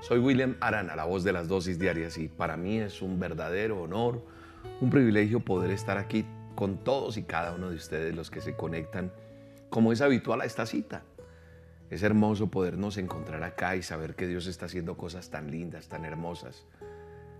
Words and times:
Soy 0.00 0.20
William 0.20 0.56
Arana, 0.60 0.94
la 0.94 1.04
voz 1.04 1.24
de 1.24 1.32
las 1.32 1.48
dosis 1.48 1.78
diarias 1.78 2.18
y 2.18 2.28
para 2.28 2.56
mí 2.56 2.78
es 2.78 3.02
un 3.02 3.18
verdadero 3.18 3.82
honor, 3.82 4.24
un 4.80 4.90
privilegio 4.90 5.40
poder 5.40 5.70
estar 5.72 5.98
aquí 5.98 6.24
con 6.54 6.78
todos 6.84 7.16
y 7.16 7.24
cada 7.24 7.52
uno 7.52 7.68
de 7.68 7.76
ustedes 7.76 8.14
los 8.14 8.30
que 8.30 8.40
se 8.40 8.54
conectan 8.54 9.12
como 9.70 9.92
es 9.92 10.00
habitual 10.00 10.40
a 10.40 10.44
esta 10.44 10.66
cita. 10.66 11.02
Es 11.90 12.02
hermoso 12.02 12.46
podernos 12.46 12.96
encontrar 12.96 13.42
acá 13.42 13.74
y 13.76 13.82
saber 13.82 14.14
que 14.14 14.26
Dios 14.26 14.46
está 14.46 14.66
haciendo 14.66 14.96
cosas 14.96 15.30
tan 15.30 15.50
lindas, 15.50 15.88
tan 15.88 16.04
hermosas. 16.04 16.64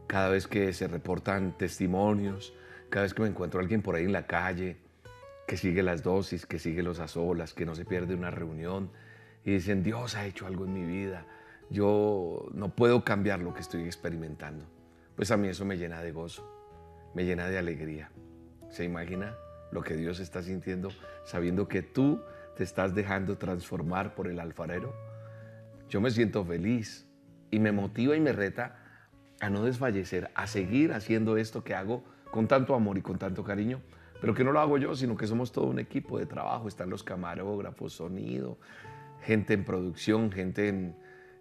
Cada 0.06 0.28
vez 0.28 0.46
que 0.46 0.72
se 0.72 0.88
reportan 0.88 1.56
testimonios, 1.56 2.54
cada 2.90 3.04
vez 3.04 3.14
que 3.14 3.22
me 3.22 3.28
encuentro 3.28 3.60
a 3.60 3.62
alguien 3.62 3.82
por 3.82 3.94
ahí 3.94 4.04
en 4.04 4.12
la 4.12 4.26
calle, 4.26 4.78
que 5.46 5.56
sigue 5.56 5.82
las 5.82 6.02
dosis, 6.02 6.44
que 6.44 6.58
sigue 6.58 6.82
los 6.82 6.98
a 6.98 7.08
solas, 7.08 7.54
que 7.54 7.64
no 7.64 7.74
se 7.74 7.84
pierde 7.84 8.14
una 8.14 8.30
reunión 8.30 8.90
y 9.44 9.52
dicen, 9.52 9.82
Dios 9.82 10.16
ha 10.16 10.26
hecho 10.26 10.46
algo 10.46 10.64
en 10.64 10.74
mi 10.74 10.84
vida, 10.84 11.24
yo 11.70 12.48
no 12.52 12.70
puedo 12.70 13.04
cambiar 13.04 13.40
lo 13.40 13.52
que 13.54 13.60
estoy 13.60 13.82
experimentando. 13.82 14.64
Pues 15.16 15.30
a 15.30 15.36
mí 15.36 15.48
eso 15.48 15.64
me 15.64 15.76
llena 15.76 16.00
de 16.00 16.12
gozo, 16.12 16.48
me 17.14 17.24
llena 17.24 17.48
de 17.48 17.58
alegría. 17.58 18.10
¿Se 18.70 18.84
imagina 18.84 19.34
lo 19.72 19.82
que 19.82 19.96
Dios 19.96 20.20
está 20.20 20.42
sintiendo 20.42 20.90
sabiendo 21.24 21.68
que 21.68 21.82
tú 21.82 22.22
te 22.56 22.64
estás 22.64 22.94
dejando 22.94 23.36
transformar 23.36 24.14
por 24.14 24.28
el 24.28 24.40
alfarero? 24.40 24.94
Yo 25.88 26.00
me 26.00 26.10
siento 26.10 26.44
feliz 26.44 27.06
y 27.50 27.58
me 27.58 27.72
motiva 27.72 28.16
y 28.16 28.20
me 28.20 28.32
reta 28.32 28.76
a 29.40 29.50
no 29.50 29.64
desfallecer, 29.64 30.30
a 30.34 30.46
seguir 30.46 30.92
haciendo 30.92 31.36
esto 31.36 31.64
que 31.64 31.74
hago 31.74 32.04
con 32.30 32.48
tanto 32.48 32.74
amor 32.74 32.98
y 32.98 33.02
con 33.02 33.18
tanto 33.18 33.44
cariño, 33.44 33.80
pero 34.20 34.34
que 34.34 34.44
no 34.44 34.52
lo 34.52 34.60
hago 34.60 34.78
yo, 34.78 34.94
sino 34.94 35.16
que 35.16 35.26
somos 35.26 35.52
todo 35.52 35.66
un 35.66 35.78
equipo 35.78 36.18
de 36.18 36.26
trabajo. 36.26 36.68
Están 36.68 36.90
los 36.90 37.02
camarógrafos, 37.02 37.92
sonido, 37.92 38.58
gente 39.22 39.54
en 39.54 39.64
producción, 39.64 40.30
gente 40.30 40.68
en, 40.68 40.96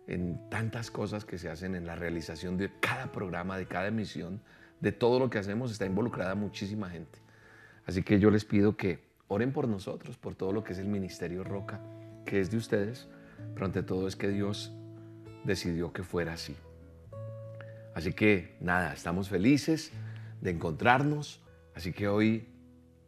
en 0.08 0.50
tantas 0.50 0.90
cosas 0.90 1.26
que 1.26 1.38
se 1.38 1.50
hacen 1.50 1.76
en 1.76 1.86
la 1.86 1.96
realización 1.96 2.58
de 2.58 2.72
cada 2.80 3.12
programa, 3.12 3.58
de 3.58 3.68
cada 3.68 3.88
emisión, 3.88 4.42
de 4.80 4.94
todo 4.94 5.20
lo 5.20 5.30
que 5.30 5.38
hacemos, 5.38 5.72
está 5.72 5.86
involucrada 5.86 6.34
muchísima 6.34 6.90
gente. 6.90 7.20
Así 7.86 8.04
que 8.04 8.20
yo 8.20 8.32
les 8.32 8.46
pido 8.46 8.78
que 8.78 9.00
oren 9.28 9.52
por 9.52 9.68
nosotros, 9.68 10.18
por 10.18 10.36
todo 10.36 10.54
lo 10.54 10.64
que 10.64 10.74
es 10.74 10.80
el 10.80 10.88
Ministerio 10.88 11.44
Roca, 11.44 11.82
que 12.26 12.40
es 12.40 12.50
de 12.50 12.58
ustedes, 12.58 13.08
pero 13.54 13.66
ante 13.66 13.84
todo 13.84 14.08
es 14.08 14.16
que 14.16 14.30
Dios 14.30 14.74
decidió 15.44 15.92
que 15.92 16.04
fuera 16.04 16.34
así. 16.34 16.56
Así 17.94 18.14
que 18.14 18.56
nada, 18.62 18.94
estamos 18.94 19.28
felices 19.28 19.92
de 20.42 20.52
encontrarnos, 20.52 21.42
así 21.76 21.92
que 21.92 22.08
hoy 22.08 22.48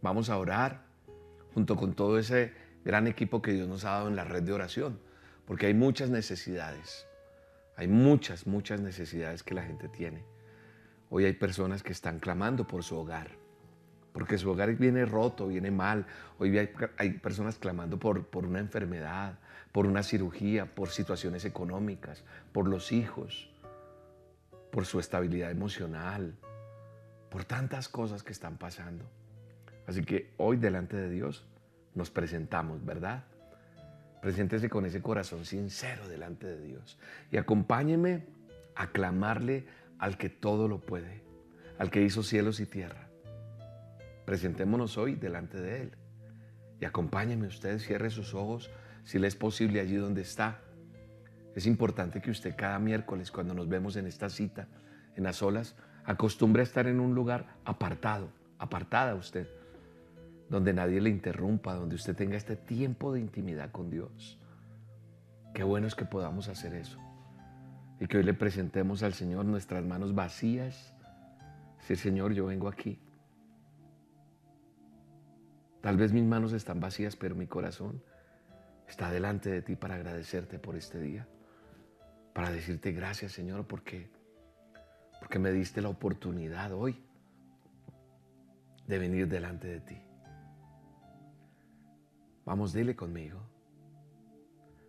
vamos 0.01 0.29
a 0.29 0.37
orar 0.37 0.83
junto 1.53 1.75
con 1.77 1.93
todo 1.93 2.19
ese 2.19 2.53
gran 2.83 3.07
equipo 3.07 3.41
que 3.41 3.53
Dios 3.53 3.67
nos 3.69 3.85
ha 3.85 3.91
dado 3.91 4.07
en 4.09 4.15
la 4.15 4.23
red 4.25 4.43
de 4.43 4.51
oración 4.51 4.99
porque 5.49 5.65
hay 5.65 5.73
muchas 5.73 6.11
necesidades. 6.11 7.07
Hay 7.75 7.87
muchas, 7.87 8.45
muchas 8.45 8.79
necesidades 8.81 9.41
que 9.41 9.55
la 9.55 9.63
gente 9.63 9.87
tiene. 9.89 10.23
Hoy 11.09 11.25
hay 11.25 11.33
personas 11.33 11.81
que 11.81 11.91
están 11.91 12.19
clamando 12.19 12.67
por 12.67 12.83
su 12.83 12.95
hogar, 12.95 13.31
porque 14.13 14.37
su 14.37 14.51
hogar 14.51 14.71
viene 14.75 15.05
roto, 15.05 15.47
viene 15.47 15.71
mal. 15.71 16.05
Hoy 16.37 16.55
hay, 16.55 17.09
personas 17.13 17.57
clamando 17.57 17.97
por, 17.97 18.27
por 18.27 18.45
una 18.45 18.59
enfermedad, 18.59 19.39
por 19.71 19.87
una 19.87 20.03
cirugía, 20.03 20.67
por 20.75 20.89
situaciones 20.89 21.43
económicas, 21.45 22.23
por 22.53 22.67
los 22.67 22.91
hijos, 22.91 23.49
por 24.71 24.85
su 24.85 24.99
estabilidad 24.99 25.49
emocional, 25.49 26.35
por 27.31 27.43
tantas 27.43 27.89
cosas 27.89 28.21
que 28.21 28.33
están 28.33 28.57
pasando. 28.59 29.03
Así 29.87 30.03
que 30.03 30.31
hoy 30.37 30.57
delante 30.57 30.95
de 30.95 31.09
Dios 31.09 31.43
nos 31.95 32.11
presentamos, 32.11 32.85
¿verdad? 32.85 33.23
Preséntese 34.21 34.69
con 34.69 34.85
ese 34.85 35.01
corazón 35.01 35.45
sincero 35.45 36.07
delante 36.07 36.47
de 36.47 36.61
Dios 36.61 36.97
y 37.31 37.37
acompáñeme 37.37 38.25
a 38.75 38.91
clamarle 38.91 39.65
al 39.97 40.17
que 40.17 40.29
todo 40.29 40.67
lo 40.67 40.79
puede, 40.79 41.23
al 41.77 41.89
que 41.89 42.01
hizo 42.01 42.23
cielos 42.23 42.59
y 42.59 42.65
tierra. 42.65 43.07
Presentémonos 44.25 44.97
hoy 44.97 45.15
delante 45.15 45.59
de 45.59 45.81
Él 45.83 45.91
y 46.81 46.85
acompáñeme 46.85 47.47
usted, 47.47 47.79
cierre 47.79 48.09
sus 48.09 48.33
ojos 48.33 48.69
si 49.05 49.19
le 49.19 49.27
es 49.27 49.35
posible 49.35 49.79
allí 49.79 49.95
donde 49.95 50.21
está. 50.21 50.59
Es 51.55 51.65
importante 51.65 52.21
que 52.21 52.31
usted 52.31 52.55
cada 52.57 52.79
miércoles 52.79 53.31
cuando 53.31 53.53
nos 53.53 53.69
vemos 53.69 53.95
en 53.95 54.05
esta 54.05 54.29
cita, 54.29 54.67
en 55.15 55.23
las 55.23 55.41
olas, 55.41 55.75
acostumbre 56.03 56.61
a 56.61 56.63
estar 56.63 56.87
en 56.87 56.99
un 56.99 57.15
lugar 57.15 57.55
apartado, 57.65 58.29
apartada 58.59 59.15
usted 59.15 59.47
donde 60.49 60.73
nadie 60.73 60.99
le 60.99 61.09
interrumpa, 61.09 61.75
donde 61.75 61.95
usted 61.95 62.15
tenga 62.15 62.35
este 62.35 62.55
tiempo 62.55 63.13
de 63.13 63.19
intimidad 63.19 63.71
con 63.71 63.89
Dios. 63.89 64.39
Qué 65.53 65.63
bueno 65.63 65.87
es 65.87 65.95
que 65.95 66.05
podamos 66.05 66.47
hacer 66.47 66.73
eso. 66.73 66.99
Y 67.99 68.07
que 68.07 68.17
hoy 68.17 68.23
le 68.23 68.33
presentemos 68.33 69.03
al 69.03 69.13
Señor 69.13 69.45
nuestras 69.45 69.85
manos 69.85 70.15
vacías. 70.15 70.93
Sí, 71.79 71.95
Señor, 71.95 72.33
yo 72.33 72.47
vengo 72.47 72.67
aquí. 72.67 72.99
Tal 75.81 75.97
vez 75.97 76.11
mis 76.11 76.23
manos 76.23 76.53
están 76.53 76.79
vacías, 76.79 77.15
pero 77.15 77.35
mi 77.35 77.47
corazón 77.47 78.01
está 78.87 79.11
delante 79.11 79.49
de 79.49 79.61
ti 79.61 79.75
para 79.75 79.95
agradecerte 79.95 80.59
por 80.59 80.75
este 80.75 80.99
día. 80.99 81.27
Para 82.33 82.51
decirte 82.51 82.91
gracias, 82.91 83.33
Señor, 83.33 83.67
porque, 83.67 84.09
porque 85.19 85.39
me 85.39 85.51
diste 85.51 85.81
la 85.81 85.89
oportunidad 85.89 86.73
hoy 86.73 87.01
de 88.87 88.97
venir 88.97 89.27
delante 89.27 89.67
de 89.67 89.79
ti. 89.81 90.08
Vamos, 92.49 92.73
dile 92.73 92.95
conmigo. 92.95 93.39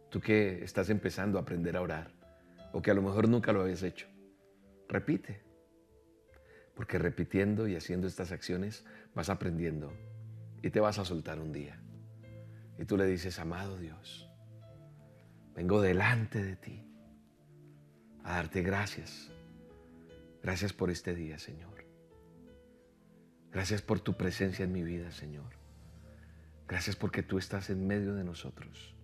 Tú 0.09 0.19
que 0.19 0.65
estás 0.65 0.88
empezando 0.88 1.37
a 1.37 1.43
aprender 1.43 1.76
a 1.76 1.82
orar 1.82 2.10
o 2.72 2.81
que 2.81 2.91
a 2.91 2.94
lo 2.94 3.03
mejor 3.03 3.28
nunca 3.28 3.53
lo 3.53 3.60
habías 3.60 3.82
hecho, 3.82 4.06
repite. 4.88 5.43
Porque 6.75 6.99
repitiendo 6.99 7.69
y 7.69 7.76
haciendo 7.76 8.06
estas 8.06 8.32
acciones 8.32 8.87
vas 9.15 9.28
aprendiendo 9.28 9.93
y 10.62 10.70
te 10.70 10.81
vas 10.81 10.99
a 10.99 11.04
soltar 11.04 11.38
un 11.38 11.53
día. 11.53 11.78
Y 12.78 12.87
tú 12.87 12.97
le 12.97 13.04
dices, 13.04 13.38
amado 13.38 13.76
Dios, 13.76 14.26
vengo 15.54 15.82
delante 15.82 16.43
de 16.43 16.56
ti 16.56 16.82
a 18.25 18.37
darte 18.37 18.62
gracias. 18.62 19.31
Gracias 20.43 20.72
por 20.72 20.88
este 20.88 21.15
día, 21.15 21.38
Señor. 21.38 21.84
Gracias 23.53 23.82
por 23.82 24.00
tu 24.00 24.16
presencia 24.16 24.65
en 24.65 24.72
mi 24.72 24.82
vida, 24.82 25.10
Señor. 25.10 25.59
Gracias 26.70 26.94
porque 26.94 27.25
tú 27.25 27.36
estás 27.36 27.69
en 27.70 27.84
medio 27.84 28.14
de 28.14 28.22
nosotros 28.22 28.94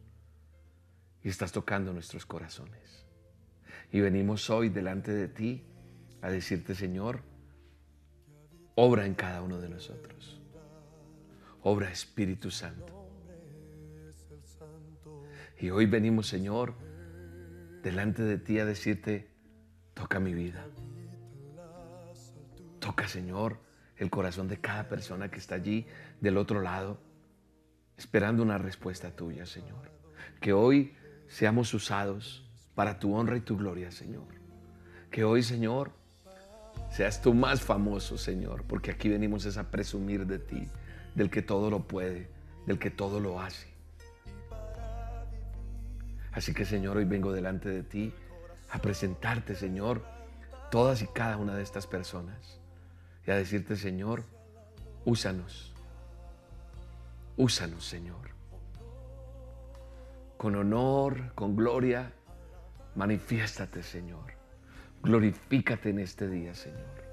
y 1.25 1.29
estás 1.29 1.51
tocando 1.51 1.93
nuestros 1.93 2.25
corazones. 2.25 3.05
Y 3.91 3.99
venimos 3.99 4.51
hoy 4.51 4.69
delante 4.69 5.13
de 5.13 5.27
ti 5.27 5.65
a 6.23 6.31
decirte, 6.31 6.77
Señor, 6.77 7.23
obra 8.77 9.05
en 9.05 9.15
cada 9.15 9.43
uno 9.43 9.59
de 9.59 9.69
nosotros. 9.69 10.41
Obra 11.63 11.91
Espíritu 11.91 12.53
Santo. 12.53 13.11
Y 15.59 15.71
hoy 15.71 15.87
venimos, 15.87 16.29
Señor, 16.29 16.75
delante 17.83 18.23
de 18.23 18.39
ti 18.39 18.61
a 18.61 18.65
decirte, 18.65 19.29
toca 19.93 20.21
mi 20.21 20.35
vida. 20.35 20.65
Toca, 22.79 23.09
Señor, 23.09 23.59
el 23.97 24.09
corazón 24.09 24.47
de 24.47 24.61
cada 24.61 24.89
persona 24.89 25.33
que 25.33 25.41
está 25.41 25.57
allí 25.57 25.89
del 26.21 26.37
otro 26.37 26.61
lado 26.61 27.05
esperando 27.97 28.43
una 28.43 28.59
respuesta 28.59 29.11
tuya, 29.11 29.47
Señor. 29.47 29.91
Que 30.41 30.53
hoy 30.53 30.95
seamos 31.29 31.73
usados 31.75 32.45
para 32.75 32.99
tu 32.99 33.15
honra 33.15 33.37
y 33.37 33.41
tu 33.41 33.57
gloria, 33.57 33.91
Señor. 33.91 34.27
Que 35.11 35.25
hoy, 35.25 35.43
Señor, 35.43 35.93
seas 36.91 37.23
tú 37.23 37.35
más 37.35 37.63
famoso, 37.63 38.19
Señor, 38.19 38.65
porque 38.65 38.91
aquí 38.91 39.09
venimos 39.09 39.57
a 39.57 39.71
presumir 39.71 40.27
de 40.27 40.39
ti, 40.39 40.69
del 41.15 41.31
que 41.31 41.43
todo 41.43 41.71
lo 41.71 41.87
puede, 41.87 42.29
del 42.67 42.79
que 42.79 42.91
todo 42.91 43.21
lo 43.21 43.41
hace. 43.41 43.69
Así 46.33 46.53
que, 46.53 46.67
Señor, 46.67 46.99
hoy 46.99 47.07
vengo 47.07 47.33
delante 47.33 47.71
de 47.71 47.83
ti 47.83 48.13
a 48.71 48.79
presentarte, 48.79 49.55
Señor, 49.55 50.05
todas 50.71 51.01
y 51.01 51.07
cada 51.07 51.39
una 51.39 51.55
de 51.55 51.63
estas 51.63 51.87
personas 51.87 52.61
y 53.27 53.31
a 53.31 53.37
decirte, 53.37 53.77
Señor, 53.77 54.25
úsanos 55.05 55.76
Úsanos, 57.37 57.85
Señor. 57.85 58.31
Con 60.39 60.55
honor, 60.57 61.33
con 61.35 61.55
gloria, 61.55 62.13
manifiéstate, 62.95 63.83
Señor. 63.83 64.33
Glorifícate 65.03 65.91
en 65.91 65.99
este 65.99 66.29
día, 66.29 66.55
Señor. 66.55 67.05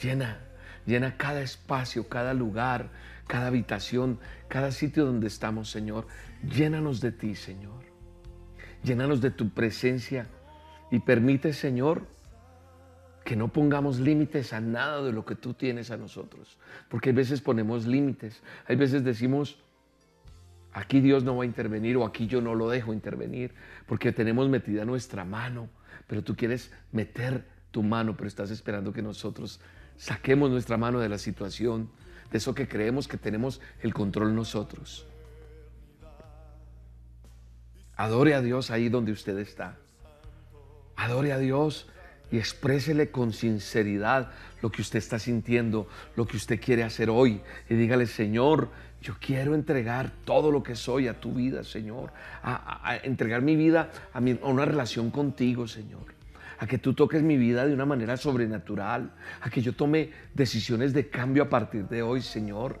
Llena, 0.00 0.38
llena 0.86 1.16
cada 1.16 1.40
espacio, 1.42 2.08
cada 2.08 2.32
lugar, 2.32 2.90
cada 3.26 3.48
habitación, 3.48 4.20
cada 4.48 4.70
sitio 4.70 5.04
donde 5.04 5.26
estamos, 5.26 5.70
Señor. 5.70 6.06
Llénanos 6.42 7.00
de 7.00 7.12
ti, 7.12 7.34
Señor. 7.34 7.84
Llénanos 8.84 9.20
de 9.20 9.30
tu 9.30 9.50
presencia 9.50 10.26
y 10.90 11.00
permite, 11.00 11.52
Señor, 11.52 12.06
que 13.26 13.34
no 13.34 13.48
pongamos 13.48 13.98
límites 13.98 14.52
a 14.52 14.60
nada 14.60 15.02
de 15.02 15.12
lo 15.12 15.24
que 15.24 15.34
tú 15.34 15.52
tienes 15.52 15.90
a 15.90 15.96
nosotros. 15.96 16.58
Porque 16.88 17.10
hay 17.10 17.16
veces 17.16 17.40
ponemos 17.40 17.84
límites. 17.84 18.40
Hay 18.68 18.76
veces 18.76 19.02
decimos, 19.02 19.58
aquí 20.72 21.00
Dios 21.00 21.24
no 21.24 21.36
va 21.36 21.42
a 21.42 21.46
intervenir 21.46 21.96
o 21.96 22.06
aquí 22.06 22.28
yo 22.28 22.40
no 22.40 22.54
lo 22.54 22.70
dejo 22.70 22.92
intervenir 22.92 23.52
porque 23.86 24.12
tenemos 24.12 24.48
metida 24.48 24.84
nuestra 24.84 25.24
mano. 25.24 25.68
Pero 26.06 26.22
tú 26.22 26.36
quieres 26.36 26.70
meter 26.92 27.44
tu 27.72 27.82
mano, 27.82 28.16
pero 28.16 28.28
estás 28.28 28.52
esperando 28.52 28.92
que 28.92 29.02
nosotros 29.02 29.60
saquemos 29.96 30.48
nuestra 30.48 30.76
mano 30.76 31.00
de 31.00 31.08
la 31.08 31.18
situación, 31.18 31.90
de 32.30 32.38
eso 32.38 32.54
que 32.54 32.68
creemos 32.68 33.08
que 33.08 33.18
tenemos 33.18 33.60
el 33.82 33.92
control 33.92 34.36
nosotros. 34.36 35.04
Adore 37.96 38.34
a 38.34 38.40
Dios 38.40 38.70
ahí 38.70 38.88
donde 38.88 39.10
usted 39.10 39.36
está. 39.38 39.78
Adore 40.94 41.32
a 41.32 41.38
Dios 41.38 41.88
y 42.30 42.38
exprésele 42.38 43.10
con 43.10 43.32
sinceridad 43.32 44.30
lo 44.62 44.70
que 44.70 44.82
usted 44.82 44.98
está 44.98 45.18
sintiendo, 45.18 45.86
lo 46.16 46.26
que 46.26 46.36
usted 46.36 46.60
quiere 46.60 46.82
hacer 46.82 47.10
hoy. 47.10 47.40
Y 47.68 47.74
dígale, 47.74 48.06
Señor, 48.06 48.70
yo 49.00 49.14
quiero 49.20 49.54
entregar 49.54 50.10
todo 50.24 50.50
lo 50.50 50.62
que 50.62 50.74
soy 50.74 51.06
a 51.08 51.20
tu 51.20 51.32
vida, 51.32 51.62
Señor. 51.62 52.12
A, 52.42 52.98
entregar 53.04 53.42
mi 53.42 53.54
vida 53.54 53.90
a, 54.12 54.18
a 54.18 54.48
una 54.48 54.64
relación 54.64 55.10
contigo, 55.10 55.68
Señor. 55.68 56.14
A 56.58 56.66
que 56.66 56.78
tú 56.78 56.94
toques 56.94 57.22
mi 57.22 57.36
vida 57.36 57.66
de 57.66 57.74
una 57.74 57.86
manera 57.86 58.16
sobrenatural. 58.16 59.12
A 59.40 59.50
que 59.50 59.62
yo 59.62 59.74
tome 59.74 60.10
decisiones 60.34 60.92
de 60.92 61.08
cambio 61.08 61.44
a 61.44 61.48
partir 61.48 61.86
de 61.86 62.02
hoy, 62.02 62.22
Señor. 62.22 62.80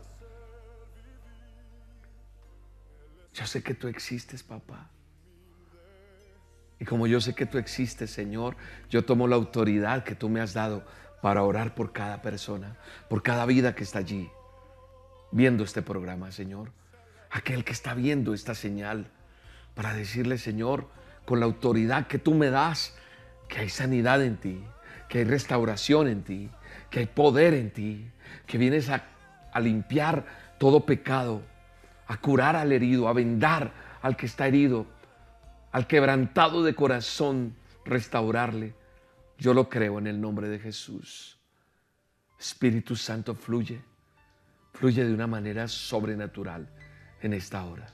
Yo 3.32 3.46
sé 3.46 3.62
que 3.62 3.74
tú 3.74 3.86
existes, 3.86 4.42
papá. 4.42 4.90
Y 6.78 6.84
como 6.84 7.06
yo 7.06 7.20
sé 7.20 7.34
que 7.34 7.46
tú 7.46 7.58
existes, 7.58 8.10
Señor, 8.10 8.56
yo 8.90 9.04
tomo 9.04 9.28
la 9.28 9.36
autoridad 9.36 10.04
que 10.04 10.14
tú 10.14 10.28
me 10.28 10.40
has 10.40 10.52
dado 10.52 10.84
para 11.22 11.42
orar 11.42 11.74
por 11.74 11.92
cada 11.92 12.22
persona, 12.22 12.76
por 13.08 13.22
cada 13.22 13.46
vida 13.46 13.74
que 13.74 13.82
está 13.82 14.00
allí, 14.00 14.30
viendo 15.32 15.64
este 15.64 15.82
programa, 15.82 16.32
Señor. 16.32 16.70
Aquel 17.30 17.64
que 17.64 17.72
está 17.72 17.94
viendo 17.94 18.34
esta 18.34 18.54
señal, 18.54 19.10
para 19.74 19.92
decirle, 19.92 20.38
Señor, 20.38 20.88
con 21.24 21.40
la 21.40 21.46
autoridad 21.46 22.06
que 22.06 22.18
tú 22.18 22.34
me 22.34 22.50
das, 22.50 22.94
que 23.48 23.60
hay 23.60 23.68
sanidad 23.68 24.22
en 24.22 24.36
ti, 24.36 24.64
que 25.08 25.18
hay 25.18 25.24
restauración 25.24 26.08
en 26.08 26.22
ti, 26.22 26.50
que 26.90 27.00
hay 27.00 27.06
poder 27.06 27.54
en 27.54 27.70
ti, 27.70 28.10
que 28.46 28.58
vienes 28.58 28.88
a, 28.88 29.04
limpiar 29.60 30.26
todo 30.58 30.84
pecado, 30.84 31.40
a 32.06 32.18
curar 32.18 32.56
al 32.56 32.72
herido, 32.72 33.08
a 33.08 33.14
vendar 33.14 33.72
al 34.02 34.14
que 34.14 34.26
está 34.26 34.46
herido, 34.46 34.86
al 35.76 35.86
quebrantado 35.86 36.62
de 36.62 36.74
corazón, 36.74 37.54
restaurarle. 37.84 38.74
Yo 39.36 39.52
lo 39.52 39.68
creo 39.68 39.98
en 39.98 40.06
el 40.06 40.18
nombre 40.18 40.48
de 40.48 40.58
Jesús. 40.58 41.38
Espíritu 42.40 42.96
Santo 42.96 43.34
fluye, 43.34 43.82
fluye 44.72 45.04
de 45.04 45.12
una 45.12 45.26
manera 45.26 45.68
sobrenatural 45.68 46.66
en 47.20 47.34
esta 47.34 47.62
hora. 47.66 47.88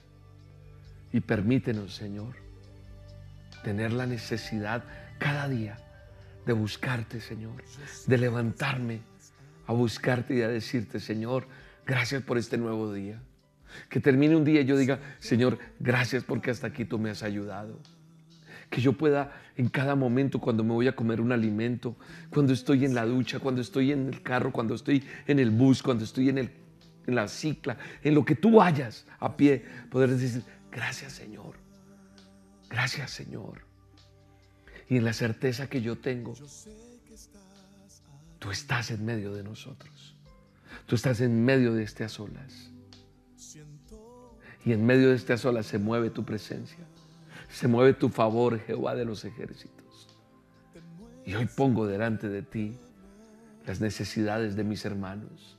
Y 1.12 1.19
permítenos, 1.19 1.93
Señor, 1.93 2.37
tener 3.64 3.93
la 3.93 4.06
necesidad 4.06 4.84
cada 5.19 5.49
día 5.49 5.76
de 6.46 6.52
buscarte, 6.52 7.20
Señor, 7.20 7.64
de 8.06 8.17
levantarme 8.17 9.00
a 9.67 9.73
buscarte 9.73 10.37
y 10.37 10.43
a 10.43 10.46
decirte, 10.46 11.00
Señor, 11.00 11.49
gracias 11.84 12.23
por 12.23 12.38
este 12.38 12.58
nuevo 12.58 12.93
día. 12.93 13.20
Que 13.88 14.00
termine 14.00 14.36
un 14.36 14.44
día 14.44 14.60
y 14.60 14.64
yo 14.64 14.76
diga, 14.76 15.00
Señor, 15.19 15.58
gracias 15.80 16.24
porque 16.24 16.50
hasta 16.50 16.66
aquí 16.69 16.84
tú 16.84 16.98
me 16.98 17.10
has 17.10 17.22
ayudado. 17.22 17.78
Que 18.70 18.80
yo 18.80 18.94
pueda 18.94 19.32
en 19.56 19.69
cada 19.69 19.94
momento, 19.94 20.40
cuando 20.40 20.64
me 20.64 20.72
voy 20.72 20.88
a 20.88 20.96
comer 20.96 21.20
un 21.20 21.32
alimento, 21.32 21.96
cuando 22.30 22.52
estoy 22.52 22.84
en 22.84 22.94
la 22.94 23.04
ducha, 23.04 23.38
cuando 23.38 23.60
estoy 23.60 23.92
en 23.92 24.08
el 24.08 24.22
carro, 24.22 24.50
cuando 24.52 24.74
estoy 24.74 25.04
en 25.26 25.38
el 25.38 25.50
bus, 25.50 25.82
cuando 25.82 26.04
estoy 26.04 26.30
en, 26.30 26.38
el, 26.38 26.50
en 27.06 27.14
la 27.14 27.28
cicla, 27.28 27.76
en 28.02 28.14
lo 28.14 28.24
que 28.24 28.34
tú 28.34 28.52
vayas 28.56 29.06
a 29.19 29.36
pie, 29.36 29.64
poder 29.90 30.10
decir, 30.10 30.42
gracias 30.70 31.12
Señor, 31.12 31.56
gracias 32.70 33.10
Señor. 33.10 33.66
Y 34.88 34.96
en 34.96 35.04
la 35.04 35.12
certeza 35.12 35.69
que 35.69 35.82
yo 35.82 35.98
tengo, 35.98 36.34
tú 38.38 38.50
estás 38.50 38.90
en 38.90 39.04
medio 39.04 39.34
de 39.34 39.42
nosotros. 39.42 40.16
Tú 40.86 40.96
estás 40.96 41.20
en 41.20 41.44
medio 41.44 41.74
de 41.74 41.84
estas 41.84 42.19
olas. 42.19 42.71
Y 44.64 44.72
en 44.72 44.86
medio 44.86 45.10
de 45.10 45.16
esta 45.16 45.36
sola 45.36 45.62
se 45.62 45.78
mueve 45.78 46.10
tu 46.10 46.24
presencia. 46.24 46.84
Se 47.48 47.68
mueve 47.68 47.94
tu 47.94 48.08
favor, 48.08 48.58
Jehová 48.60 48.94
de 48.94 49.04
los 49.04 49.24
ejércitos. 49.24 50.08
Y 51.26 51.34
hoy 51.34 51.46
pongo 51.46 51.86
delante 51.86 52.28
de 52.28 52.42
ti 52.42 52.76
las 53.66 53.80
necesidades 53.80 54.56
de 54.56 54.64
mis 54.64 54.84
hermanos, 54.84 55.58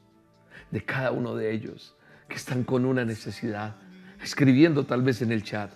de 0.71 0.83
cada 0.83 1.11
uno 1.11 1.35
de 1.35 1.51
ellos 1.51 1.95
que 2.27 2.35
están 2.35 2.63
con 2.63 2.85
una 2.85 3.05
necesidad, 3.05 3.75
escribiendo 4.21 4.85
tal 4.85 5.03
vez 5.03 5.21
en 5.21 5.31
el 5.31 5.43
chat, 5.43 5.71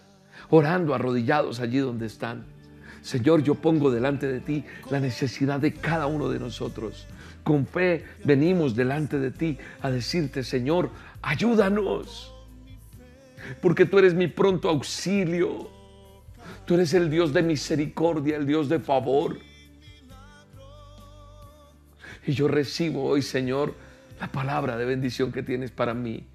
orando 0.49 0.93
arrodillados 0.93 1.59
allí 1.59 1.77
donde 1.77 2.07
están. 2.07 2.45
Señor, 3.01 3.43
yo 3.43 3.55
pongo 3.55 3.91
delante 3.91 4.27
de 4.27 4.39
ti 4.39 4.65
la 4.89 4.99
necesidad 4.99 5.59
de 5.59 5.73
cada 5.73 6.07
uno 6.07 6.29
de 6.29 6.39
nosotros. 6.39 7.07
Con 7.43 7.65
fe 7.65 8.05
venimos 8.25 8.75
delante 8.75 9.19
de 9.19 9.31
ti 9.31 9.57
a 9.81 9.89
decirte, 9.89 10.43
Señor, 10.43 10.89
ayúdanos 11.21 12.36
porque 13.61 13.85
tú 13.85 13.99
eres 13.99 14.13
mi 14.13 14.27
pronto 14.27 14.69
auxilio. 14.69 15.69
Tú 16.65 16.73
eres 16.73 16.93
el 16.93 17.09
Dios 17.09 17.33
de 17.33 17.43
misericordia, 17.43 18.35
el 18.35 18.45
Dios 18.45 18.69
de 18.69 18.79
favor. 18.79 19.37
Y 22.25 22.33
yo 22.33 22.47
recibo 22.47 23.05
hoy, 23.05 23.21
Señor, 23.21 23.73
la 24.19 24.31
palabra 24.31 24.77
de 24.77 24.85
bendición 24.85 25.31
que 25.31 25.43
tienes 25.43 25.71
para 25.71 25.93
mí. 25.93 26.25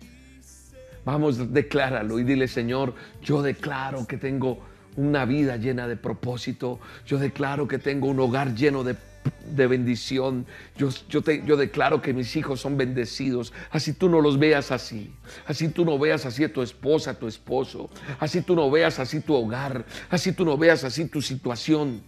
Vamos, 1.04 1.52
decláralo 1.52 2.18
y 2.18 2.24
dile, 2.24 2.48
Señor, 2.48 2.94
yo 3.22 3.42
declaro 3.42 4.06
que 4.06 4.16
tengo 4.16 4.60
una 4.96 5.24
vida 5.24 5.56
llena 5.56 5.88
de 5.88 5.96
propósito. 5.96 6.80
Yo 7.06 7.18
declaro 7.18 7.66
que 7.66 7.78
tengo 7.78 8.08
un 8.08 8.20
hogar 8.20 8.54
lleno 8.54 8.84
de 8.84 8.96
de 9.46 9.66
bendición. 9.66 10.46
Yo, 10.76 10.88
yo, 11.08 11.22
te, 11.22 11.44
yo 11.44 11.56
declaro 11.56 12.02
que 12.02 12.12
mis 12.12 12.34
hijos 12.36 12.60
son 12.60 12.76
bendecidos. 12.76 13.52
Así 13.70 13.92
tú 13.92 14.08
no 14.08 14.20
los 14.20 14.38
veas 14.38 14.70
así. 14.72 15.12
Así 15.46 15.68
tú 15.68 15.84
no 15.84 15.98
veas 15.98 16.26
así 16.26 16.44
a 16.44 16.52
tu 16.52 16.62
esposa, 16.62 17.12
a 17.12 17.14
tu 17.14 17.28
esposo. 17.28 17.90
Así 18.18 18.42
tú 18.42 18.54
no 18.54 18.70
veas 18.70 18.98
así 18.98 19.20
tu 19.20 19.34
hogar. 19.34 19.84
Así 20.10 20.32
tú 20.32 20.44
no 20.44 20.56
veas 20.56 20.84
así 20.84 21.06
tu 21.06 21.22
situación. 21.22 22.02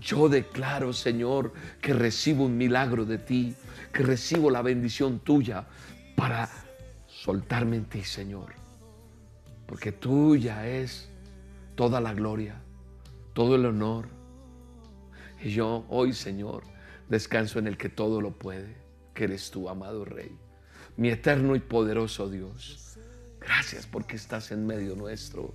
Yo 0.00 0.28
declaro, 0.28 0.92
Señor, 0.92 1.52
que 1.80 1.92
recibo 1.92 2.44
un 2.44 2.56
milagro 2.56 3.04
de 3.04 3.18
ti, 3.18 3.54
que 3.92 4.02
recibo 4.02 4.50
la 4.50 4.62
bendición 4.62 5.20
tuya 5.20 5.66
para 6.16 6.48
soltarme 7.06 7.76
en 7.76 7.84
ti, 7.84 8.02
Señor. 8.02 8.54
Porque 9.66 9.92
tuya 9.92 10.66
es 10.66 11.08
toda 11.76 12.00
la 12.00 12.12
gloria, 12.12 12.56
todo 13.32 13.54
el 13.54 13.66
honor, 13.66 14.08
y 15.44 15.50
yo 15.50 15.84
hoy, 15.90 16.14
Señor, 16.14 16.64
descanso 17.10 17.58
en 17.58 17.66
el 17.66 17.76
que 17.76 17.90
todo 17.90 18.22
lo 18.22 18.30
puede, 18.30 18.74
que 19.12 19.24
eres 19.24 19.50
tú, 19.50 19.68
amado 19.68 20.06
Rey, 20.06 20.34
mi 20.96 21.10
eterno 21.10 21.54
y 21.54 21.60
poderoso 21.60 22.30
Dios. 22.30 22.96
Gracias 23.40 23.86
porque 23.86 24.16
estás 24.16 24.52
en 24.52 24.66
medio 24.66 24.96
nuestro. 24.96 25.52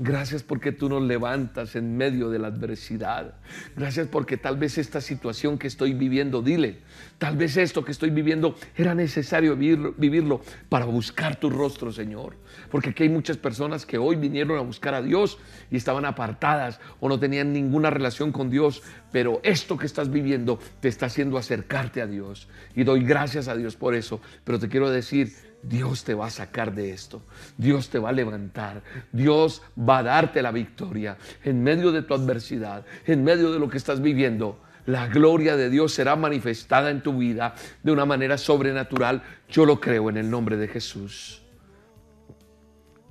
Gracias 0.00 0.44
porque 0.44 0.70
tú 0.70 0.88
nos 0.88 1.02
levantas 1.02 1.74
en 1.74 1.96
medio 1.96 2.30
de 2.30 2.38
la 2.38 2.48
adversidad. 2.48 3.34
Gracias 3.74 4.06
porque 4.06 4.36
tal 4.36 4.56
vez 4.56 4.78
esta 4.78 5.00
situación 5.00 5.58
que 5.58 5.66
estoy 5.66 5.92
viviendo, 5.92 6.40
dile, 6.40 6.78
tal 7.18 7.36
vez 7.36 7.56
esto 7.56 7.84
que 7.84 7.90
estoy 7.90 8.10
viviendo 8.10 8.54
era 8.76 8.94
necesario 8.94 9.56
vivirlo, 9.56 10.40
para 10.68 10.84
buscar 10.84 11.34
tu 11.34 11.50
rostro, 11.50 11.90
Señor. 11.90 12.36
Porque 12.70 12.90
aquí 12.90 13.02
hay 13.02 13.08
muchas 13.08 13.38
personas 13.38 13.84
que 13.84 13.98
hoy 13.98 14.14
vinieron 14.14 14.56
a 14.56 14.62
buscar 14.62 14.94
a 14.94 15.02
Dios 15.02 15.38
y 15.68 15.76
estaban 15.76 16.04
apartadas 16.04 16.78
o 17.00 17.08
no 17.08 17.18
tenían 17.18 17.52
ninguna 17.52 17.90
relación 17.90 18.30
con 18.30 18.50
Dios. 18.50 18.82
Pero 19.10 19.40
esto 19.42 19.76
que 19.76 19.86
estás 19.86 20.12
viviendo 20.12 20.60
te 20.78 20.86
está 20.86 21.06
haciendo 21.06 21.38
acercarte 21.38 22.02
a 22.02 22.06
Dios. 22.06 22.46
Y 22.76 22.84
doy 22.84 23.02
gracias 23.02 23.48
a 23.48 23.56
Dios 23.56 23.74
por 23.74 23.96
eso. 23.96 24.20
Pero 24.44 24.60
te 24.60 24.68
quiero 24.68 24.90
decir, 24.90 25.47
Dios 25.62 26.04
te 26.04 26.14
va 26.14 26.26
a 26.26 26.30
sacar 26.30 26.74
de 26.74 26.92
esto. 26.92 27.22
Dios 27.56 27.90
te 27.90 27.98
va 27.98 28.10
a 28.10 28.12
levantar. 28.12 28.82
Dios 29.12 29.62
va 29.78 29.98
a 29.98 30.02
darte 30.02 30.42
la 30.42 30.52
victoria 30.52 31.18
en 31.44 31.62
medio 31.62 31.92
de 31.92 32.02
tu 32.02 32.14
adversidad, 32.14 32.84
en 33.06 33.24
medio 33.24 33.50
de 33.52 33.58
lo 33.58 33.68
que 33.68 33.78
estás 33.78 34.00
viviendo. 34.00 34.60
La 34.86 35.08
gloria 35.08 35.56
de 35.56 35.68
Dios 35.68 35.92
será 35.92 36.16
manifestada 36.16 36.90
en 36.90 37.02
tu 37.02 37.18
vida 37.18 37.54
de 37.82 37.92
una 37.92 38.06
manera 38.06 38.38
sobrenatural. 38.38 39.22
Yo 39.48 39.66
lo 39.66 39.80
creo 39.80 40.08
en 40.08 40.16
el 40.16 40.30
nombre 40.30 40.56
de 40.56 40.68
Jesús. 40.68 41.42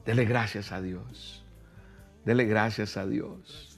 Dele 0.05 0.25
gracias 0.25 0.71
a 0.71 0.81
Dios. 0.81 1.43
Dele 2.25 2.45
gracias 2.45 2.97
a 2.97 3.05
Dios. 3.05 3.77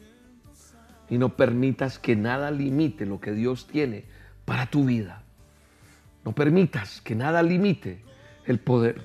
y 1.11 1.17
no 1.17 1.35
permitas 1.35 1.97
que 1.97 2.15
nada 2.15 2.51
limite 2.51 3.07
lo 3.07 3.19
que 3.19 3.31
Dios 3.31 3.65
tiene 3.65 4.05
para 4.45 4.67
tu 4.67 4.85
vida. 4.85 5.23
No 6.23 6.33
permitas 6.33 7.01
que 7.01 7.15
nada 7.15 7.41
limite 7.41 8.03
el 8.49 8.57
poder 8.57 8.99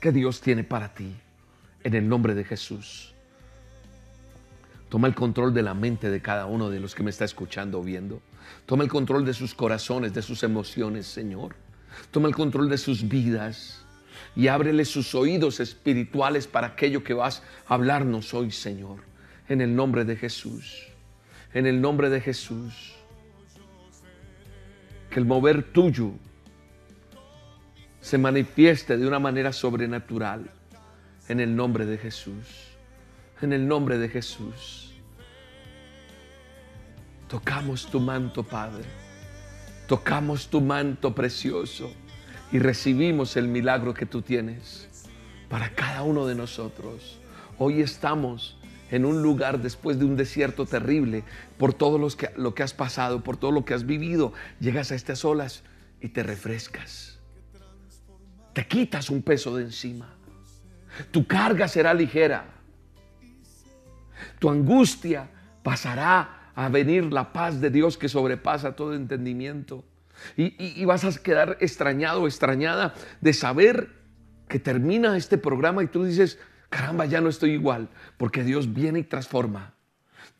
que 0.00 0.10
Dios 0.10 0.40
tiene 0.40 0.64
para 0.64 0.92
ti. 0.92 1.14
En 1.84 1.94
el 1.94 2.08
nombre 2.08 2.34
de 2.34 2.42
Jesús. 2.42 3.14
Toma 4.88 5.06
el 5.06 5.14
control 5.14 5.54
de 5.54 5.62
la 5.62 5.74
mente 5.74 6.10
de 6.10 6.20
cada 6.20 6.46
uno 6.46 6.68
de 6.70 6.80
los 6.80 6.96
que 6.96 7.04
me 7.04 7.10
está 7.10 7.24
escuchando 7.24 7.78
o 7.78 7.82
viendo. 7.84 8.20
Toma 8.66 8.82
el 8.82 8.90
control 8.90 9.24
de 9.24 9.32
sus 9.32 9.54
corazones, 9.54 10.12
de 10.12 10.22
sus 10.22 10.42
emociones, 10.42 11.06
Señor. 11.06 11.54
Toma 12.10 12.26
el 12.26 12.34
control 12.34 12.68
de 12.68 12.78
sus 12.78 13.08
vidas 13.08 13.84
y 14.34 14.48
ábrele 14.48 14.84
sus 14.84 15.14
oídos 15.14 15.60
espirituales 15.60 16.48
para 16.48 16.66
aquello 16.66 17.04
que 17.04 17.14
vas 17.14 17.44
a 17.68 17.74
hablarnos 17.74 18.34
hoy, 18.34 18.50
Señor. 18.50 18.98
En 19.48 19.60
el 19.60 19.76
nombre 19.76 20.04
de 20.04 20.16
Jesús. 20.16 20.88
En 21.54 21.64
el 21.64 21.80
nombre 21.80 22.10
de 22.10 22.20
Jesús. 22.20 22.96
Que 25.10 25.20
el 25.20 25.26
mover 25.26 25.62
tuyo 25.62 26.12
se 28.00 28.18
manifieste 28.18 28.96
de 28.96 29.06
una 29.06 29.18
manera 29.18 29.52
sobrenatural. 29.52 30.50
En 31.28 31.38
el 31.38 31.54
nombre 31.54 31.86
de 31.86 31.96
Jesús. 31.96 32.76
En 33.40 33.52
el 33.52 33.68
nombre 33.68 33.98
de 33.98 34.08
Jesús. 34.08 34.92
Tocamos 37.28 37.88
tu 37.88 38.00
manto, 38.00 38.42
Padre. 38.42 38.84
Tocamos 39.86 40.48
tu 40.48 40.60
manto 40.60 41.14
precioso 41.14 41.92
y 42.52 42.58
recibimos 42.58 43.36
el 43.36 43.46
milagro 43.46 43.94
que 43.94 44.06
tú 44.06 44.22
tienes 44.22 44.88
para 45.48 45.70
cada 45.74 46.02
uno 46.02 46.26
de 46.26 46.34
nosotros. 46.34 47.20
Hoy 47.58 47.80
estamos 47.80 48.56
en 48.90 49.04
un 49.04 49.22
lugar 49.22 49.60
después 49.60 49.98
de 49.98 50.04
un 50.04 50.16
desierto 50.16 50.66
terrible, 50.66 51.22
por 51.58 51.74
todo 51.74 51.98
lo 51.98 52.54
que, 52.54 52.62
has 52.62 52.74
pasado, 52.74 53.22
por 53.22 53.36
todo 53.36 53.52
lo 53.52 53.64
que 53.64 53.74
has 53.74 53.86
vivido. 53.86 54.32
Llegas 54.58 54.90
a 54.90 54.94
estas 54.94 55.24
olas 55.24 55.62
y 56.00 56.08
te 56.08 56.22
refrescas. 56.22 57.09
Te 58.52 58.66
quitas 58.66 59.10
un 59.10 59.22
peso 59.22 59.56
de 59.56 59.64
encima. 59.64 60.08
Tu 61.10 61.26
carga 61.26 61.68
será 61.68 61.94
ligera. 61.94 62.46
Tu 64.38 64.50
angustia 64.50 65.28
pasará 65.62 66.50
a 66.54 66.68
venir 66.68 67.12
la 67.12 67.32
paz 67.32 67.60
de 67.60 67.70
Dios 67.70 67.96
que 67.96 68.08
sobrepasa 68.08 68.76
todo 68.76 68.94
entendimiento. 68.94 69.84
Y, 70.36 70.84
vas 70.84 71.04
a 71.04 71.22
quedar 71.22 71.56
extrañado, 71.60 72.26
extrañada 72.26 72.94
de 73.20 73.32
saber 73.32 73.88
que 74.48 74.58
termina 74.58 75.16
este 75.16 75.38
programa 75.38 75.82
y 75.82 75.86
tú 75.86 76.04
dices, 76.04 76.38
caramba, 76.68 77.06
ya 77.06 77.20
no 77.20 77.28
estoy 77.30 77.52
igual, 77.52 77.88
porque 78.18 78.44
Dios 78.44 78.74
viene 78.74 78.98
y 78.98 79.04
transforma. 79.04 79.74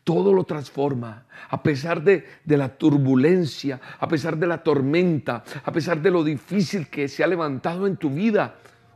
Todo 0.03 0.33
lo 0.33 0.43
transforma, 0.45 1.25
a 1.49 1.61
pesar 1.61 2.03
de, 2.03 2.25
de, 2.43 2.57
la 2.57 2.69
turbulencia, 2.69 3.79
a 3.99 4.07
pesar 4.07 4.35
de 4.37 4.47
la 4.47 4.63
tormenta, 4.63 5.43
a 5.63 5.71
pesar 5.71 6.01
de 6.01 6.09
lo 6.09 6.23
difícil 6.23 6.87
que 6.87 7.07
se 7.07 7.23
ha 7.23 7.27
levantado 7.27 7.85
en 7.85 7.97
tu 7.97 8.09
vida. 8.09 8.55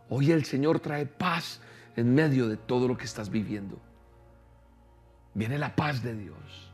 Hoy 0.09 0.31
el 0.31 0.45
Señor 0.45 0.79
trae 0.79 1.05
paz 1.05 1.61
en 1.95 2.13
medio 2.13 2.47
de 2.47 2.57
todo 2.57 2.87
lo 2.87 2.97
que 2.97 3.05
estás 3.05 3.29
viviendo. 3.29 3.79
Viene 5.35 5.57
la 5.57 5.75
paz 5.75 6.01
de 6.01 6.15
Dios. 6.15 6.65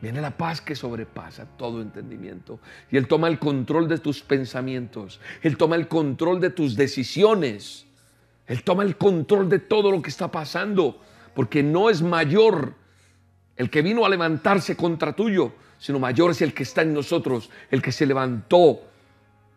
Viene 0.00 0.20
la 0.20 0.36
paz 0.36 0.60
que 0.60 0.76
sobrepasa 0.76 1.46
todo 1.56 1.80
entendimiento. 1.80 2.60
Y 2.90 2.96
Él 2.96 3.08
toma 3.08 3.28
el 3.28 3.38
control 3.38 3.88
de 3.88 3.98
tus 3.98 4.22
pensamientos. 4.22 5.20
Él 5.42 5.56
toma 5.56 5.76
el 5.76 5.88
control 5.88 6.40
de 6.40 6.50
tus 6.50 6.76
decisiones. 6.76 7.86
Él 8.46 8.62
toma 8.62 8.84
el 8.84 8.96
control 8.96 9.48
de 9.48 9.58
todo 9.58 9.90
lo 9.90 10.02
que 10.02 10.10
está 10.10 10.30
pasando. 10.30 11.00
Porque 11.34 11.62
no 11.62 11.90
es 11.90 12.02
mayor 12.02 12.74
el 13.56 13.70
que 13.70 13.82
vino 13.82 14.04
a 14.04 14.08
levantarse 14.08 14.76
contra 14.76 15.14
tuyo, 15.14 15.52
sino 15.78 15.98
mayor 15.98 16.30
es 16.30 16.42
el 16.42 16.52
que 16.52 16.62
está 16.62 16.82
en 16.82 16.92
nosotros, 16.94 17.50
el 17.70 17.82
que 17.82 17.92
se 17.92 18.06
levantó 18.06 18.82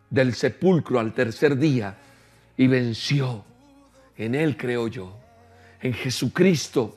del 0.08 0.34
sepulcro 0.34 0.98
al 0.98 1.12
tercer 1.12 1.56
día 1.56 1.96
y 2.56 2.66
venció. 2.66 3.44
En 4.16 4.34
Él 4.34 4.56
creo 4.56 4.88
yo, 4.88 5.16
en 5.80 5.94
Jesucristo. 5.94 6.96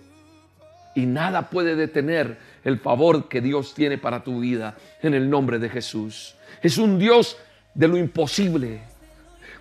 Y 0.96 1.06
nada 1.06 1.50
puede 1.50 1.76
detener 1.76 2.38
el 2.64 2.80
favor 2.80 3.28
que 3.28 3.42
Dios 3.42 3.74
tiene 3.74 3.98
para 3.98 4.24
tu 4.24 4.40
vida 4.40 4.78
en 5.02 5.14
el 5.14 5.30
nombre 5.30 5.58
de 5.60 5.70
Jesús. 5.70 6.36
Es 6.62 6.78
un 6.78 7.00
Dios 7.00 7.38
de 7.74 7.88
lo 7.88 7.98
imposible. 7.98 8.82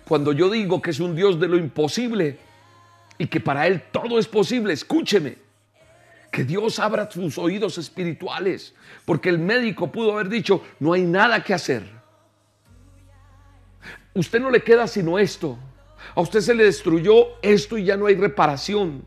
Cuando 0.05 0.33
yo 0.33 0.49
digo 0.49 0.81
que 0.81 0.91
es 0.91 0.99
un 0.99 1.15
Dios 1.15 1.39
de 1.39 1.47
lo 1.47 1.57
imposible 1.57 2.37
y 3.17 3.27
que 3.27 3.39
para 3.39 3.67
Él 3.67 3.83
todo 3.91 4.19
es 4.19 4.27
posible, 4.27 4.73
escúcheme. 4.73 5.42
Que 6.33 6.43
Dios 6.43 6.79
abra 6.79 7.11
sus 7.11 7.37
oídos 7.37 7.77
espirituales, 7.77 8.73
porque 9.05 9.29
el 9.29 9.37
médico 9.37 9.91
pudo 9.91 10.13
haber 10.13 10.29
dicho, 10.29 10.63
no 10.79 10.93
hay 10.93 11.03
nada 11.03 11.43
que 11.43 11.53
hacer. 11.53 11.87
Usted 14.15 14.41
no 14.41 14.49
le 14.49 14.63
queda 14.63 14.87
sino 14.87 15.19
esto. 15.19 15.59
A 16.15 16.21
usted 16.21 16.41
se 16.41 16.55
le 16.55 16.63
destruyó 16.63 17.39
esto 17.43 17.77
y 17.77 17.83
ya 17.83 17.97
no 17.97 18.07
hay 18.07 18.15
reparación. 18.15 19.05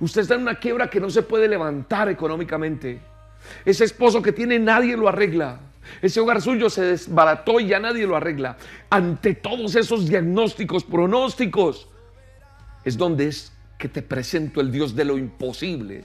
Usted 0.00 0.22
está 0.22 0.34
en 0.34 0.42
una 0.42 0.58
quiebra 0.58 0.90
que 0.90 0.98
no 0.98 1.08
se 1.08 1.22
puede 1.22 1.46
levantar 1.46 2.08
económicamente. 2.08 3.00
Ese 3.64 3.84
esposo 3.84 4.20
que 4.20 4.32
tiene 4.32 4.58
nadie 4.58 4.96
lo 4.96 5.08
arregla. 5.08 5.60
Ese 6.02 6.18
hogar 6.18 6.42
suyo 6.42 6.68
se 6.68 6.82
desbarató 6.82 7.60
y 7.60 7.68
ya 7.68 7.78
nadie 7.78 8.08
lo 8.08 8.16
arregla. 8.16 8.56
Ante 8.90 9.34
todos 9.34 9.76
esos 9.76 10.08
diagnósticos, 10.08 10.82
pronósticos, 10.82 11.86
es 12.84 12.98
donde 12.98 13.28
es 13.28 13.49
que 13.80 13.88
te 13.88 14.02
presento 14.02 14.60
el 14.60 14.70
Dios 14.70 14.94
de 14.94 15.04
lo 15.04 15.18
imposible 15.18 16.04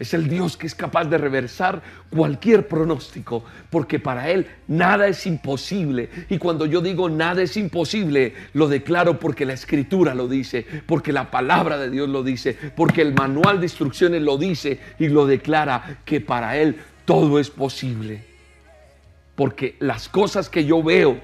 es 0.00 0.14
el 0.14 0.28
Dios 0.28 0.56
que 0.56 0.66
es 0.66 0.74
capaz 0.74 1.04
de 1.04 1.18
reversar 1.18 1.82
cualquier 2.08 2.66
pronóstico, 2.66 3.44
porque 3.68 3.98
para 3.98 4.30
Él 4.30 4.46
nada 4.66 5.06
es 5.06 5.26
imposible. 5.26 6.08
Y 6.30 6.38
cuando 6.38 6.64
yo 6.64 6.80
digo 6.80 7.10
nada 7.10 7.42
es 7.42 7.58
imposible, 7.58 8.32
lo 8.54 8.66
declaro 8.66 9.20
porque 9.20 9.44
la 9.44 9.52
Escritura 9.52 10.14
lo 10.14 10.26
dice, 10.26 10.66
porque 10.86 11.12
la 11.12 11.30
palabra 11.30 11.76
de 11.76 11.90
Dios 11.90 12.08
lo 12.08 12.22
dice, 12.22 12.56
porque 12.74 13.02
el 13.02 13.12
manual 13.12 13.60
de 13.60 13.66
instrucciones 13.66 14.22
lo 14.22 14.38
dice 14.38 14.80
y 14.98 15.08
lo 15.08 15.26
declara 15.26 15.98
que 16.06 16.22
para 16.22 16.56
Él 16.56 16.76
todo 17.04 17.38
es 17.38 17.50
posible. 17.50 18.24
Porque 19.36 19.76
las 19.80 20.08
cosas 20.08 20.48
que 20.48 20.64
yo 20.64 20.82
veo, 20.82 21.20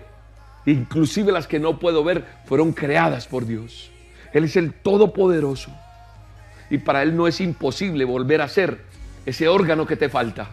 inclusive 0.67 1.33
las 1.33 1.47
que 1.47 1.59
no 1.59 1.79
puedo 1.79 2.05
ver, 2.05 2.27
fueron 2.45 2.75
creadas 2.75 3.27
por 3.27 3.47
Dios. 3.47 3.91
Él 4.37 4.45
es 4.45 4.57
el 4.57 4.75
Todopoderoso 4.75 5.71
y 6.69 6.77
para 6.77 7.03
Él 7.03 7.17
no 7.17 7.27
es 7.27 7.41
imposible 7.41 8.05
volver 8.05 8.43
a 8.43 8.49
ser 8.49 8.83
ese 9.25 9.49
órgano 9.49 9.87
que 9.87 9.97
te 9.97 10.11
falta. 10.11 10.51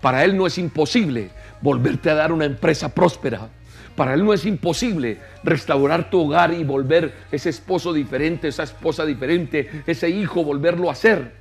Para 0.00 0.24
Él 0.24 0.34
no 0.34 0.46
es 0.46 0.56
imposible 0.56 1.28
volverte 1.60 2.08
a 2.08 2.14
dar 2.14 2.32
una 2.32 2.46
empresa 2.46 2.94
próspera. 2.94 3.50
Para 3.96 4.14
Él 4.14 4.24
no 4.24 4.32
es 4.32 4.46
imposible 4.46 5.18
restaurar 5.44 6.08
tu 6.08 6.22
hogar 6.22 6.54
y 6.54 6.64
volver 6.64 7.12
ese 7.30 7.50
esposo 7.50 7.92
diferente, 7.92 8.48
esa 8.48 8.62
esposa 8.62 9.04
diferente, 9.04 9.82
ese 9.86 10.08
hijo, 10.08 10.42
volverlo 10.42 10.90
a 10.90 10.94
ser 10.94 11.34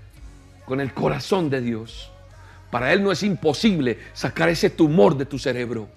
con 0.65 0.82
el 0.82 0.94
corazón 0.94 1.50
de 1.50 1.62
Dios. 1.62 2.12
Para 2.70 2.91
Él 2.91 3.01
no 3.01 3.13
es 3.13 3.24
imposible 3.24 3.98
sacar 4.12 4.50
ese 4.50 4.70
tumor 4.70 5.15
de 5.15 5.25
tu 5.25 5.39
cerebro. 5.39 5.88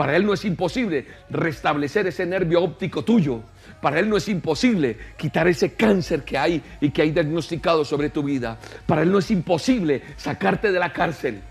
Para 0.00 0.16
Él 0.16 0.24
no 0.24 0.32
es 0.32 0.46
imposible 0.46 1.04
restablecer 1.28 2.06
ese 2.06 2.24
nervio 2.24 2.62
óptico 2.62 3.04
tuyo. 3.04 3.42
Para 3.82 4.00
Él 4.00 4.08
no 4.08 4.16
es 4.16 4.28
imposible 4.28 4.96
quitar 5.18 5.46
ese 5.46 5.74
cáncer 5.74 6.24
que 6.24 6.38
hay 6.38 6.62
y 6.80 6.88
que 6.88 7.02
hay 7.02 7.10
diagnosticado 7.10 7.84
sobre 7.84 8.08
tu 8.08 8.22
vida. 8.22 8.56
Para 8.86 9.02
Él 9.02 9.12
no 9.12 9.18
es 9.18 9.30
imposible 9.30 10.00
sacarte 10.16 10.72
de 10.72 10.78
la 10.78 10.94
cárcel. 10.94 11.42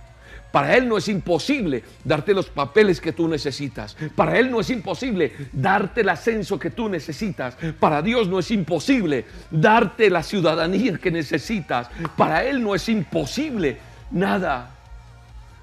Para 0.52 0.76
Él 0.76 0.90
no 0.90 0.98
es 0.98 1.08
imposible 1.10 1.84
darte 2.04 2.34
los 2.34 2.50
papeles 2.50 3.00
que 3.00 3.14
tú 3.14 3.28
necesitas. 3.28 3.96
Para 4.16 4.40
Él 4.40 4.50
no 4.50 4.62
es 4.62 4.72
imposible 4.72 5.32
darte 5.54 6.02
el 6.02 6.10
ascenso 6.10 6.58
que 6.58 6.72
tú 6.72 6.90
necesitas. 6.90 7.56
Para 7.80 8.02
Dios 8.02 8.28
no 8.30 8.40
es 8.40 8.50
imposible 8.50 9.26
darte 9.52 10.10
la 10.10 10.24
ciudadanía 10.24 10.98
que 10.98 11.12
necesitas. 11.12 11.88
Para 12.18 12.44
Él 12.46 12.64
no 12.64 12.74
es 12.74 12.90
imposible 12.90 13.78
nada. 14.10 14.72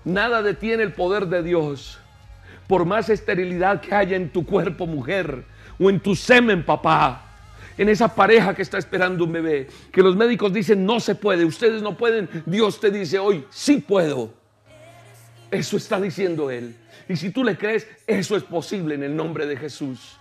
Nada 0.05 0.41
detiene 0.41 0.85
el 0.85 0.93
poder 0.93 1.27
de 1.27 1.43
Dios. 1.43 1.99
Por 2.67 2.85
más 2.85 3.09
esterilidad 3.09 3.81
que 3.81 3.95
haya 3.95 4.17
en 4.17 4.31
tu 4.31 4.45
cuerpo, 4.45 4.87
mujer, 4.87 5.45
o 5.79 5.91
en 5.91 6.01
tu 6.01 6.17
semen, 6.17 6.65
papá. 6.65 7.23
En 7.79 7.89
esa 7.89 8.15
pareja 8.15 8.55
que 8.55 8.63
está 8.63 8.79
esperando 8.79 9.25
un 9.25 9.33
bebé, 9.33 9.69
que 9.93 10.03
los 10.03 10.17
médicos 10.17 10.53
dicen 10.53 10.87
no 10.87 10.99
se 10.99 11.15
puede, 11.15 11.45
ustedes 11.45 11.83
no 11.83 11.97
pueden, 11.97 12.29
Dios 12.47 12.81
te 12.81 12.91
dice 12.91 13.19
hoy, 13.19 13.45
sí 13.51 13.79
puedo. 13.79 14.33
Eso 15.51 15.77
está 15.77 16.01
diciendo 16.01 16.51
Él. 16.51 16.75
Y 17.09 17.17
si 17.17 17.31
tú 17.31 17.45
le 17.45 17.57
crees, 17.57 17.87
eso 18.07 18.37
es 18.37 18.43
posible 18.43 18.95
en 18.95 19.03
el 19.03 19.15
nombre 19.15 19.47
de 19.47 19.57
Jesús. 19.57 20.17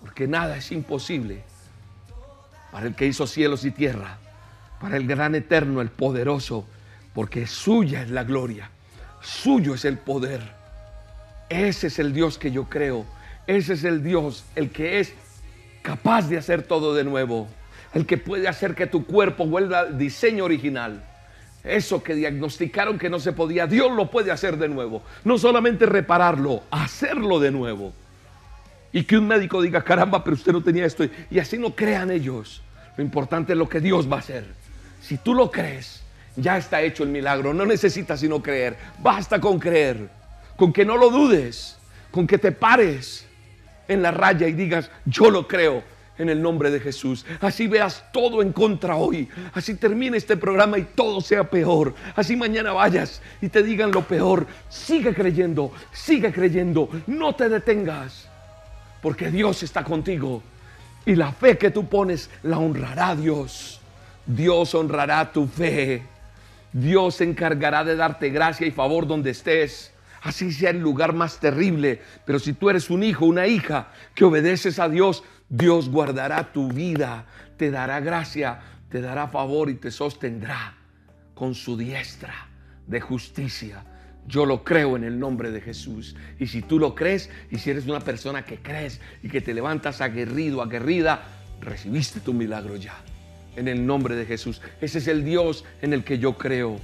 Porque 0.00 0.26
nada 0.26 0.56
es 0.56 0.72
imposible 0.72 1.42
para 2.70 2.86
el 2.86 2.94
que 2.94 3.06
hizo 3.06 3.26
cielos 3.26 3.64
y 3.64 3.70
tierra, 3.70 4.18
para 4.80 4.96
el 4.96 5.06
gran 5.06 5.34
eterno, 5.34 5.80
el 5.80 5.90
poderoso, 5.90 6.66
porque 7.12 7.46
suya 7.46 8.02
es 8.02 8.10
la 8.10 8.24
gloria, 8.24 8.70
suyo 9.20 9.74
es 9.74 9.84
el 9.84 9.98
poder. 9.98 10.61
Ese 11.52 11.88
es 11.88 11.98
el 11.98 12.12
Dios 12.12 12.38
que 12.38 12.50
yo 12.50 12.64
creo 12.64 13.04
ese 13.46 13.72
es 13.72 13.84
el 13.84 14.02
Dios, 14.02 14.44
el 14.54 14.70
que 14.70 15.00
es 15.00 15.12
capaz 15.82 16.28
de 16.28 16.38
hacer 16.38 16.62
todo 16.62 16.94
de 16.94 17.04
nuevo, 17.04 17.48
el 17.92 18.06
que 18.06 18.16
puede 18.16 18.46
hacer 18.46 18.74
que 18.74 18.86
tu 18.86 19.04
cuerpo 19.04 19.46
vuelva 19.46 19.80
al 19.80 19.98
diseño 19.98 20.44
original. 20.44 21.04
Eso 21.64 22.02
que 22.02 22.14
diagnosticaron 22.14 22.98
que 22.98 23.10
no 23.10 23.20
se 23.20 23.32
podía, 23.32 23.66
Dios 23.66 23.92
lo 23.92 24.10
puede 24.10 24.32
hacer 24.32 24.56
de 24.58 24.68
nuevo. 24.68 25.02
No 25.24 25.38
solamente 25.38 25.86
repararlo, 25.86 26.62
hacerlo 26.70 27.38
de 27.40 27.50
nuevo. 27.50 27.92
Y 28.92 29.04
que 29.04 29.16
un 29.16 29.26
médico 29.26 29.62
diga, 29.62 29.82
caramba, 29.82 30.22
pero 30.22 30.34
usted 30.34 30.52
no 30.52 30.62
tenía 30.62 30.84
esto. 30.84 31.04
Y 31.30 31.38
así 31.38 31.58
no 31.58 31.74
crean 31.74 32.10
ellos. 32.10 32.62
Lo 32.96 33.02
importante 33.02 33.52
es 33.52 33.58
lo 33.58 33.68
que 33.68 33.80
Dios 33.80 34.10
va 34.10 34.16
a 34.16 34.20
hacer. 34.20 34.44
Si 35.00 35.18
tú 35.18 35.34
lo 35.34 35.50
crees, 35.50 36.02
ya 36.36 36.58
está 36.58 36.82
hecho 36.82 37.04
el 37.04 37.08
milagro. 37.08 37.54
No 37.54 37.64
necesitas 37.64 38.20
sino 38.20 38.42
creer. 38.42 38.76
Basta 38.98 39.40
con 39.40 39.58
creer. 39.58 40.21
Con 40.56 40.72
que 40.72 40.84
no 40.84 40.96
lo 40.96 41.10
dudes. 41.10 41.78
Con 42.10 42.26
que 42.26 42.38
te 42.38 42.52
pares 42.52 43.26
en 43.88 44.02
la 44.02 44.10
raya 44.10 44.46
y 44.46 44.52
digas, 44.52 44.90
yo 45.04 45.30
lo 45.30 45.48
creo 45.48 45.82
en 46.18 46.28
el 46.28 46.42
nombre 46.42 46.70
de 46.70 46.80
Jesús. 46.80 47.24
Así 47.40 47.66
veas 47.66 48.04
todo 48.12 48.42
en 48.42 48.52
contra 48.52 48.96
hoy. 48.96 49.28
Así 49.54 49.74
termine 49.74 50.16
este 50.16 50.36
programa 50.36 50.78
y 50.78 50.82
todo 50.82 51.20
sea 51.20 51.44
peor. 51.44 51.94
Así 52.14 52.36
mañana 52.36 52.72
vayas 52.72 53.22
y 53.40 53.48
te 53.48 53.62
digan 53.62 53.90
lo 53.90 54.02
peor. 54.02 54.46
Sigue 54.68 55.14
creyendo, 55.14 55.72
sigue 55.92 56.32
creyendo. 56.32 56.88
No 57.06 57.34
te 57.34 57.48
detengas. 57.48 58.28
Porque 59.00 59.30
Dios 59.30 59.62
está 59.62 59.82
contigo. 59.84 60.42
Y 61.04 61.16
la 61.16 61.32
fe 61.32 61.58
que 61.58 61.70
tú 61.70 61.88
pones 61.88 62.30
la 62.42 62.58
honrará 62.58 63.16
Dios. 63.16 63.80
Dios 64.24 64.74
honrará 64.74 65.32
tu 65.32 65.46
fe. 65.46 66.02
Dios 66.72 67.16
se 67.16 67.24
encargará 67.24 67.84
de 67.84 67.96
darte 67.96 68.30
gracia 68.30 68.66
y 68.66 68.70
favor 68.70 69.06
donde 69.06 69.30
estés 69.30 69.91
así 70.22 70.52
sea 70.52 70.70
el 70.70 70.80
lugar 70.80 71.12
más 71.12 71.40
terrible. 71.40 72.00
Pero 72.24 72.38
si 72.38 72.52
tú 72.52 72.70
eres 72.70 72.90
un 72.90 73.02
hijo, 73.02 73.26
una 73.26 73.46
hija 73.46 73.92
que 74.14 74.24
obedeces 74.24 74.78
a 74.78 74.88
Dios, 74.88 75.24
Dios 75.48 75.88
guardará 75.90 76.52
tu 76.52 76.72
vida, 76.72 77.26
te 77.56 77.70
dará 77.70 78.00
gracia, 78.00 78.60
te 78.88 79.00
dará 79.00 79.28
favor 79.28 79.68
y 79.68 79.74
te 79.74 79.90
sostendrá 79.90 80.74
con 81.34 81.54
su 81.54 81.76
diestra 81.76 82.48
de 82.86 83.00
justicia. 83.00 83.84
Yo 84.26 84.46
lo 84.46 84.62
creo 84.62 84.96
en 84.96 85.04
el 85.04 85.18
nombre 85.18 85.50
de 85.50 85.60
Jesús. 85.60 86.14
Y 86.38 86.46
si 86.46 86.62
tú 86.62 86.78
lo 86.78 86.94
crees, 86.94 87.28
y 87.50 87.58
si 87.58 87.70
eres 87.70 87.86
una 87.86 88.00
persona 88.00 88.44
que 88.44 88.58
crees 88.58 89.00
y 89.22 89.28
que 89.28 89.40
te 89.40 89.52
levantas 89.52 90.00
aguerrido, 90.00 90.62
aguerrida, 90.62 91.22
recibiste 91.60 92.20
tu 92.20 92.32
milagro 92.32 92.76
ya. 92.76 92.94
En 93.56 93.68
el 93.68 93.84
nombre 93.84 94.14
de 94.14 94.24
Jesús. 94.24 94.62
Ese 94.80 94.98
es 94.98 95.08
el 95.08 95.24
Dios 95.24 95.64
en 95.82 95.92
el 95.92 96.04
que 96.04 96.18
yo 96.18 96.38
creo. 96.38 96.80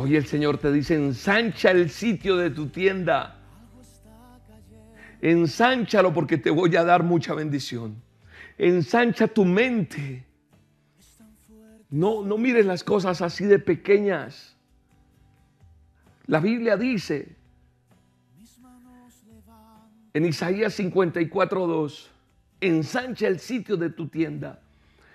Hoy 0.00 0.14
el 0.14 0.26
Señor 0.26 0.58
te 0.58 0.70
dice, 0.70 0.94
ensancha 0.94 1.72
el 1.72 1.90
sitio 1.90 2.36
de 2.36 2.50
tu 2.50 2.68
tienda 2.68 3.38
Ensánchalo 5.20 6.14
porque 6.14 6.38
te 6.38 6.50
voy 6.50 6.76
a 6.76 6.84
dar 6.84 7.02
mucha 7.02 7.34
bendición. 7.34 8.00
Ensancha 8.56 9.26
tu 9.26 9.44
mente. 9.44 10.24
No, 11.90 12.22
no 12.22 12.38
mires 12.38 12.64
las 12.64 12.84
cosas 12.84 13.20
así 13.22 13.44
de 13.44 13.58
pequeñas. 13.58 14.56
La 16.26 16.38
Biblia 16.38 16.76
dice 16.76 17.36
en 20.14 20.24
Isaías 20.24 20.74
54, 20.74 21.66
2, 21.66 22.10
ensancha 22.60 23.26
el 23.26 23.40
sitio 23.40 23.76
de 23.76 23.90
tu 23.90 24.06
tienda. 24.06 24.60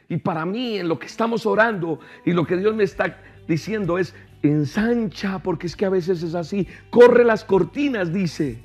Y 0.10 0.18
para 0.18 0.46
mí, 0.46 0.78
en 0.78 0.90
lo 0.90 1.00
que 1.00 1.08
estamos 1.08 1.46
orando 1.46 2.02
y 2.26 2.34
lo 2.34 2.46
que 2.46 2.58
Dios 2.58 2.76
me 2.76 2.84
está 2.84 3.22
diciendo 3.48 3.98
es, 3.98 4.14
ensancha, 4.44 5.40
porque 5.40 5.68
es 5.68 5.76
que 5.76 5.86
a 5.86 5.90
veces 5.90 6.22
es 6.22 6.36
así, 6.36 6.68
corre 6.90 7.24
las 7.24 7.44
cortinas, 7.44 8.14
dice 8.14 8.62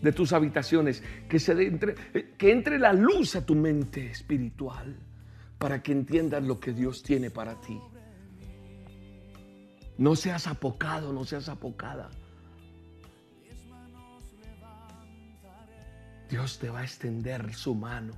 de 0.00 0.12
tus 0.12 0.32
habitaciones, 0.32 1.02
que, 1.28 1.40
se 1.40 1.52
entre, 1.52 1.94
que 2.38 2.52
entre 2.52 2.78
la 2.78 2.92
luz 2.92 3.34
a 3.34 3.44
tu 3.44 3.54
mente 3.56 4.06
espiritual 4.06 4.96
para 5.58 5.82
que 5.82 5.92
entiendas 5.92 6.44
lo 6.44 6.60
que 6.60 6.72
Dios 6.72 7.02
tiene 7.02 7.30
para 7.30 7.60
ti. 7.60 7.80
No 9.98 10.14
seas 10.14 10.46
apocado, 10.46 11.12
no 11.12 11.24
seas 11.24 11.48
apocada. 11.48 12.08
Dios 16.30 16.58
te 16.58 16.70
va 16.70 16.80
a 16.80 16.84
extender 16.84 17.54
su 17.54 17.74
mano 17.74 18.12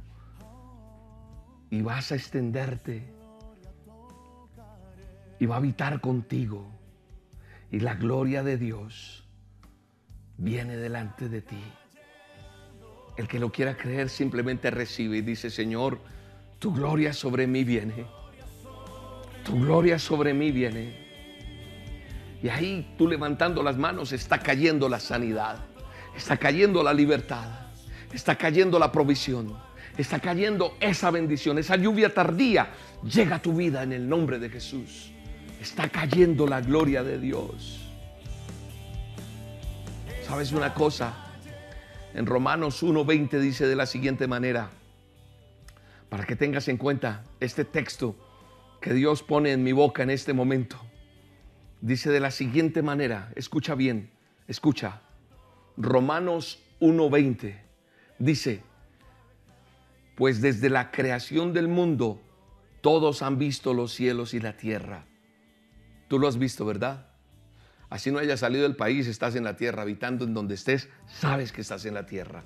y 1.71 1.81
vas 1.81 2.13
a 2.13 2.17
extenderte 2.17 3.15
y 5.39 5.47
va 5.47 5.55
a 5.55 5.59
habitar 5.59 6.01
contigo. 6.01 6.80
Y 7.71 7.81
la 7.81 7.95
gloria 7.95 8.43
de 8.43 8.57
Dios 8.57 9.25
viene 10.37 10.77
delante 10.77 11.29
de 11.29 11.43
ti. 11.43 11.63
El 13.17 13.29
que 13.29 13.39
lo 13.39 13.53
quiera 13.53 13.77
creer 13.77 14.09
simplemente 14.09 14.71
recibe 14.71 15.19
y 15.19 15.23
dice, 15.23 15.51
Señor, 15.51 16.01
tu 16.59 16.73
gloria 16.73 17.13
sobre 17.13 17.47
mí 17.47 17.65
viene. 17.65 18.07
Tu 19.45 19.61
gloria 19.61 19.99
sobre 19.99 20.35
mí 20.35 20.51
viene. 20.51 21.11
Y 22.43 22.49
ahí 22.49 22.95
tú 22.97 23.07
levantando 23.07 23.63
las 23.63 23.77
manos 23.77 24.13
está 24.13 24.39
cayendo 24.39 24.89
la 24.89 24.99
sanidad, 24.99 25.59
está 26.17 26.39
cayendo 26.39 26.83
la 26.83 26.95
libertad, 26.95 27.49
está 28.13 28.37
cayendo 28.37 28.79
la 28.79 28.91
provisión, 28.91 29.55
está 29.99 30.21
cayendo 30.21 30.75
esa 30.81 31.11
bendición, 31.11 31.59
esa 31.59 31.77
lluvia 31.77 32.15
tardía 32.15 32.71
llega 33.05 33.37
a 33.37 33.43
tu 33.43 33.55
vida 33.55 33.83
en 33.83 33.93
el 33.93 34.09
nombre 34.09 34.39
de 34.39 34.49
Jesús. 34.49 35.10
Está 35.61 35.91
cayendo 35.91 36.47
la 36.47 36.63
gloria 36.63 37.05
de 37.05 37.19
Dios. 37.19 37.87
¿Sabes 40.27 40.53
una 40.53 40.73
cosa? 40.73 41.15
En 42.15 42.25
Romanos 42.25 42.83
1.20 42.83 43.39
dice 43.41 43.67
de 43.67 43.77
la 43.77 43.85
siguiente 43.85 44.27
manera, 44.27 44.71
para 46.09 46.25
que 46.25 46.35
tengas 46.35 46.69
en 46.69 46.79
cuenta 46.79 47.25
este 47.41 47.67
texto 47.67 48.17
que 48.81 48.95
Dios 48.95 49.23
pone 49.23 49.53
en 49.53 49.63
mi 49.63 49.73
boca 49.73 50.03
en 50.03 50.09
este 50.09 50.33
momento. 50.33 50.81
Dice 51.83 52.11
de 52.11 52.21
la 52.21 52.31
siguiente 52.31 52.81
manera, 52.81 53.31
escucha 53.37 53.75
bien, 53.75 54.11
escucha. 54.49 55.03
Romanos 55.77 56.63
1.20 56.81 57.61
dice, 58.19 58.63
pues 60.17 60.41
desde 60.41 60.71
la 60.71 60.91
creación 60.91 61.53
del 61.53 61.69
mundo 61.69 62.19
todos 62.81 63.21
han 63.21 63.39
visto 63.39 63.75
los 63.75 63.93
cielos 63.93 64.33
y 64.33 64.41
la 64.41 64.57
tierra. 64.57 65.05
Tú 66.11 66.19
lo 66.19 66.27
has 66.27 66.39
visto, 66.39 66.65
¿verdad? 66.65 67.07
Así 67.89 68.11
no 68.11 68.19
hayas 68.19 68.41
salido 68.41 68.65
del 68.65 68.75
país, 68.75 69.07
estás 69.07 69.37
en 69.37 69.45
la 69.45 69.57
tierra, 69.57 69.83
habitando 69.83 70.25
en 70.25 70.35
donde 70.35 70.57
estés, 70.57 70.89
sabes 71.07 71.53
que 71.53 71.61
estás 71.61 71.87
en 71.87 71.95
la 71.95 72.05
tierra. 72.05 72.43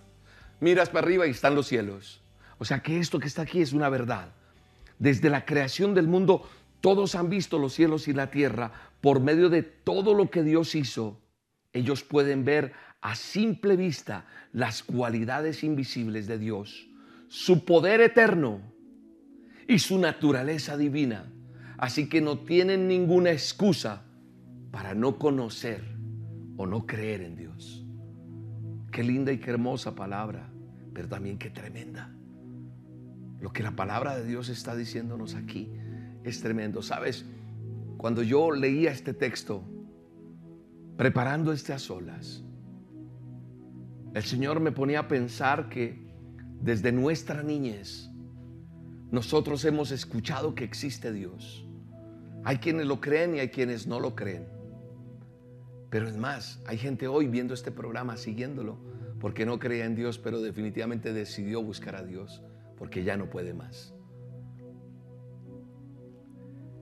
Miras 0.61 0.91
para 0.91 1.07
arriba 1.07 1.27
y 1.27 1.31
están 1.31 1.55
los 1.55 1.67
cielos. 1.67 2.21
O 2.59 2.67
sea 2.67 2.81
que 2.81 2.99
esto 2.99 3.19
que 3.19 3.27
está 3.27 3.41
aquí 3.41 3.63
es 3.63 3.73
una 3.73 3.89
verdad. 3.89 4.29
Desde 4.99 5.31
la 5.31 5.47
creación 5.47 5.95
del 5.95 6.09
mundo, 6.09 6.47
todos 6.83 7.15
han 7.15 7.31
visto 7.31 7.59
los 7.59 7.73
cielos 7.73 8.07
y 8.07 8.13
la 8.13 8.31
tierra 8.31 8.71
por 9.01 9.21
medio 9.21 9.49
de 9.49 9.63
todo 9.63 10.13
lo 10.13 10.29
que 10.29 10.43
Dios 10.43 10.75
hizo. 10.75 11.19
Ellos 11.73 12.03
pueden 12.03 12.45
ver 12.45 12.75
a 13.01 13.17
simple 13.17 13.77
vista 13.77 14.27
las 14.53 14.83
cualidades 14.83 15.65
invisibles 15.65 16.27
de 16.27 16.37
Dios, 16.37 16.87
su 17.29 17.65
poder 17.65 18.03
eterno 18.03 18.61
y 19.67 19.79
su 19.79 19.99
naturaleza 19.99 20.77
divina. 20.77 21.25
Así 21.85 22.09
que 22.09 22.23
no 22.23 22.39
tienen 22.39 22.89
ninguna 22.89 23.31
excusa 23.31 24.05
para 24.71 24.95
no 24.95 25.19
conocer 25.19 25.85
o 26.57 26.65
no 26.65 26.87
creer 26.87 27.21
en 27.21 27.37
Dios. 27.37 27.85
Qué 28.91 29.03
linda 29.03 29.33
y 29.33 29.39
qué 29.39 29.51
hermosa 29.51 29.95
palabra, 29.95 30.49
pero 30.95 31.09
también 31.09 31.37
qué 31.37 31.51
tremenda. 31.51 32.11
Lo 33.39 33.53
que 33.53 33.63
la 33.63 33.77
palabra 33.77 34.17
de 34.17 34.25
Dios 34.25 34.49
está 34.49 34.75
diciéndonos 34.75 35.35
aquí 35.35 35.75
es 36.23 36.41
tremendo. 36.41 36.81
Sabes, 36.81 37.27
cuando 37.99 38.23
yo 38.23 38.51
leía 38.51 38.91
este 38.91 39.13
texto, 39.13 39.63
preparando 40.97 41.53
este 41.53 41.75
a 41.75 41.79
solas, 41.79 42.43
el 44.15 44.23
Señor 44.23 44.59
me 44.59 44.73
ponía 44.73 45.01
a 45.01 45.09
pensar 45.09 45.69
que 45.69 46.15
desde 46.63 46.93
nuestra 46.93 47.43
niñez 47.43 48.09
nosotros 49.11 49.63
hemos 49.67 49.91
escuchado 49.91 50.55
que 50.55 50.65
existe 50.65 51.13
Dios. 51.13 51.64
Hay 52.45 52.59
quienes 52.59 52.87
lo 52.87 53.01
creen 53.01 53.35
y 53.35 53.41
hay 53.41 53.49
quienes 53.49 53.87
no 53.87 54.01
lo 54.01 54.15
creen. 54.15 54.47
Pero 55.91 56.09
es 56.09 56.17
más, 56.17 56.61
hay 56.67 56.77
gente 56.77 57.09
hoy 57.09 57.27
viendo 57.27 57.55
este 57.55 57.71
programa, 57.71 58.17
siguiéndolo, 58.17 58.79
porque 59.21 59.47
no 59.47 59.59
creía 59.59 59.87
en 59.87 59.95
Dios, 59.95 60.19
pero 60.19 60.41
definitivamente 60.43 61.13
decidió 61.13 61.63
buscar 61.63 61.97
a 61.97 62.03
Dios, 62.03 62.43
porque 62.77 63.05
ya 63.05 63.17
no 63.17 63.31
puede 63.31 63.55
más. 63.55 63.95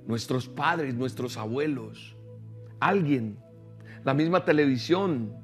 Nuestros 0.07 0.48
padres, 0.48 0.94
nuestros 0.94 1.37
abuelos, 1.37 2.16
alguien, 2.81 3.38
la 4.03 4.14
misma 4.14 4.44
televisión, 4.44 5.37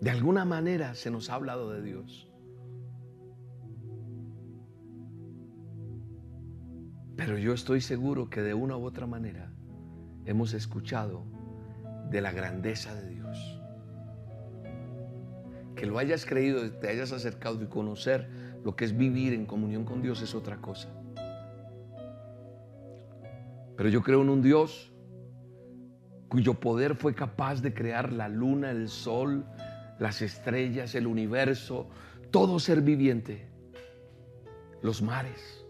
de 0.00 0.10
alguna 0.10 0.44
manera 0.44 0.94
se 0.94 1.10
nos 1.10 1.30
ha 1.30 1.34
hablado 1.34 1.70
de 1.70 1.82
Dios. 1.82 2.29
Pero 7.20 7.36
yo 7.36 7.52
estoy 7.52 7.82
seguro 7.82 8.30
que 8.30 8.40
de 8.40 8.54
una 8.54 8.78
u 8.78 8.84
otra 8.86 9.06
manera 9.06 9.52
hemos 10.24 10.54
escuchado 10.54 11.26
de 12.08 12.22
la 12.22 12.32
grandeza 12.32 12.94
de 12.94 13.10
Dios. 13.10 13.60
Que 15.76 15.84
lo 15.84 15.98
hayas 15.98 16.24
creído, 16.24 16.70
te 16.72 16.88
hayas 16.88 17.12
acercado 17.12 17.62
y 17.62 17.66
conocer 17.66 18.26
lo 18.64 18.74
que 18.74 18.86
es 18.86 18.96
vivir 18.96 19.34
en 19.34 19.44
comunión 19.44 19.84
con 19.84 20.00
Dios 20.00 20.22
es 20.22 20.34
otra 20.34 20.62
cosa. 20.62 20.88
Pero 23.76 23.90
yo 23.90 24.02
creo 24.02 24.22
en 24.22 24.30
un 24.30 24.40
Dios 24.40 24.90
cuyo 26.28 26.54
poder 26.54 26.94
fue 26.94 27.14
capaz 27.14 27.60
de 27.60 27.74
crear 27.74 28.14
la 28.14 28.30
luna, 28.30 28.70
el 28.70 28.88
sol, 28.88 29.44
las 29.98 30.22
estrellas, 30.22 30.94
el 30.94 31.06
universo, 31.06 31.90
todo 32.30 32.58
ser 32.58 32.80
viviente, 32.80 33.46
los 34.80 35.02
mares. 35.02 35.66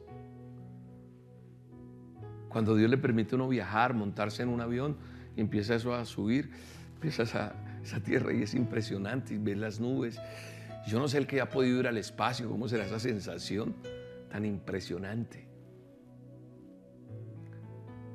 Cuando 2.51 2.75
Dios 2.75 2.91
le 2.91 2.99
permite 2.99 3.35
a 3.35 3.37
uno 3.37 3.49
viajar, 3.49 3.95
montarse 3.95 4.43
en 4.43 4.51
un 4.51 4.61
avión 4.61 4.97
empieza 5.37 5.77
eso 5.77 5.95
a 5.95 6.05
subir, 6.05 6.51
empieza 6.95 7.23
esa, 7.23 7.55
esa 7.83 8.01
tierra 8.01 8.35
y 8.35 8.43
es 8.43 8.55
impresionante 8.55 9.35
y 9.35 9.39
ves 9.39 9.57
las 9.57 9.81
nubes. 9.81 10.21
Yo 10.87 10.99
no 10.99 11.09
sé 11.09 11.19
el 11.19 11.27
que 11.27 11.41
ha 11.41 11.49
podido 11.49 11.81
ir 11.81 11.87
al 11.87 11.97
espacio, 11.97 12.51
cómo 12.51 12.69
será 12.69 12.85
esa 12.85 12.99
sensación 12.99 13.75
tan 14.31 14.45
impresionante. 14.45 15.49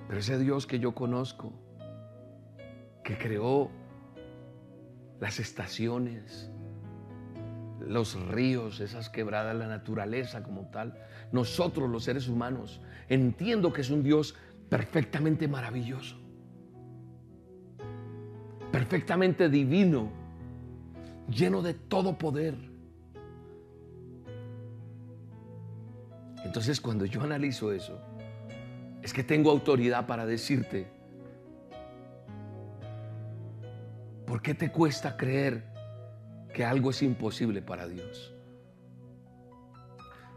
Pero 0.07 0.19
ese 0.19 0.37
Dios 0.37 0.67
que 0.67 0.79
yo 0.79 0.93
conozco, 0.93 1.53
que 3.03 3.17
creó 3.17 3.71
las 5.19 5.39
estaciones, 5.39 6.51
los 7.87 8.15
ríos, 8.27 8.79
esas 8.79 9.09
quebradas, 9.09 9.55
la 9.55 9.67
naturaleza 9.67 10.43
como 10.43 10.67
tal, 10.69 10.97
nosotros 11.31 11.89
los 11.89 12.03
seres 12.03 12.27
humanos, 12.27 12.81
entiendo 13.09 13.71
que 13.71 13.81
es 13.81 13.89
un 13.89 14.03
Dios 14.03 14.35
perfectamente 14.69 15.47
maravilloso, 15.47 16.17
perfectamente 18.71 19.49
divino, 19.49 20.11
lleno 21.29 21.61
de 21.61 21.73
todo 21.73 22.17
poder. 22.17 22.55
Entonces 26.43 26.79
cuando 26.79 27.05
yo 27.05 27.21
analizo 27.21 27.71
eso, 27.71 27.99
es 29.01 29.13
que 29.13 29.23
tengo 29.23 29.51
autoridad 29.51 30.07
para 30.07 30.25
decirte, 30.25 30.87
¿por 34.25 34.41
qué 34.41 34.53
te 34.53 34.71
cuesta 34.71 35.15
creer 35.15 35.74
que 36.55 36.63
algo 36.63 36.89
es 36.89 37.01
imposible 37.03 37.61
para 37.61 37.85
Dios? 37.85 38.33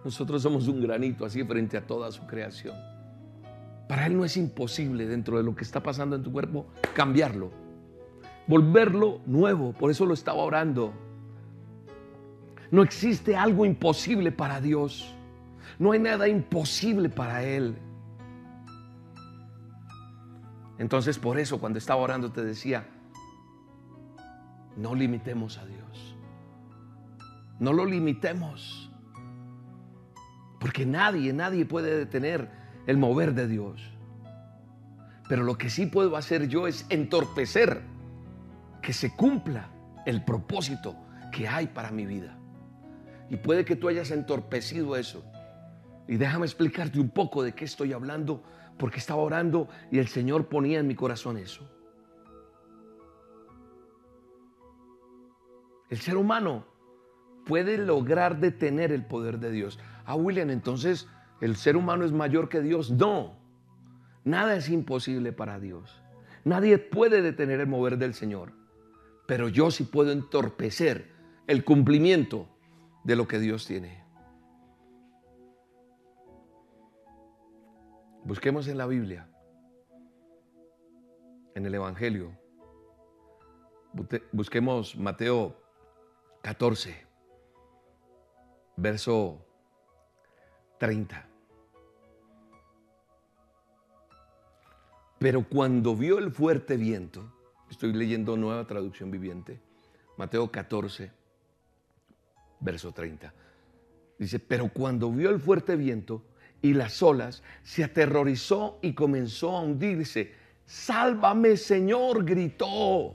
Nosotros 0.04 0.42
somos 0.42 0.66
un 0.66 0.82
granito 0.82 1.24
así 1.24 1.44
frente 1.44 1.76
a 1.76 1.86
toda 1.86 2.10
su 2.10 2.26
creación. 2.26 2.74
Para 3.88 4.06
Él 4.06 4.16
no 4.16 4.24
es 4.24 4.36
imposible 4.36 5.06
dentro 5.06 5.36
de 5.38 5.44
lo 5.44 5.54
que 5.54 5.62
está 5.62 5.80
pasando 5.80 6.16
en 6.16 6.24
tu 6.24 6.32
cuerpo 6.32 6.66
cambiarlo, 6.92 7.52
volverlo 8.48 9.20
nuevo. 9.26 9.72
Por 9.72 9.92
eso 9.92 10.06
lo 10.06 10.14
estaba 10.14 10.42
orando. 10.42 10.92
No 12.72 12.82
existe 12.82 13.36
algo 13.36 13.64
imposible 13.64 14.32
para 14.32 14.60
Dios. 14.60 15.14
No 15.78 15.92
hay 15.92 16.00
nada 16.00 16.26
imposible 16.26 17.08
para 17.08 17.44
Él. 17.44 17.76
Entonces 20.78 21.16
por 21.16 21.38
eso 21.38 21.60
cuando 21.60 21.78
estaba 21.78 22.00
orando 22.00 22.32
te 22.32 22.42
decía, 22.42 22.88
no 24.76 24.96
limitemos 24.96 25.58
a 25.58 25.66
Dios. 25.66 25.77
No 27.58 27.72
lo 27.72 27.84
limitemos. 27.84 28.90
Porque 30.60 30.86
nadie, 30.86 31.32
nadie 31.32 31.64
puede 31.64 31.96
detener 31.96 32.50
el 32.86 32.96
mover 32.96 33.34
de 33.34 33.48
Dios. 33.48 33.80
Pero 35.28 35.44
lo 35.44 35.58
que 35.58 35.70
sí 35.70 35.86
puedo 35.86 36.16
hacer 36.16 36.48
yo 36.48 36.66
es 36.66 36.86
entorpecer 36.88 37.82
que 38.82 38.92
se 38.92 39.14
cumpla 39.14 39.68
el 40.06 40.24
propósito 40.24 40.96
que 41.32 41.46
hay 41.46 41.66
para 41.66 41.90
mi 41.90 42.06
vida. 42.06 42.38
Y 43.28 43.36
puede 43.36 43.64
que 43.64 43.76
tú 43.76 43.88
hayas 43.88 44.10
entorpecido 44.10 44.96
eso. 44.96 45.22
Y 46.06 46.16
déjame 46.16 46.46
explicarte 46.46 46.98
un 46.98 47.10
poco 47.10 47.42
de 47.42 47.52
qué 47.52 47.66
estoy 47.66 47.92
hablando 47.92 48.42
porque 48.78 48.98
estaba 48.98 49.20
orando 49.20 49.68
y 49.90 49.98
el 49.98 50.08
Señor 50.08 50.46
ponía 50.48 50.78
en 50.78 50.86
mi 50.86 50.94
corazón 50.94 51.36
eso. 51.36 51.68
El 55.90 55.98
ser 55.98 56.16
humano 56.16 56.64
puede 57.48 57.78
lograr 57.78 58.38
detener 58.38 58.92
el 58.92 59.04
poder 59.04 59.40
de 59.40 59.50
Dios. 59.50 59.80
Ah, 60.04 60.14
William, 60.14 60.50
entonces 60.50 61.08
el 61.40 61.56
ser 61.56 61.76
humano 61.76 62.04
es 62.04 62.12
mayor 62.12 62.48
que 62.48 62.60
Dios. 62.60 62.92
No, 62.92 63.36
nada 64.22 64.54
es 64.54 64.68
imposible 64.68 65.32
para 65.32 65.58
Dios. 65.58 66.00
Nadie 66.44 66.78
puede 66.78 67.22
detener 67.22 67.60
el 67.60 67.66
mover 67.66 67.98
del 67.98 68.14
Señor. 68.14 68.52
Pero 69.26 69.48
yo 69.48 69.70
sí 69.70 69.84
puedo 69.84 70.12
entorpecer 70.12 71.10
el 71.46 71.64
cumplimiento 71.64 72.48
de 73.02 73.16
lo 73.16 73.26
que 73.26 73.38
Dios 73.38 73.66
tiene. 73.66 74.04
Busquemos 78.24 78.68
en 78.68 78.76
la 78.76 78.86
Biblia, 78.86 79.26
en 81.54 81.64
el 81.64 81.74
Evangelio. 81.74 82.30
Busquemos 84.32 84.96
Mateo 84.96 85.56
14, 86.42 87.07
verso 88.78 89.44
30. 90.78 91.26
Pero 95.18 95.44
cuando 95.48 95.96
vio 95.96 96.18
el 96.18 96.30
fuerte 96.30 96.76
viento, 96.76 97.32
estoy 97.70 97.92
leyendo 97.92 98.36
nueva 98.36 98.66
traducción 98.66 99.10
viviente, 99.10 99.60
Mateo 100.16 100.50
14, 100.50 101.10
verso 102.60 102.92
30. 102.92 103.34
Dice, 104.18 104.38
pero 104.38 104.68
cuando 104.72 105.10
vio 105.10 105.30
el 105.30 105.40
fuerte 105.40 105.76
viento, 105.76 106.22
y 106.60 106.74
las 106.74 107.02
olas, 107.02 107.42
se 107.62 107.84
aterrorizó 107.84 108.78
y 108.82 108.92
comenzó 108.92 109.56
a 109.56 109.60
hundirse. 109.60 110.32
Sálvame 110.66 111.56
Señor, 111.56 112.24
gritó. 112.24 113.14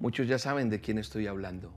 Muchos 0.00 0.26
ya 0.26 0.38
saben 0.38 0.70
de 0.70 0.80
quién 0.80 0.98
estoy 0.98 1.26
hablando. 1.26 1.74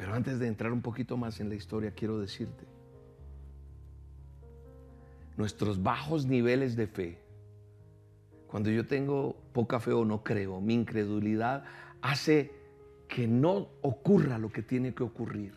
Pero 0.00 0.14
antes 0.14 0.38
de 0.38 0.46
entrar 0.46 0.72
un 0.72 0.80
poquito 0.80 1.18
más 1.18 1.40
en 1.40 1.50
la 1.50 1.56
historia, 1.56 1.90
quiero 1.90 2.18
decirte, 2.18 2.64
nuestros 5.36 5.82
bajos 5.82 6.24
niveles 6.24 6.74
de 6.74 6.86
fe, 6.86 7.18
cuando 8.46 8.70
yo 8.70 8.86
tengo 8.86 9.36
poca 9.52 9.78
fe 9.78 9.92
o 9.92 10.06
no 10.06 10.24
creo, 10.24 10.58
mi 10.62 10.72
incredulidad 10.72 11.64
hace 12.00 12.50
que 13.08 13.26
no 13.26 13.68
ocurra 13.82 14.38
lo 14.38 14.50
que 14.50 14.62
tiene 14.62 14.94
que 14.94 15.02
ocurrir. 15.02 15.52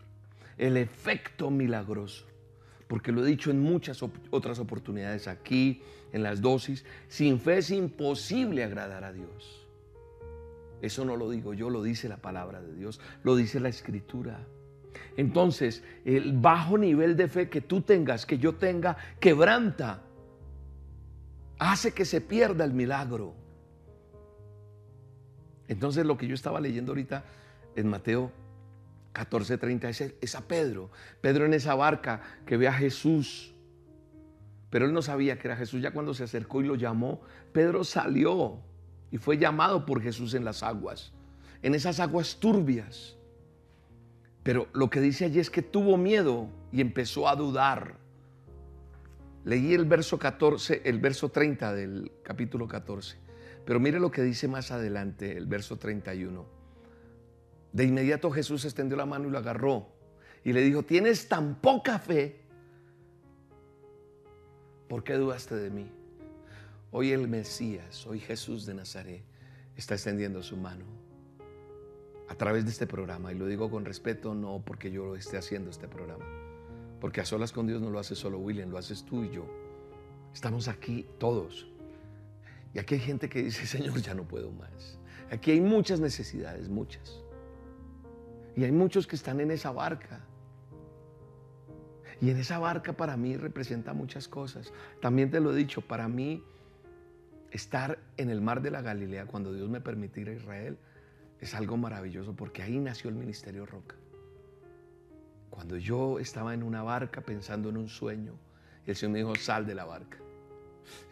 El 0.58 0.75
efecto 0.75 1.49
milagroso 1.49 2.25
porque 2.89 3.13
lo 3.13 3.25
he 3.25 3.27
dicho 3.29 3.49
en 3.49 3.62
muchas 3.62 4.03
otras 4.29 4.60
oportunidades 4.60 5.29
aquí, 5.29 5.82
en 6.12 6.21
las 6.21 6.41
dosis, 6.41 6.84
sin 7.08 7.39
fe 7.39 7.60
es 7.60 7.71
imposible 7.71 8.62
agradar 8.62 9.06
a 9.06 9.13
Dios. 9.13 9.62
Eso 10.84 11.06
no 11.06 11.15
lo 11.15 11.30
digo 11.30 11.54
yo, 11.54 11.69
lo 11.69 11.82
dice 11.82 12.10
la 12.10 12.17
palabra 12.17 12.62
de 12.62 12.76
Dios, 12.76 13.00
lo 13.24 13.38
dice 13.38 13.62
la 13.62 13.69
escritura. 13.69 14.46
Entonces, 15.15 15.82
el 16.04 16.34
bajo 16.34 16.78
nivel 16.78 17.15
de 17.15 17.30
fe 17.30 17.48
que 17.48 17.62
tú 17.62 17.80
tengas, 17.80 18.26
que 18.26 18.38
yo 18.38 18.56
tenga, 18.56 18.98
quebranta, 19.22 20.02
hace 21.58 21.93
que 21.93 22.04
se 22.04 22.19
pierda 22.19 22.65
el 22.65 22.74
milagro. 22.74 23.34
Entonces, 25.69 26.06
lo 26.06 26.17
que 26.17 26.28
yo 26.28 26.36
estaba 26.36 26.60
leyendo 26.60 26.91
ahorita 26.91 27.24
en 27.78 27.88
Mateo 27.88 28.34
14:30 29.13 30.17
es, 30.19 30.36
a 30.36 30.41
Pedro. 30.41 30.89
Pedro 31.22 31.46
en 31.46 31.54
esa 31.54 31.76
barca 31.76 32.22
que 32.46 32.58
ve 32.58 32.67
a 32.67 32.74
Jesús. 32.74 33.56
Pero 34.69 34.86
él 34.86 34.91
no 34.91 35.02
sabía 35.02 35.39
que 35.39 35.48
era 35.48 35.56
Jesús. 35.56 35.82
Ya 35.82 35.91
cuando 35.91 36.13
se 36.13 36.26
acercó 36.26 36.60
y 36.60 36.65
lo 36.65 36.76
llamó, 36.76 37.22
Pedro 37.54 37.86
salió 37.86 38.60
y 39.13 39.19
fue 39.19 39.38
llamado 39.38 39.86
por 39.86 40.02
Jesús 40.02 40.34
en 40.34 40.43
las 40.43 40.63
aguas. 40.63 41.12
En 41.62 41.76
esas 41.76 41.99
aguas 41.99 42.38
turbias. 42.39 43.15
Pero 44.41 44.67
lo 44.73 44.89
que 44.89 45.02
dice 45.02 45.26
allí 45.26 45.39
es 45.39 45.52
que 45.52 45.62
tuvo 45.62 45.97
miedo 45.97 46.49
y 46.71 46.82
empezó 46.82 47.30
a 47.30 47.36
dudar. 47.36 47.97
Leí 49.45 49.71
el 49.76 49.86
verso 49.86 50.17
14, 50.17 50.82
el 50.84 50.97
verso 50.97 51.30
30 51.30 51.76
del 51.76 52.12
capítulo 52.23 52.67
14. 52.67 53.15
Pero 53.63 53.80
mire 53.80 53.99
lo 53.99 54.10
que 54.10 54.23
dice 54.23 54.47
más 54.47 54.71
adelante, 54.71 55.38
el 55.38 55.45
verso 55.45 55.78
31. 55.78 56.43
De 57.71 57.84
inmediato 57.84 58.32
Jesús 58.32 58.65
extendió 58.65 58.97
la 58.97 59.06
mano 59.06 59.28
y 59.28 59.32
lo 59.32 59.38
agarró 59.38 59.89
y 60.43 60.54
le 60.54 60.62
dijo, 60.62 60.82
tienes 60.82 61.30
tan 61.30 61.62
poca 61.62 61.99
fe, 61.99 62.41
¿por 64.89 65.04
qué 65.04 65.13
dudaste 65.13 65.54
de 65.54 65.69
mí? 65.69 66.02
Hoy 66.95 67.12
el 67.12 67.27
Mesías, 67.27 68.06
hoy 68.06 68.19
Jesús 68.19 68.67
de 68.67 68.75
Nazaret, 68.75 69.23
está 69.75 69.95
extendiendo 69.95 70.43
su 70.43 70.56
mano 70.56 70.86
a 72.29 72.36
través 72.36 72.65
de 72.65 72.69
este 72.69 72.86
programa. 72.86 73.32
Y 73.32 73.36
lo 73.36 73.47
digo 73.47 73.71
con 73.71 73.84
respeto, 73.84 74.36
no 74.36 74.62
porque 74.63 74.91
yo 74.91 75.03
lo 75.03 75.15
esté 75.15 75.38
haciendo 75.38 75.71
este 75.71 75.88
programa. 75.88 76.23
Porque 77.01 77.19
a 77.19 77.25
solas 77.25 77.51
con 77.51 77.65
Dios 77.65 77.82
no 77.82 77.89
lo 77.89 77.97
hace 77.97 78.13
solo 78.13 78.38
William, 78.38 78.69
lo 78.69 78.77
haces 78.77 79.03
tú 79.06 79.23
y 79.23 79.32
yo. 79.32 79.47
Estamos 80.36 80.67
aquí 80.67 81.08
todos. 81.17 81.67
Y 82.75 82.77
aquí 82.77 82.93
hay 82.93 83.01
gente 83.01 83.27
que 83.27 83.41
dice, 83.41 83.65
Señor, 83.65 83.99
ya 83.99 84.13
no 84.13 84.27
puedo 84.27 84.51
más. 84.51 84.99
Aquí 85.32 85.49
hay 85.49 85.62
muchas 85.62 85.99
necesidades, 85.99 86.69
muchas. 86.69 87.23
Y 88.56 88.65
hay 88.65 88.71
muchos 88.71 89.08
que 89.08 89.15
están 89.15 89.39
en 89.39 89.49
esa 89.49 89.71
barca. 89.71 90.23
Y 92.21 92.29
en 92.29 92.38
esa 92.38 92.60
barca 92.60 92.93
para 92.93 93.17
mí 93.17 93.36
representa 93.36 93.93
muchas 93.93 94.27
cosas. 94.27 94.71
También 95.01 95.32
te 95.32 95.39
lo 95.39 95.53
he 95.53 95.56
dicho, 95.56 95.82
para 95.82 96.08
mí 96.08 96.43
estar 97.53 97.99
en 98.17 98.29
el 98.29 98.41
mar 98.41 98.61
de 98.61 98.71
la 98.71 98.81
Galilea 98.81 99.27
cuando 99.27 99.53
Dios 99.53 99.69
me 99.69 99.79
permitiera 99.79 100.33
Israel 100.33 100.77
es 101.39 101.53
algo 101.53 101.77
maravilloso 101.77 102.35
porque 102.35 102.63
ahí 102.63 102.79
nació 102.79 103.09
el 103.09 103.15
ministerio 103.15 103.65
Roca. 103.65 103.95
Cuando 105.51 105.77
yo 105.77 106.17
estaba 106.17 106.55
en 106.55 106.63
una 106.63 106.81
barca 106.81 107.21
pensando 107.21 107.69
en 107.69 107.77
un 107.77 107.87
sueño, 107.87 108.33
el 108.87 108.95
Señor 108.95 109.13
me 109.13 109.19
dijo, 109.19 109.35
sal 109.35 109.67
de 109.67 109.75
la 109.75 109.85
barca. 109.85 110.17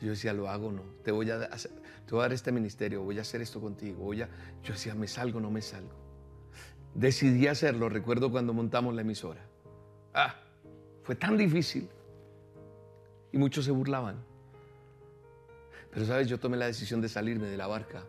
yo 0.02 0.10
decía, 0.10 0.34
lo 0.34 0.50
hago 0.50 0.72
no, 0.72 0.82
te 1.04 1.12
voy, 1.12 1.30
a 1.30 1.48
te 1.48 2.12
voy 2.12 2.20
a 2.20 2.22
dar 2.24 2.34
este 2.34 2.52
ministerio, 2.52 3.04
voy 3.04 3.20
a 3.20 3.22
hacer 3.22 3.42
esto 3.42 3.62
contigo. 3.62 4.04
Voy 4.04 4.24
a... 4.24 4.30
Yo 4.64 4.74
decía, 4.74 4.96
me 4.96 5.08
salgo, 5.08 5.40
no 5.40 5.52
me 5.52 5.62
salgo. 5.62 5.94
Decidí 6.96 7.48
hacerlo, 7.48 7.88
recuerdo 7.88 8.32
cuando 8.32 8.52
montamos 8.54 8.96
la 8.96 9.02
emisora. 9.02 9.46
Ah, 10.14 10.36
fue 11.04 11.16
tan 11.16 11.38
difícil. 11.38 11.88
Y 13.32 13.38
muchos 13.38 13.64
se 13.64 13.72
burlaban. 13.72 14.31
Pero 15.92 16.06
sabes, 16.06 16.28
yo 16.28 16.40
tomé 16.40 16.58
la 16.58 16.68
decisión 16.68 17.02
de 17.02 17.10
salirme 17.10 17.48
de 17.48 17.58
la 17.58 17.68
barca. 17.68 18.04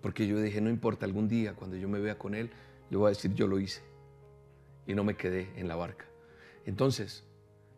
Porque 0.00 0.26
yo 0.26 0.40
dije, 0.40 0.60
no 0.60 0.68
importa, 0.68 1.06
algún 1.06 1.28
día 1.28 1.54
cuando 1.54 1.76
yo 1.76 1.88
me 1.88 2.00
vea 2.00 2.18
con 2.18 2.34
él, 2.34 2.50
yo 2.90 2.98
voy 2.98 3.06
a 3.06 3.10
decir, 3.10 3.32
yo 3.34 3.46
lo 3.46 3.58
hice. 3.58 3.80
Y 4.86 4.94
no 4.94 5.04
me 5.04 5.16
quedé 5.16 5.48
en 5.56 5.68
la 5.68 5.76
barca. 5.76 6.04
Entonces, 6.66 7.24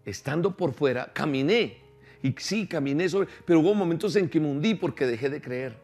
estando 0.04 0.56
por 0.56 0.72
fuera, 0.72 1.12
caminé. 1.12 1.78
Y 2.22 2.34
sí, 2.38 2.66
caminé 2.66 3.08
sobre, 3.08 3.28
pero 3.44 3.60
hubo 3.60 3.74
momentos 3.74 4.16
en 4.16 4.28
que 4.28 4.40
me 4.40 4.50
hundí 4.50 4.74
porque 4.74 5.06
dejé 5.06 5.28
de 5.28 5.40
creer. 5.40 5.76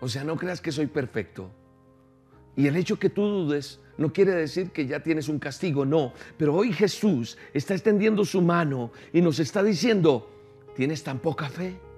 O 0.00 0.08
sea, 0.08 0.24
no 0.24 0.36
creas 0.36 0.60
que 0.60 0.72
soy 0.72 0.86
perfecto. 0.86 1.50
Y 2.56 2.66
el 2.66 2.76
hecho 2.76 2.98
que 2.98 3.10
tú 3.10 3.22
dudes 3.22 3.80
no 3.98 4.12
quiere 4.12 4.32
decir 4.32 4.70
que 4.70 4.86
ya 4.86 5.02
tienes 5.02 5.28
un 5.28 5.38
castigo, 5.38 5.84
no. 5.84 6.14
Pero 6.38 6.54
hoy 6.54 6.72
Jesús 6.72 7.36
está 7.52 7.74
extendiendo 7.74 8.24
su 8.24 8.40
mano 8.40 8.92
y 9.12 9.20
nos 9.20 9.40
está 9.40 9.62
diciendo, 9.62 10.30
¿tienes 10.74 11.02
tan 11.02 11.18
poca 11.18 11.48
fe? 11.50 11.89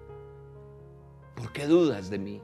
¿Por 1.34 1.52
qué 1.52 1.66
dudas 1.66 2.10
de 2.10 2.18
mí? 2.18 2.40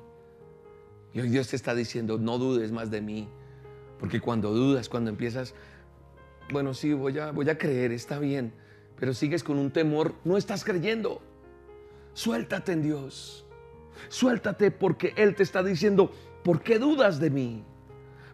Y 1.12 1.20
hoy 1.20 1.28
Dios 1.28 1.48
te 1.48 1.56
está 1.56 1.74
diciendo, 1.74 2.18
no 2.18 2.38
dudes 2.38 2.72
más 2.72 2.90
de 2.90 3.00
mí. 3.00 3.28
Porque 3.98 4.20
cuando 4.20 4.52
dudas, 4.52 4.88
cuando 4.88 5.10
empiezas, 5.10 5.54
bueno, 6.52 6.74
sí, 6.74 6.92
voy 6.92 7.18
a, 7.18 7.32
voy 7.32 7.48
a 7.50 7.58
creer, 7.58 7.92
está 7.92 8.18
bien, 8.18 8.52
pero 8.98 9.12
sigues 9.12 9.42
con 9.42 9.58
un 9.58 9.70
temor, 9.70 10.14
no 10.24 10.36
estás 10.36 10.64
creyendo. 10.64 11.20
Suéltate 12.14 12.72
en 12.72 12.82
Dios. 12.82 13.44
Suéltate 14.08 14.70
porque 14.70 15.12
Él 15.16 15.34
te 15.34 15.42
está 15.42 15.62
diciendo, 15.62 16.12
¿por 16.44 16.62
qué 16.62 16.78
dudas 16.78 17.18
de 17.18 17.30
mí? 17.30 17.64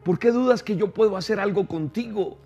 ¿Por 0.04 0.18
qué 0.18 0.30
dudas 0.30 0.62
que 0.62 0.76
yo 0.76 0.92
puedo 0.92 1.16
hacer 1.16 1.40
algo 1.40 1.66
contigo? 1.66 2.38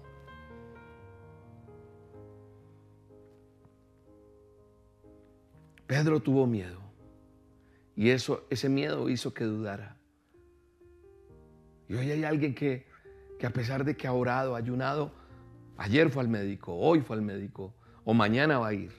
Pedro 5.86 6.20
tuvo 6.20 6.46
miedo 6.46 6.87
y 7.98 8.10
eso, 8.10 8.46
ese 8.48 8.68
miedo 8.68 9.10
hizo 9.10 9.34
que 9.34 9.42
dudara. 9.42 9.96
Y 11.88 11.94
hoy 11.94 12.08
hay 12.12 12.22
alguien 12.22 12.54
que, 12.54 12.86
que 13.40 13.46
a 13.48 13.50
pesar 13.50 13.84
de 13.84 13.96
que 13.96 14.06
ha 14.06 14.12
orado, 14.12 14.54
ayunado, 14.54 15.10
ayer 15.76 16.08
fue 16.08 16.22
al 16.22 16.28
médico, 16.28 16.76
hoy 16.76 17.00
fue 17.00 17.16
al 17.16 17.22
médico 17.22 17.74
o 18.04 18.14
mañana 18.14 18.60
va 18.60 18.68
a 18.68 18.72
ir. 18.72 18.92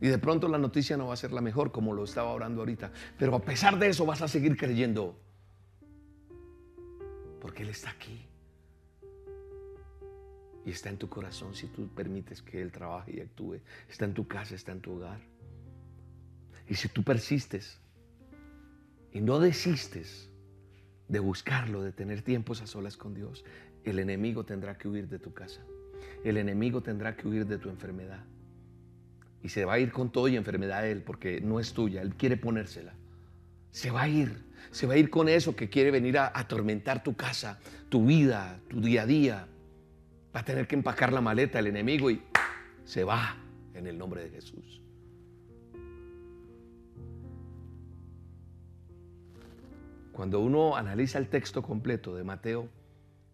Y 0.00 0.08
de 0.08 0.18
pronto 0.18 0.48
la 0.48 0.58
noticia 0.58 0.96
no 0.96 1.06
va 1.06 1.14
a 1.14 1.16
ser 1.16 1.30
la 1.30 1.40
mejor 1.40 1.70
como 1.70 1.94
lo 1.94 2.02
estaba 2.02 2.32
orando 2.32 2.62
ahorita. 2.62 2.90
Pero 3.16 3.36
a 3.36 3.42
pesar 3.42 3.78
de 3.78 3.90
eso 3.90 4.04
vas 4.04 4.22
a 4.22 4.26
seguir 4.26 4.56
creyendo. 4.56 5.16
Porque 7.40 7.62
Él 7.62 7.68
está 7.68 7.90
aquí. 7.90 8.26
Y 10.66 10.70
está 10.70 10.88
en 10.88 10.98
tu 10.98 11.08
corazón 11.08 11.54
si 11.54 11.68
tú 11.68 11.86
permites 11.94 12.42
que 12.42 12.60
Él 12.60 12.72
trabaje 12.72 13.14
y 13.14 13.20
actúe. 13.20 13.60
Está 13.88 14.04
en 14.04 14.14
tu 14.14 14.26
casa, 14.26 14.56
está 14.56 14.72
en 14.72 14.80
tu 14.80 14.94
hogar. 14.94 15.20
Y 16.68 16.74
si 16.74 16.88
tú 16.88 17.02
persistes 17.02 17.78
y 19.12 19.20
no 19.20 19.38
desistes 19.40 20.28
de 21.08 21.18
buscarlo, 21.18 21.82
de 21.82 21.92
tener 21.92 22.22
tiempos 22.22 22.60
a 22.60 22.66
solas 22.66 22.96
con 22.96 23.14
Dios, 23.14 23.44
el 23.84 23.98
enemigo 23.98 24.44
tendrá 24.44 24.76
que 24.76 24.88
huir 24.88 25.08
de 25.08 25.18
tu 25.18 25.32
casa. 25.32 25.62
El 26.24 26.36
enemigo 26.36 26.82
tendrá 26.82 27.16
que 27.16 27.26
huir 27.26 27.46
de 27.46 27.58
tu 27.58 27.70
enfermedad. 27.70 28.24
Y 29.42 29.48
se 29.48 29.64
va 29.64 29.74
a 29.74 29.78
ir 29.78 29.92
con 29.92 30.10
todo 30.10 30.28
y 30.28 30.36
enfermedad 30.36 30.80
a 30.80 30.86
Él 30.86 31.02
porque 31.02 31.40
no 31.40 31.60
es 31.60 31.72
tuya. 31.72 32.02
Él 32.02 32.14
quiere 32.14 32.36
ponérsela. 32.36 32.92
Se 33.70 33.90
va 33.90 34.02
a 34.02 34.08
ir. 34.08 34.46
Se 34.70 34.86
va 34.86 34.94
a 34.94 34.96
ir 34.98 35.08
con 35.08 35.28
eso 35.28 35.56
que 35.56 35.70
quiere 35.70 35.90
venir 35.90 36.18
a 36.18 36.32
atormentar 36.34 37.02
tu 37.02 37.16
casa, 37.16 37.60
tu 37.88 38.04
vida, 38.04 38.60
tu 38.68 38.80
día 38.80 39.02
a 39.02 39.06
día. 39.06 39.48
Va 40.34 40.40
a 40.40 40.44
tener 40.44 40.66
que 40.66 40.74
empacar 40.74 41.12
la 41.12 41.20
maleta 41.20 41.60
el 41.60 41.68
enemigo 41.68 42.10
y 42.10 42.20
se 42.84 43.04
va 43.04 43.36
en 43.74 43.86
el 43.86 43.96
nombre 43.96 44.24
de 44.24 44.30
Jesús. 44.30 44.82
Cuando 50.18 50.40
uno 50.40 50.74
analiza 50.74 51.16
el 51.20 51.28
texto 51.28 51.62
completo 51.62 52.12
de 52.16 52.24
Mateo 52.24 52.68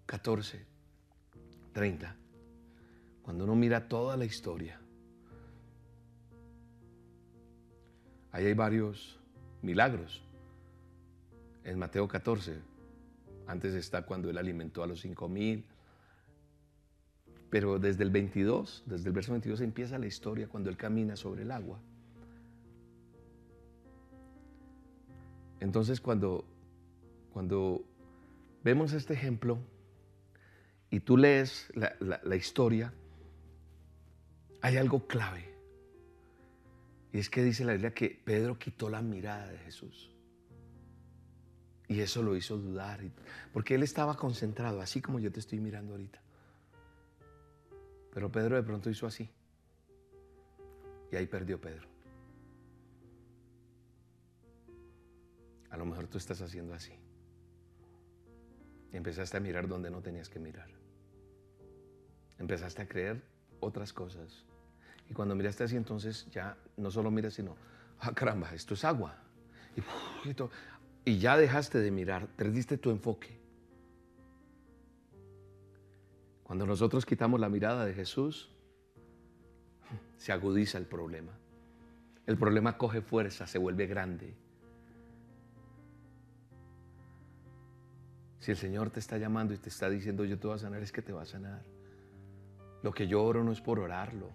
14, 0.05 0.67
30, 1.73 2.15
cuando 3.23 3.45
uno 3.45 3.55
mira 3.55 3.89
toda 3.89 4.19
la 4.19 4.27
historia, 4.27 4.79
ahí 8.33 8.45
hay 8.45 8.53
varios 8.53 9.19
milagros. 9.63 10.23
En 11.65 11.79
Mateo 11.79 12.07
14, 12.07 12.59
antes 13.47 13.73
está 13.73 14.03
cuando 14.03 14.29
él 14.29 14.37
alimentó 14.37 14.83
a 14.83 14.87
los 14.87 15.01
cinco 15.01 15.27
mil, 15.27 15.65
pero 17.49 17.79
desde 17.79 18.05
el 18.05 18.11
22, 18.11 18.85
desde 18.85 19.09
el 19.09 19.15
verso 19.15 19.33
22 19.33 19.63
empieza 19.63 19.97
la 19.97 20.07
historia 20.07 20.49
cuando 20.49 20.69
él 20.69 20.77
camina 20.77 21.17
sobre 21.17 21.45
el 21.45 21.51
agua. 21.51 21.81
Entonces 25.61 25.99
cuando, 26.03 26.45
cuando 27.35 27.85
vemos 28.63 28.93
este 28.93 29.13
ejemplo 29.13 29.59
y 30.89 31.01
tú 31.01 31.17
lees 31.17 31.69
la, 31.75 32.37
historia, 32.37 32.95
hay 34.63 34.77
algo 34.77 35.09
clave. 35.09 35.53
Y 37.13 37.19
es 37.19 37.29
que 37.29 37.43
dice 37.43 37.65
la 37.65 37.73
Biblia 37.73 37.93
que 37.93 38.23
Pedro 38.25 38.57
quitó 38.57 38.89
la 38.89 39.03
mirada 39.03 39.49
de 39.49 39.59
Jesús. 39.59 40.13
Y 41.89 41.99
eso 41.99 42.23
lo 42.23 42.37
hizo 42.37 42.57
dudar. 42.57 43.01
Porque 43.53 43.75
él 43.75 43.83
estaba 43.83 44.17
concentrado, 44.17 44.81
así 44.81 45.03
como 45.03 45.19
yo 45.19 45.33
te 45.33 45.41
estoy 45.41 45.59
mirando 45.59 45.95
ahorita. 45.95 46.21
Pero 48.13 48.31
Pedro 48.31 48.55
de 48.55 48.63
pronto 48.63 48.91
hizo 48.91 49.09
así. 49.09 49.29
Y 51.11 51.17
ahí 51.17 51.27
perdió 51.27 51.61
Pedro. 51.61 51.89
A 55.71 55.77
lo 55.77 55.85
mejor 55.85 56.07
tú 56.07 56.19
estás 56.19 56.41
haciendo 56.41 56.73
así. 56.75 56.93
Empezaste 58.95 59.37
a 59.37 59.41
mirar 59.41 59.69
donde 59.69 59.91
no 59.91 60.01
tenías 60.01 60.29
que 60.29 60.39
mirar. 60.39 60.69
Empezaste 62.39 62.83
a 62.83 62.89
creer 62.89 63.23
otras 63.61 63.93
cosas 63.93 64.45
y 65.09 65.15
cuando 65.15 65.35
miraste 65.35 65.65
así, 65.65 65.77
entonces 65.77 66.27
ya 66.31 66.57
no 66.77 66.91
solo 66.91 67.11
miras, 67.11 67.35
sino, 67.35 67.57
ah, 68.01 68.13
caramba, 68.15 68.55
esto 68.55 68.75
es 68.75 68.85
agua. 68.85 69.17
Y, 70.25 71.11
y 71.11 71.19
ya 71.19 71.37
dejaste 71.37 71.79
de 71.79 71.91
mirar, 71.91 72.29
perdiste 72.29 72.79
tu 72.79 72.91
enfoque. 72.91 73.39
Cuando 76.43 76.67
nosotros 76.67 77.05
quitamos 77.05 77.41
la 77.41 77.49
mirada 77.49 77.85
de 77.85 77.95
Jesús, 77.95 78.51
se 80.17 80.33
agudiza 80.33 80.79
el 80.79 80.87
problema. 80.87 81.33
El 82.27 82.39
problema 82.39 82.79
coge 82.79 83.03
fuerza, 83.03 83.47
se 83.47 83.59
vuelve 83.59 83.87
grande. 83.87 84.35
Si 88.45 88.51
el 88.51 88.59
Señor 88.59 88.91
te 88.91 89.01
está 89.01 89.17
llamando 89.17 89.55
y 89.55 89.57
te 89.57 89.71
está 89.71 89.89
diciendo 89.89 90.23
yo 90.27 90.39
te 90.39 90.47
voy 90.47 90.57
a 90.57 90.59
sanar, 90.59 90.83
es 90.83 90.93
que 90.93 91.01
te 91.01 91.15
va 91.15 91.23
a 91.23 91.25
sanar. 91.25 91.63
Lo 92.83 92.93
que 92.93 93.09
yo 93.09 93.25
oro 93.25 93.43
no 93.43 93.53
es 93.53 93.63
por 93.63 93.79
orarlo. 93.81 94.29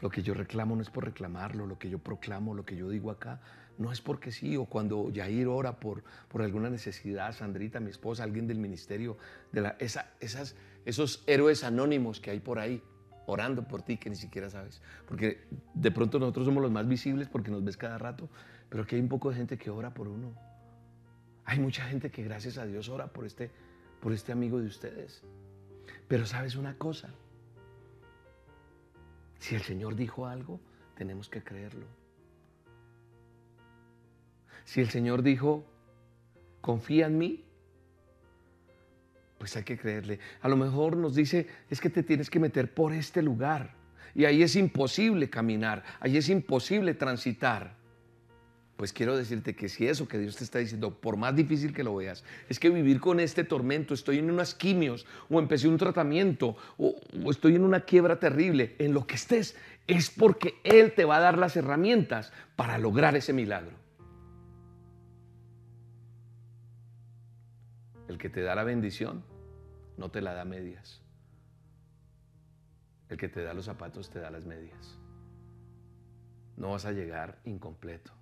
Lo 0.00 0.08
que 0.08 0.22
yo 0.22 0.32
reclamo 0.32 0.74
no 0.74 0.80
es 0.80 0.88
por 0.88 1.04
reclamarlo, 1.04 1.66
lo 1.66 1.78
que 1.78 1.90
yo 1.90 1.98
proclamo, 1.98 2.54
lo 2.54 2.64
que 2.64 2.74
yo 2.74 2.88
digo 2.88 3.10
acá, 3.10 3.42
no 3.76 3.92
es 3.92 4.00
porque 4.00 4.32
sí, 4.32 4.56
o 4.56 4.64
cuando 4.64 5.10
Yair 5.10 5.46
ora 5.46 5.78
por, 5.78 6.04
por 6.28 6.40
alguna 6.40 6.70
necesidad, 6.70 7.34
Sandrita, 7.34 7.80
mi 7.80 7.90
esposa, 7.90 8.22
alguien 8.22 8.46
del 8.46 8.58
ministerio, 8.58 9.18
de 9.52 9.60
la, 9.60 9.76
esas, 9.78 10.56
esos 10.86 11.22
héroes 11.26 11.64
anónimos 11.64 12.20
que 12.20 12.30
hay 12.30 12.40
por 12.40 12.58
ahí, 12.58 12.82
orando 13.26 13.68
por 13.68 13.82
ti 13.82 13.98
que 13.98 14.08
ni 14.08 14.16
siquiera 14.16 14.48
sabes. 14.48 14.80
Porque 15.06 15.46
de 15.74 15.90
pronto 15.90 16.18
nosotros 16.18 16.46
somos 16.46 16.62
los 16.62 16.72
más 16.72 16.88
visibles 16.88 17.28
porque 17.28 17.50
nos 17.50 17.62
ves 17.62 17.76
cada 17.76 17.98
rato, 17.98 18.30
pero 18.70 18.84
aquí 18.84 18.96
hay 18.96 19.02
un 19.02 19.10
poco 19.10 19.28
de 19.28 19.36
gente 19.36 19.58
que 19.58 19.68
ora 19.68 19.92
por 19.92 20.08
uno. 20.08 20.53
Hay 21.44 21.58
mucha 21.58 21.84
gente 21.84 22.10
que 22.10 22.22
gracias 22.22 22.58
a 22.58 22.66
Dios 22.66 22.88
ora 22.88 23.06
por 23.06 23.26
este, 23.26 23.50
por 24.00 24.12
este 24.12 24.32
amigo 24.32 24.60
de 24.60 24.66
ustedes. 24.66 25.22
Pero 26.08 26.26
sabes 26.26 26.56
una 26.56 26.76
cosa, 26.76 27.10
si 29.38 29.54
el 29.54 29.62
Señor 29.62 29.94
dijo 29.94 30.26
algo, 30.26 30.60
tenemos 30.96 31.28
que 31.28 31.42
creerlo. 31.42 31.86
Si 34.64 34.80
el 34.80 34.88
Señor 34.88 35.22
dijo, 35.22 35.64
confía 36.60 37.06
en 37.06 37.18
mí, 37.18 37.44
pues 39.38 39.56
hay 39.56 39.64
que 39.64 39.76
creerle. 39.76 40.20
A 40.40 40.48
lo 40.48 40.56
mejor 40.56 40.96
nos 40.96 41.14
dice, 41.14 41.46
es 41.68 41.80
que 41.80 41.90
te 41.90 42.02
tienes 42.02 42.30
que 42.30 42.40
meter 42.40 42.72
por 42.72 42.94
este 42.94 43.20
lugar. 43.20 43.74
Y 44.14 44.24
ahí 44.24 44.42
es 44.42 44.56
imposible 44.56 45.28
caminar, 45.28 45.84
ahí 46.00 46.16
es 46.16 46.30
imposible 46.30 46.94
transitar. 46.94 47.76
Pues 48.76 48.92
quiero 48.92 49.16
decirte 49.16 49.54
que 49.54 49.68
si 49.68 49.86
eso 49.86 50.08
que 50.08 50.18
Dios 50.18 50.36
te 50.36 50.42
está 50.42 50.58
diciendo, 50.58 50.92
por 50.92 51.16
más 51.16 51.36
difícil 51.36 51.72
que 51.72 51.84
lo 51.84 51.94
veas, 51.94 52.24
es 52.48 52.58
que 52.58 52.70
vivir 52.70 53.00
con 53.00 53.20
este 53.20 53.44
tormento, 53.44 53.94
estoy 53.94 54.18
en 54.18 54.30
unas 54.30 54.54
quimios 54.54 55.06
o 55.30 55.38
empecé 55.38 55.68
un 55.68 55.78
tratamiento 55.78 56.56
o, 56.76 56.96
o, 57.24 57.30
estoy 57.30 57.54
en 57.54 57.62
una 57.62 57.80
quiebra 57.80 58.18
terrible, 58.18 58.74
en 58.78 58.92
lo 58.92 59.06
que 59.06 59.14
estés, 59.14 59.56
es 59.86 60.10
porque 60.10 60.54
Él 60.64 60.92
te 60.92 61.04
va 61.04 61.18
a 61.18 61.20
dar 61.20 61.38
las 61.38 61.56
herramientas 61.56 62.32
para 62.56 62.78
lograr 62.78 63.14
ese 63.14 63.32
milagro. 63.32 63.76
El 68.08 68.18
que 68.18 68.28
te 68.28 68.42
da 68.42 68.56
la 68.56 68.64
bendición 68.64 69.22
no 69.96 70.10
te 70.10 70.20
la 70.20 70.34
da 70.34 70.44
medias. 70.44 71.00
El 73.08 73.16
que 73.18 73.28
te 73.28 73.42
da 73.42 73.54
los 73.54 73.66
zapatos 73.66 74.10
te 74.10 74.18
da 74.18 74.30
las 74.30 74.44
medias. 74.44 74.98
No 76.56 76.72
vas 76.72 76.84
a 76.86 76.92
llegar 76.92 77.38
incompleto. 77.44 78.12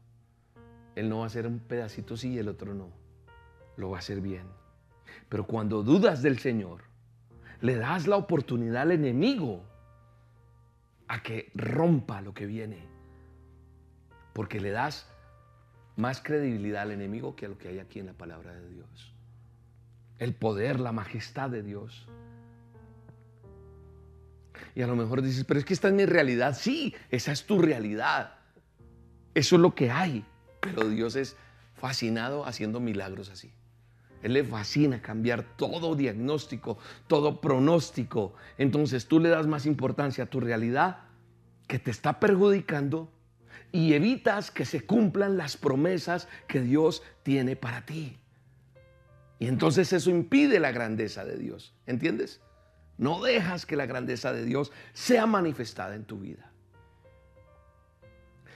Él 0.94 1.08
no 1.08 1.18
va 1.18 1.24
a 1.24 1.26
hacer 1.26 1.46
un 1.46 1.58
pedacito 1.58 2.16
sí 2.16 2.32
y 2.32 2.38
el 2.38 2.48
otro 2.48 2.74
no. 2.74 2.90
Lo 3.76 3.90
va 3.90 3.96
a 3.96 4.00
hacer 4.00 4.20
bien. 4.20 4.46
Pero 5.28 5.46
cuando 5.46 5.82
dudas 5.82 6.22
del 6.22 6.38
Señor, 6.38 6.82
le 7.60 7.76
das 7.76 8.06
la 8.06 8.16
oportunidad 8.16 8.82
al 8.82 8.92
enemigo 8.92 9.64
a 11.08 11.22
que 11.22 11.50
rompa 11.54 12.20
lo 12.20 12.34
que 12.34 12.46
viene. 12.46 12.86
Porque 14.32 14.60
le 14.60 14.70
das 14.70 15.08
más 15.96 16.20
credibilidad 16.20 16.82
al 16.82 16.90
enemigo 16.90 17.36
que 17.36 17.46
a 17.46 17.48
lo 17.48 17.58
que 17.58 17.68
hay 17.68 17.78
aquí 17.78 18.00
en 18.00 18.06
la 18.06 18.14
palabra 18.14 18.52
de 18.54 18.68
Dios. 18.68 19.14
El 20.18 20.34
poder, 20.34 20.80
la 20.80 20.92
majestad 20.92 21.50
de 21.50 21.62
Dios. 21.62 22.06
Y 24.74 24.82
a 24.82 24.86
lo 24.86 24.96
mejor 24.96 25.22
dices, 25.22 25.44
pero 25.44 25.58
es 25.60 25.66
que 25.66 25.74
esta 25.74 25.88
es 25.88 25.94
mi 25.94 26.06
realidad. 26.06 26.56
Sí, 26.58 26.94
esa 27.10 27.32
es 27.32 27.44
tu 27.44 27.60
realidad. 27.60 28.34
Eso 29.34 29.56
es 29.56 29.62
lo 29.62 29.74
que 29.74 29.90
hay. 29.90 30.24
Pero 30.62 30.88
Dios 30.88 31.16
es 31.16 31.36
fascinado 31.74 32.46
haciendo 32.46 32.80
milagros 32.80 33.28
así. 33.28 33.52
Él 34.22 34.34
le 34.34 34.44
fascina 34.44 35.02
cambiar 35.02 35.42
todo 35.56 35.96
diagnóstico, 35.96 36.78
todo 37.08 37.40
pronóstico. 37.40 38.34
Entonces 38.56 39.06
tú 39.06 39.18
le 39.18 39.28
das 39.28 39.46
más 39.46 39.66
importancia 39.66 40.24
a 40.24 40.28
tu 40.28 40.40
realidad 40.40 40.98
que 41.66 41.78
te 41.78 41.90
está 41.90 42.20
perjudicando 42.20 43.10
y 43.72 43.94
evitas 43.94 44.50
que 44.50 44.64
se 44.64 44.86
cumplan 44.86 45.36
las 45.36 45.56
promesas 45.56 46.28
que 46.46 46.60
Dios 46.60 47.02
tiene 47.24 47.56
para 47.56 47.84
ti. 47.84 48.16
Y 49.40 49.48
entonces 49.48 49.92
eso 49.92 50.10
impide 50.10 50.60
la 50.60 50.70
grandeza 50.70 51.24
de 51.24 51.36
Dios. 51.36 51.74
¿Entiendes? 51.86 52.40
No 52.98 53.20
dejas 53.20 53.66
que 53.66 53.74
la 53.74 53.86
grandeza 53.86 54.32
de 54.32 54.44
Dios 54.44 54.70
sea 54.92 55.26
manifestada 55.26 55.96
en 55.96 56.04
tu 56.04 56.20
vida. 56.20 56.51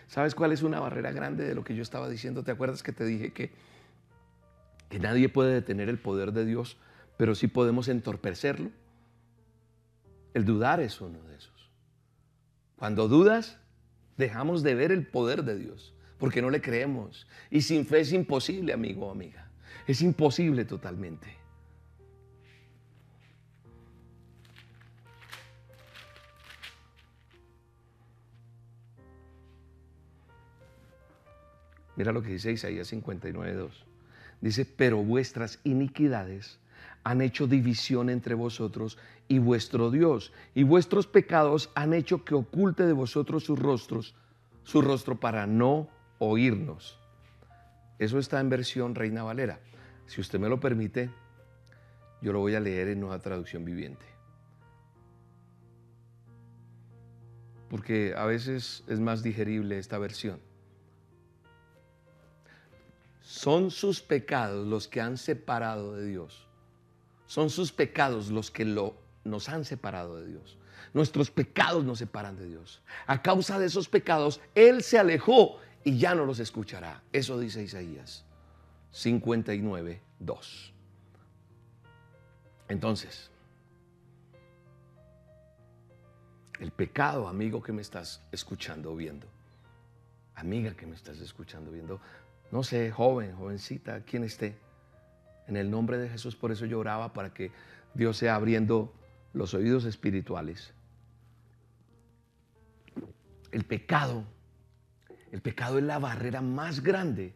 ¿Sabes 0.09 0.35
cuál 0.35 0.53
es 0.53 0.62
una 0.62 0.81
barrera 0.81 1.12
grande 1.12 1.45
de 1.45 1.55
lo 1.55 1.64
que 1.64 1.75
yo 1.75 1.83
estaba 1.83 2.09
diciendo? 2.09 2.42
¿Te 2.42 2.53
acuerdas 2.53 2.83
que 2.83 2.92
te 2.92 3.05
dije 3.05 3.33
que, 3.33 3.51
que 4.88 4.99
nadie 4.99 5.29
puede 5.29 5.53
detener 5.53 5.88
el 5.88 5.99
poder 5.99 6.33
de 6.33 6.45
Dios, 6.45 6.77
pero 7.16 7.35
sí 7.35 7.49
podemos 7.49 7.88
entorpecerlo? 7.88 8.71
El 10.35 10.45
dudar 10.45 10.81
es 10.81 11.01
uno 11.01 11.23
de 11.25 11.37
esos. 11.37 11.71
Cuando 12.77 13.09
dudas, 13.09 13.59
dejamos 14.16 14.62
de 14.62 14.75
ver 14.75 14.92
el 14.92 15.07
poder 15.07 15.45
de 15.45 15.59
Dios, 15.59 15.95
porque 16.19 16.42
no 16.42 16.51
le 16.51 16.61
creemos. 16.61 17.27
Y 17.51 17.62
sin 17.62 17.87
fe 17.87 18.01
es 18.01 18.12
imposible, 18.12 18.73
amigo 18.73 19.07
o 19.07 19.11
amiga. 19.11 19.51
Es 19.87 20.03
imposible 20.03 20.64
totalmente. 20.64 21.36
Mira 31.96 32.12
lo 32.12 32.22
que 32.22 32.32
dice 32.32 32.52
Isaías 32.52 32.92
59.2. 32.92 33.70
Dice, 34.40 34.66
pero 34.66 35.02
vuestras 35.02 35.61
iniquidades 35.64 36.59
han 37.04 37.22
hecho 37.22 37.46
división 37.46 38.11
entre 38.11 38.35
vosotros 38.35 38.98
y 39.28 39.38
vuestro 39.38 39.90
Dios, 39.90 40.32
y 40.54 40.62
vuestros 40.64 41.06
pecados 41.06 41.70
han 41.74 41.94
hecho 41.94 42.24
que 42.24 42.35
oculte 42.35 42.85
de 42.85 42.92
vosotros 42.92 43.44
sus 43.44 43.59
rostros, 43.59 44.14
su 44.62 44.82
rostro 44.82 45.18
para 45.18 45.46
no 45.46 45.88
oírnos. 46.18 46.98
Eso 47.98 48.18
está 48.18 48.40
en 48.40 48.50
versión 48.50 48.94
Reina 48.94 49.22
Valera. 49.22 49.61
Si 50.06 50.20
usted 50.20 50.38
me 50.38 50.48
lo 50.48 50.61
permite, 50.61 51.11
yo 52.20 52.32
lo 52.32 52.40
voy 52.40 52.54
a 52.54 52.61
leer 52.61 52.88
en 52.88 53.00
nueva 53.00 53.20
traducción 53.20 53.64
viviente. 53.64 54.04
Porque 57.70 58.14
a 58.16 58.26
veces 58.26 58.85
es 58.87 59.00
más 59.00 59.22
digerible 59.22 59.78
esta 59.78 59.98
versión. 59.98 60.40
Son 63.27 63.73
sus 63.73 64.03
pecados 64.03 64.69
los 64.69 64.87
que 64.87 65.01
han 65.01 65.19
separado 65.19 65.97
de 65.97 66.07
Dios. 66.07 66.47
Son 67.27 67.51
sus 67.51 67.73
pecados 67.73 68.31
los 68.31 68.53
que 68.53 68.65
lo, 68.65 68.95
nos 69.25 69.49
han 69.49 69.65
separado 69.65 70.17
de 70.19 70.29
Dios. 70.29 70.57
Nuestros 70.95 71.33
pecados 71.33 71.83
nos 71.85 71.99
separan 71.99 72.37
de 72.37 72.47
Dios. 72.47 72.83
A 73.05 73.23
causa 73.23 73.59
de 73.59 73.67
esos 73.67 73.89
pecados, 73.89 74.41
Él 74.55 74.81
se 74.85 75.01
alejó 75.01 75.59
y 75.83 75.99
ya 75.99 76.15
no 76.15 76.25
los 76.25 76.39
escuchará. 76.39 77.03
Eso 77.12 77.37
dice 77.41 77.65
Isaías 77.65 78.25
59, 78.93 80.01
2. 80.21 80.73
Entonces, 82.69 83.33
el 86.61 86.71
pecado, 86.71 87.27
amigo 87.27 87.61
que 87.61 87.73
me 87.73 87.83
estás 87.83 88.23
escuchando 88.31 88.95
viendo, 88.95 89.27
amiga 90.37 90.77
que 90.77 90.87
me 90.87 90.95
estás 90.95 91.19
escuchando 91.19 91.73
viendo, 91.73 92.01
no 92.50 92.62
sé, 92.62 92.90
joven, 92.90 93.35
jovencita, 93.35 94.00
quien 94.00 94.24
esté, 94.24 94.56
en 95.46 95.56
el 95.56 95.70
nombre 95.70 95.98
de 95.98 96.09
Jesús, 96.09 96.37
por 96.37 96.52
eso 96.52 96.66
yo 96.66 96.78
oraba 96.78 97.12
para 97.12 97.32
que 97.32 97.52
Dios 97.94 98.16
sea 98.16 98.35
abriendo 98.35 98.92
los 99.32 99.54
oídos 99.54 99.85
espirituales. 99.85 100.72
El 103.52 103.64
pecado, 103.64 104.24
el 105.32 105.40
pecado 105.40 105.78
es 105.78 105.85
la 105.85 105.98
barrera 105.98 106.40
más 106.40 106.82
grande 106.82 107.35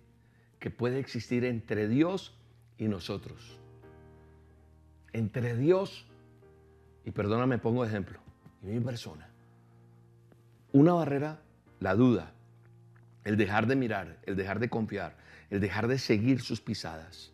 que 0.59 0.71
puede 0.71 0.99
existir 0.99 1.45
entre 1.45 1.89
Dios 1.89 2.37
y 2.79 2.89
nosotros. 2.89 3.59
Entre 5.13 5.57
Dios, 5.57 6.07
y 7.05 7.11
perdóname, 7.11 7.59
pongo 7.59 7.85
ejemplo, 7.85 8.19
y 8.63 8.67
mi 8.67 8.81
persona. 8.81 9.29
Una 10.73 10.93
barrera, 10.93 11.41
la 11.81 11.95
duda, 11.95 12.33
el 13.25 13.37
dejar 13.37 13.67
de 13.67 13.77
mirar, 13.77 14.19
el 14.25 14.37
dejar 14.37 14.59
de 14.59 14.69
confiar, 14.69 15.17
el 15.51 15.61
dejar 15.61 15.89
de 15.89 15.99
seguir 15.99 16.41
sus 16.41 16.61
pisadas. 16.61 17.33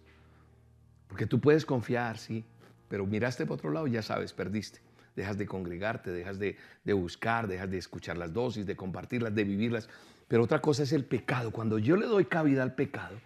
Porque 1.08 1.26
tú 1.26 1.40
puedes 1.40 1.64
confiar, 1.64 2.18
sí, 2.18 2.44
pero 2.88 3.06
miraste 3.06 3.46
por 3.46 3.58
otro 3.58 3.70
lado 3.70 3.86
y 3.86 3.92
ya 3.92 4.02
sabes, 4.02 4.32
perdiste. 4.32 4.80
Dejas 5.14 5.38
de 5.38 5.46
congregarte, 5.46 6.10
dejas 6.10 6.38
de, 6.38 6.56
de, 6.84 6.92
buscar, 6.92 7.46
dejas 7.46 7.70
de 7.70 7.78
escuchar 7.78 8.18
las 8.18 8.34
dosis, 8.34 8.66
de 8.66 8.76
compartirlas, 8.76 9.34
de 9.34 9.44
vivirlas. 9.44 9.88
Pero 10.28 10.42
otra 10.42 10.60
cosa 10.60 10.82
es 10.82 10.92
el 10.92 11.04
pecado. 11.04 11.52
Cuando 11.52 11.78
yo 11.78 11.96
le 11.96 12.06
doy 12.06 12.26
cabida 12.26 12.62
al 12.62 12.74
pecado, 12.74 13.16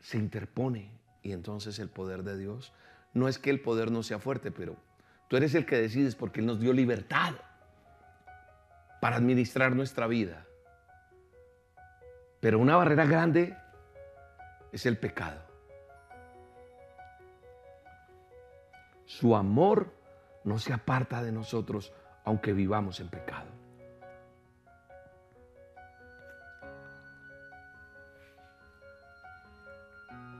se 0.00 0.18
interpone 0.18 0.90
y 1.22 1.32
entonces 1.32 1.78
el 1.78 1.88
poder 1.88 2.24
de 2.24 2.36
Dios 2.36 2.72
no 3.14 3.28
es 3.28 3.38
que 3.38 3.50
el 3.50 3.60
poder 3.60 3.90
no 3.90 4.02
sea 4.02 4.18
fuerte, 4.18 4.50
pero 4.50 4.76
tú 5.28 5.36
eres 5.36 5.54
el 5.54 5.66
que 5.66 5.76
decides 5.76 6.14
porque 6.14 6.40
Él 6.40 6.46
nos 6.46 6.60
dio 6.60 6.72
libertad 6.72 7.34
para 9.00 9.16
administrar 9.16 9.74
nuestra 9.74 10.06
vida. 10.06 10.46
Pero 12.40 12.58
una 12.58 12.76
barrera 12.76 13.04
grande 13.04 13.56
es 14.72 14.86
el 14.86 14.96
pecado. 14.96 15.40
Su 19.04 19.36
amor 19.36 19.92
no 20.44 20.58
se 20.58 20.72
aparta 20.72 21.22
de 21.22 21.32
nosotros 21.32 21.92
aunque 22.24 22.52
vivamos 22.52 23.00
en 23.00 23.08
pecado. 23.08 23.48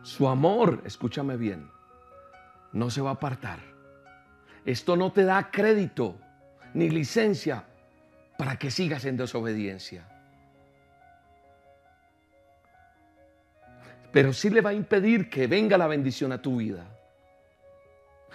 Su 0.03 0.29
amor, 0.29 0.83
escúchame 0.85 1.37
bien, 1.37 1.71
no 2.73 2.91
se 2.91 3.01
va 3.01 3.11
a 3.11 3.15
apartar. 3.15 3.61
Esto 4.65 4.97
no 4.97 5.13
te 5.13 5.25
da 5.25 5.51
crédito 5.51 6.17
ni 6.75 6.89
licencia 6.89 7.65
para 8.39 8.57
que 8.57 8.71
sigas 8.71 9.05
en 9.05 9.17
desobediencia. 9.17 10.10
Pero 14.13 14.33
sí 14.33 14.51
le 14.51 14.61
va 14.61 14.71
a 14.71 14.75
impedir 14.75 15.31
que 15.31 15.47
venga 15.47 15.79
la 15.79 15.87
bendición 15.87 16.33
a 16.33 16.43
tu 16.43 16.57
vida. 16.57 16.85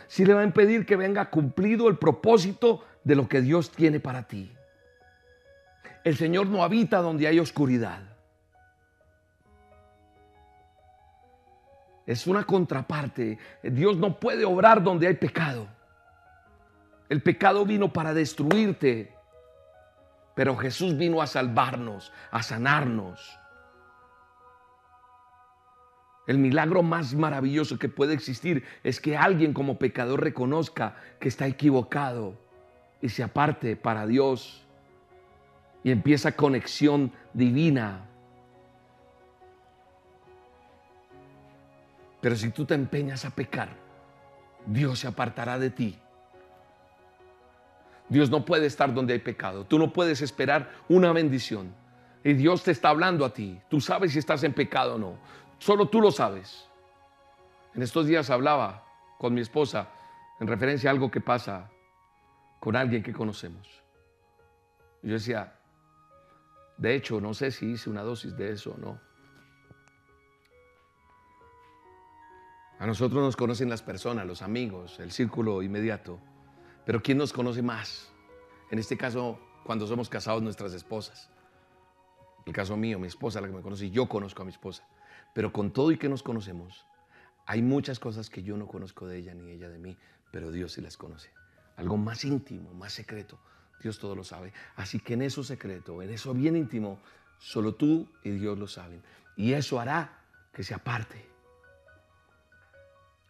Sí 0.07 0.25
le 0.25 0.33
va 0.33 0.41
a 0.41 0.45
impedir 0.45 0.85
que 0.85 0.95
venga 0.95 1.29
cumplido 1.29 1.87
el 1.87 1.97
propósito 1.97 2.83
de 3.03 3.15
lo 3.15 3.27
que 3.27 3.41
Dios 3.41 3.71
tiene 3.71 3.99
para 3.99 4.23
ti. 4.23 4.51
El 6.03 6.15
Señor 6.15 6.47
no 6.47 6.63
habita 6.63 6.99
donde 6.99 7.27
hay 7.27 7.39
oscuridad. 7.39 7.99
Es 12.05 12.27
una 12.27 12.43
contraparte. 12.43 13.39
Dios 13.63 13.97
no 13.97 14.19
puede 14.19 14.45
obrar 14.45 14.83
donde 14.83 15.07
hay 15.07 15.15
pecado. 15.15 15.67
El 17.09 17.21
pecado 17.21 17.65
vino 17.65 17.91
para 17.91 18.13
destruirte, 18.13 19.13
pero 20.35 20.55
Jesús 20.55 20.97
vino 20.97 21.21
a 21.21 21.27
salvarnos, 21.27 22.11
a 22.31 22.43
sanarnos. 22.43 23.39
El 26.27 26.39
milagro 26.39 26.81
más 26.81 27.13
maravilloso 27.13 27.77
que 27.77 27.89
puede 27.89 28.13
existir 28.13 28.63
es 28.83 28.99
que 28.99 29.15
alguien 29.15 29.53
como 29.53 29.77
pecador 29.77 30.21
reconozca 30.21 30.95
que 31.19 31.27
está 31.27 31.47
equivocado 31.47 32.37
y 33.01 33.09
se 33.09 33.21
aparte 33.21 33.75
para 33.75 34.07
Dios 34.07 34.65
y 35.83 35.91
empieza 35.91 36.31
conexión 36.31 37.11
divina. 37.33 38.05
Pero 42.21 42.35
si 42.35 42.49
tú 42.49 42.65
te 42.65 42.73
empeñas 42.73 43.23
a 43.23 43.29
pecar, 43.29 43.69
Dios 44.65 44.97
se 44.97 45.07
apartará 45.07 45.59
de 45.59 45.69
ti. 45.69 45.99
Dios 48.09 48.31
no 48.31 48.45
puede 48.45 48.65
estar 48.65 48.93
donde 48.93 49.13
hay 49.13 49.19
pecado. 49.19 49.65
Tú 49.65 49.77
no 49.77 49.93
puedes 49.93 50.21
esperar 50.21 50.71
una 50.89 51.11
bendición. 51.11 51.73
Y 52.23 52.33
Dios 52.33 52.63
te 52.63 52.71
está 52.71 52.89
hablando 52.89 53.23
a 53.25 53.33
ti. 53.33 53.59
Tú 53.69 53.79
sabes 53.79 54.13
si 54.13 54.19
estás 54.19 54.43
en 54.43 54.53
pecado 54.53 54.95
o 54.95 54.97
no. 54.97 55.17
Solo 55.59 55.87
tú 55.87 56.01
lo 56.01 56.11
sabes. 56.11 56.67
En 57.73 57.81
estos 57.81 58.07
días 58.07 58.29
hablaba 58.29 58.85
con 59.17 59.33
mi 59.33 59.41
esposa 59.41 59.89
en 60.39 60.47
referencia 60.47 60.89
a 60.89 60.93
algo 60.93 61.09
que 61.09 61.21
pasa 61.21 61.69
con 62.59 62.75
alguien 62.75 63.03
que 63.03 63.13
conocemos. 63.13 63.83
yo 65.01 65.13
decía, 65.13 65.59
de 66.77 66.95
hecho, 66.95 67.21
no 67.21 67.33
sé 67.33 67.51
si 67.51 67.67
hice 67.67 67.89
una 67.89 68.01
dosis 68.01 68.35
de 68.35 68.51
eso 68.51 68.71
o 68.71 68.77
no. 68.77 68.99
A 72.79 72.85
nosotros 72.85 73.23
nos 73.23 73.35
conocen 73.35 73.69
las 73.69 73.81
personas, 73.81 74.25
los 74.25 74.41
amigos, 74.41 74.99
el 74.99 75.11
círculo 75.11 75.61
inmediato. 75.61 76.19
Pero 76.85 77.01
¿quién 77.01 77.17
nos 77.17 77.31
conoce 77.31 77.61
más? 77.61 78.11
En 78.69 78.79
este 78.79 78.97
caso, 78.97 79.39
cuando 79.63 79.87
somos 79.87 80.09
casados, 80.09 80.41
nuestras 80.41 80.73
esposas. 80.73 81.29
El 82.45 82.53
caso 82.53 82.75
mío, 82.75 82.99
mi 82.99 83.07
esposa, 83.07 83.39
la 83.39 83.47
que 83.47 83.53
me 83.53 83.61
conoce, 83.61 83.89
yo 83.89 84.07
conozco 84.07 84.41
a 84.41 84.45
mi 84.45 84.51
esposa. 84.51 84.85
Pero 85.35 85.51
con 85.51 85.73
todo 85.73 85.91
y 85.91 85.97
que 85.97 86.07
nos 86.07 86.23
conocemos, 86.23 86.85
hay 87.45 87.61
muchas 87.61 87.99
cosas 87.99 88.29
que 88.29 88.41
yo 88.41 88.55
no 88.55 88.67
conozco 88.67 89.05
de 89.05 89.17
ella 89.17 89.33
ni 89.33 89.51
ella 89.51 89.67
de 89.67 89.77
mí, 89.77 89.97
pero 90.31 90.49
Dios 90.49 90.71
sí 90.71 90.81
las 90.81 90.95
conoce. 90.95 91.29
Algo 91.75 91.97
más 91.97 92.23
íntimo, 92.23 92.73
más 92.73 92.93
secreto. 92.93 93.37
Dios 93.83 93.99
todo 93.99 94.15
lo 94.15 94.23
sabe. 94.23 94.53
Así 94.77 95.01
que 95.01 95.15
en 95.15 95.23
eso 95.23 95.43
secreto, 95.43 96.01
en 96.01 96.09
eso 96.09 96.33
bien 96.33 96.55
íntimo, 96.55 96.99
solo 97.37 97.75
tú 97.75 98.07
y 98.23 98.29
Dios 98.29 98.57
lo 98.57 98.65
saben. 98.65 99.03
Y 99.35 99.51
eso 99.51 99.77
hará 99.77 100.21
que 100.53 100.63
se 100.63 100.73
aparte. 100.73 101.27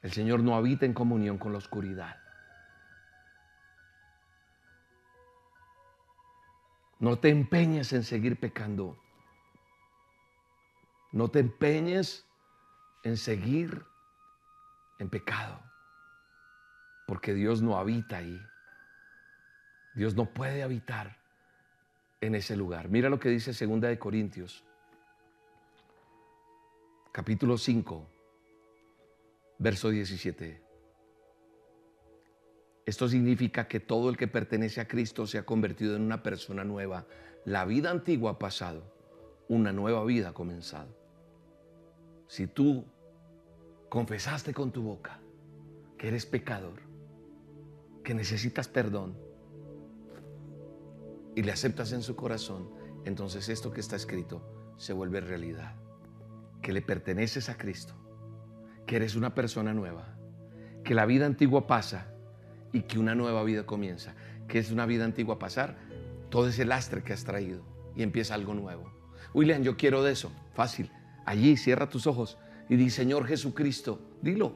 El 0.04 0.12
Señor 0.12 0.42
no 0.42 0.56
habita 0.56 0.86
en 0.86 0.94
comunión 0.94 1.40
con 1.40 1.54
la 1.54 1.58
oscuridad. 1.58 2.18
No 7.00 7.18
te 7.18 7.30
empeñes 7.30 7.94
en 7.94 8.04
seguir 8.04 8.40
pecando. 8.40 8.96
No 11.16 11.32
te 11.32 11.40
empeñes 11.40 12.26
en 13.04 13.16
seguir 13.16 13.86
en 15.00 15.10
pecado. 15.10 15.58
Porque 17.08 17.34
Dios 17.34 17.62
no 17.62 17.78
habita 17.78 18.18
ahí. 18.18 18.38
Dios 19.96 20.14
no 20.14 20.26
puede 20.26 20.62
habitar 20.62 21.18
en 22.20 22.36
ese 22.36 22.58
lugar. 22.58 22.90
Mira 22.90 23.10
lo 23.10 23.18
que 23.18 23.30
dice 23.30 23.54
Segunda 23.54 23.88
de 23.88 23.98
Corintios, 23.98 24.66
capítulo 27.14 27.58
5, 27.58 28.10
verso 29.60 29.92
17. 29.92 30.62
Esto 32.86 33.08
significa 33.08 33.70
que 33.70 33.80
todo 33.80 34.10
el 34.10 34.18
que 34.18 34.28
pertenece 34.28 34.82
a 34.82 34.88
Cristo 34.90 35.26
se 35.26 35.38
ha 35.38 35.46
convertido 35.46 35.96
en 35.96 36.02
una 36.02 36.22
persona 36.22 36.66
nueva. 36.66 37.06
La 37.46 37.64
vida 37.64 37.90
antigua 37.90 38.32
ha 38.32 38.38
pasado, 38.38 38.84
una 39.48 39.72
nueva 39.72 40.04
vida 40.04 40.32
ha 40.32 40.34
comenzado. 40.34 41.05
Si 42.36 42.48
tú 42.48 42.84
confesaste 43.88 44.54
con 44.54 44.74
tu 44.74 44.84
boca 44.84 45.22
que 45.98 46.10
eres 46.10 46.26
pecador, 46.26 46.82
que 48.04 48.14
necesitas 48.14 48.68
perdón 48.68 49.18
y 51.34 51.44
le 51.44 51.54
aceptas 51.54 51.94
en 51.94 52.04
su 52.04 52.18
corazón, 52.18 52.70
entonces 53.06 53.48
esto 53.48 53.72
que 53.72 53.80
está 53.80 53.96
escrito 53.96 54.74
se 54.76 54.92
vuelve 54.92 55.22
realidad. 55.22 55.76
Que 56.62 56.74
le 56.74 56.82
perteneces 56.82 57.48
a 57.48 57.56
Cristo, 57.58 57.94
que 58.86 58.98
eres 58.98 59.16
una 59.16 59.34
persona 59.34 59.74
nueva, 59.74 60.18
que 60.84 60.94
la 60.94 61.06
vida 61.06 61.26
antigua 61.28 61.68
pasa 61.68 62.12
y 62.74 62.82
que 62.82 63.00
una 63.00 63.16
nueva 63.16 63.46
vida 63.46 63.66
comienza. 63.66 64.14
que 64.50 64.60
es 64.60 64.72
una 64.72 64.86
vida 64.86 65.06
antigua 65.06 65.40
pasar? 65.40 65.78
Todo 66.30 66.50
ese 66.50 66.66
lastre 66.66 67.02
que 67.02 67.14
has 67.14 67.24
traído 67.24 67.64
y 67.96 68.04
empieza 68.04 68.34
algo 68.34 68.54
nuevo. 68.54 68.92
William, 69.34 69.64
yo 69.64 69.78
quiero 69.78 70.04
de 70.04 70.12
eso. 70.12 70.34
Fácil. 70.54 70.92
Allí 71.26 71.58
cierra 71.58 71.90
tus 71.90 72.08
ojos 72.08 72.38
y 72.70 72.76
di, 72.76 72.90
Señor 72.90 73.26
Jesucristo, 73.26 74.00
dilo, 74.22 74.56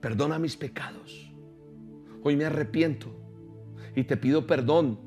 perdona 0.00 0.38
mis 0.38 0.56
pecados. 0.56 1.32
Hoy 2.22 2.36
me 2.36 2.44
arrepiento 2.44 3.08
y 3.94 4.04
te 4.04 4.16
pido 4.16 4.46
perdón 4.46 4.98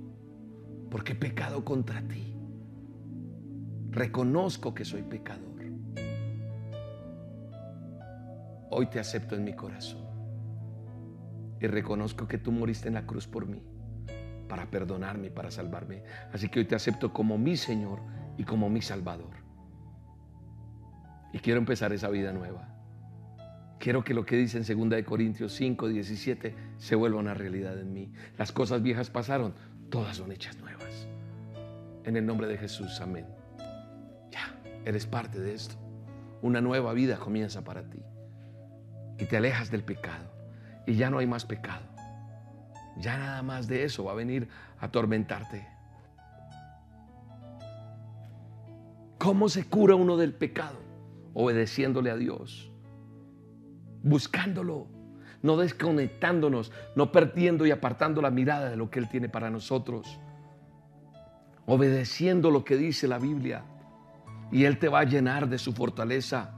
porque 0.90 1.14
he 1.14 1.16
pecado 1.16 1.64
contra 1.66 2.02
ti. 2.08 2.36
Reconozco 3.92 4.74
que 4.74 4.86
soy 4.86 5.04
pecador. 5.04 5.54
Hoy 8.76 8.88
te 8.88 9.00
acepto 9.00 9.36
en 9.36 9.44
mi 9.44 9.54
corazón 9.54 10.02
y 11.60 11.68
reconozco 11.68 12.28
que 12.28 12.40
tú 12.40 12.52
moriste 12.52 12.88
en 12.88 12.96
la 12.96 13.06
cruz 13.06 13.28
por 13.28 13.46
mí, 13.46 13.62
para 14.50 14.70
perdonarme, 14.70 15.30
para 15.30 15.52
salvarme. 15.52 16.04
Así 16.34 16.50
que 16.50 16.60
hoy 16.60 16.66
te 16.66 16.74
acepto 16.74 17.14
como 17.14 17.38
mi 17.38 17.56
Señor 17.56 18.00
y 18.36 18.44
como 18.44 18.70
mi 18.70 18.82
Salvador. 18.82 19.43
Y 21.34 21.40
quiero 21.40 21.60
empezar 21.60 21.92
esa 21.92 22.10
vida 22.10 22.32
nueva. 22.32 22.70
Quiero 23.80 24.04
que 24.04 24.14
lo 24.14 24.26
que 24.26 24.38
dice 24.38 24.58
en 24.58 24.90
2 24.90 25.04
Corintios 25.04 25.52
5, 25.54 25.90
17 25.90 26.56
se 26.78 26.96
vuelva 26.96 27.20
una 27.20 27.34
realidad 27.34 27.78
en 27.78 27.92
mí. 27.92 28.14
Las 28.38 28.52
cosas 28.54 28.82
viejas 28.82 29.10
pasaron, 29.10 29.54
todas 29.90 30.18
son 30.18 30.32
hechas 30.32 30.58
nuevas. 30.60 31.10
En 32.06 32.16
el 32.16 32.26
nombre 32.26 32.48
de 32.48 32.58
Jesús, 32.58 33.02
amén. 33.02 33.26
Ya, 34.32 34.56
eres 34.86 35.06
parte 35.06 35.40
de 35.40 35.54
esto. 35.54 35.76
Una 36.42 36.62
nueva 36.62 36.94
vida 36.94 37.18
comienza 37.18 37.64
para 37.64 37.84
ti. 37.90 38.00
Y 39.18 39.26
te 39.26 39.38
alejas 39.38 39.72
del 39.72 39.84
pecado 39.84 40.32
y 40.86 40.96
ya 40.96 41.10
no 41.10 41.18
hay 41.18 41.28
más 41.28 41.46
pecado. 41.46 41.86
Ya 42.98 43.18
nada 43.18 43.42
más 43.42 43.68
de 43.68 43.84
eso 43.84 44.04
va 44.04 44.12
a 44.12 44.16
venir 44.16 44.48
a 44.80 44.86
atormentarte. 44.86 45.68
¿Cómo 49.18 49.50
se 49.50 49.66
cura 49.66 49.96
uno 49.96 50.18
del 50.18 50.34
pecado? 50.34 50.83
Obedeciéndole 51.34 52.12
a 52.12 52.16
Dios, 52.16 52.72
buscándolo, 54.04 54.88
no 55.42 55.58
desconectándonos, 55.58 56.72
no 56.96 57.12
perdiendo 57.12 57.66
y 57.66 57.72
apartando 57.72 58.22
la 58.22 58.30
mirada 58.30 58.70
de 58.70 58.78
lo 58.78 58.90
que 58.90 59.00
Él 59.00 59.10
tiene 59.10 59.30
para 59.30 59.50
nosotros, 59.50 60.20
obedeciendo 61.66 62.52
lo 62.52 62.64
que 62.64 62.78
dice 62.78 63.08
la 63.08 63.20
Biblia. 63.20 63.64
Y 64.52 64.66
Él 64.66 64.78
te 64.78 64.88
va 64.88 65.00
a 65.00 65.06
llenar 65.06 65.50
de 65.50 65.58
su 65.58 65.74
fortaleza 65.74 66.54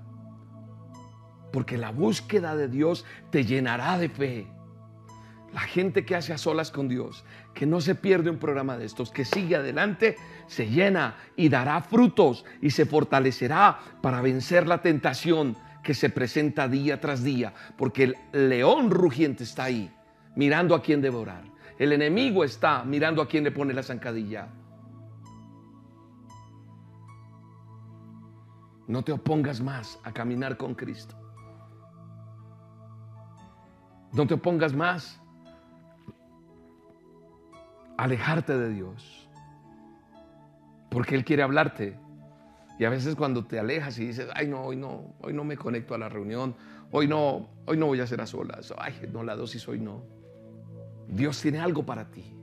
porque 1.55 1.77
la 1.77 1.89
búsqueda 1.89 2.53
de 2.57 2.67
Dios 2.67 3.05
te 3.29 3.45
llenará 3.45 3.97
de 3.97 4.09
fe. 4.09 4.45
La 5.55 5.61
gente 5.61 6.05
que 6.05 6.17
hace 6.17 6.33
a 6.33 6.37
solas 6.37 6.69
con 6.69 6.89
Dios, 6.89 7.23
que 7.53 7.65
no 7.65 7.79
se 7.79 7.95
pierde 7.95 8.29
un 8.29 8.39
programa 8.39 8.77
de 8.77 8.83
estos, 8.83 9.09
que 9.09 9.23
sigue 9.23 9.55
adelante, 9.55 10.17
se 10.47 10.67
llena 10.67 11.15
y 11.37 11.47
dará 11.47 11.79
frutos 11.79 12.43
y 12.61 12.71
se 12.71 12.85
fortalecerá 12.85 13.79
para 14.01 14.19
vencer 14.19 14.67
la 14.67 14.81
tentación 14.81 15.55
que 15.81 15.93
se 15.93 16.09
presenta 16.09 16.67
día 16.67 16.99
tras 16.99 17.23
día, 17.23 17.53
porque 17.77 18.03
el 18.03 18.49
león 18.49 18.91
rugiente 18.91 19.45
está 19.45 19.63
ahí, 19.63 19.89
mirando 20.35 20.75
a 20.75 20.81
quien 20.81 20.99
devorar. 20.99 21.45
El 21.79 21.93
enemigo 21.93 22.43
está 22.43 22.83
mirando 22.83 23.21
a 23.21 23.27
quien 23.29 23.45
le 23.45 23.51
pone 23.51 23.73
la 23.73 23.83
zancadilla. 23.83 24.49
No 28.89 29.05
te 29.05 29.13
opongas 29.13 29.61
más 29.61 30.01
a 30.03 30.11
caminar 30.11 30.57
con 30.57 30.75
Cristo. 30.75 31.15
No 34.11 34.27
te 34.27 34.35
pongas 34.35 34.73
más. 34.73 35.21
Alejarte 37.97 38.57
de 38.57 38.69
Dios. 38.69 39.29
Porque 40.89 41.15
Él 41.15 41.25
quiere 41.25 41.43
hablarte. 41.43 41.97
Y 42.77 42.85
a 42.85 42.89
veces 42.89 43.15
cuando 43.15 43.45
te 43.45 43.59
alejas 43.59 43.97
y 43.99 44.07
dices, 44.07 44.27
ay 44.35 44.47
no, 44.47 44.61
hoy 44.63 44.75
no, 44.75 45.15
hoy 45.21 45.33
no 45.33 45.43
me 45.45 45.55
conecto 45.55 45.95
a 45.95 45.97
la 45.97 46.09
reunión, 46.09 46.55
hoy 46.91 47.07
no, 47.07 47.47
hoy 47.65 47.77
no 47.77 47.85
voy 47.85 48.01
a 48.01 48.03
hacer 48.03 48.19
a 48.19 48.27
solas, 48.27 48.73
ay, 48.77 49.09
no, 49.13 49.23
la 49.23 49.37
dosis 49.37 49.65
hoy 49.69 49.79
no. 49.79 50.03
Dios 51.07 51.41
tiene 51.41 51.59
algo 51.59 51.85
para 51.85 52.11
ti 52.11 52.35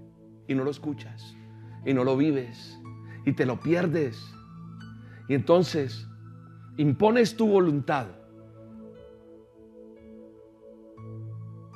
y 0.48 0.54
no 0.54 0.64
lo 0.64 0.70
escuchas 0.70 1.36
y 1.84 1.92
no 1.92 2.02
lo 2.02 2.16
vives 2.16 2.80
y 3.26 3.32
te 3.32 3.44
lo 3.44 3.60
pierdes. 3.60 4.24
Y 5.28 5.34
entonces 5.34 6.06
impones 6.78 7.36
tu 7.36 7.46
voluntad 7.46 8.06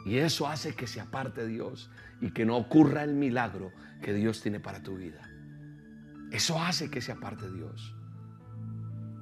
Y 0.07 0.19
eso 0.19 0.47
hace 0.47 0.73
que 0.73 0.87
se 0.87 1.01
aparte 1.01 1.49
Dios 1.49 1.91
y 2.21 2.31
que 2.31 2.45
no 2.45 2.57
ocurra 2.57 3.03
el 3.05 3.15
milagro 3.15 3.73
que 4.03 4.15
Dios 4.15 4.41
tiene 4.41 4.61
para 4.61 4.83
tu 4.83 4.97
vida. 4.97 5.29
Eso 6.31 6.61
hace 6.61 6.91
que 6.91 7.01
se 7.01 7.13
aparte 7.13 7.51
Dios. 7.51 7.95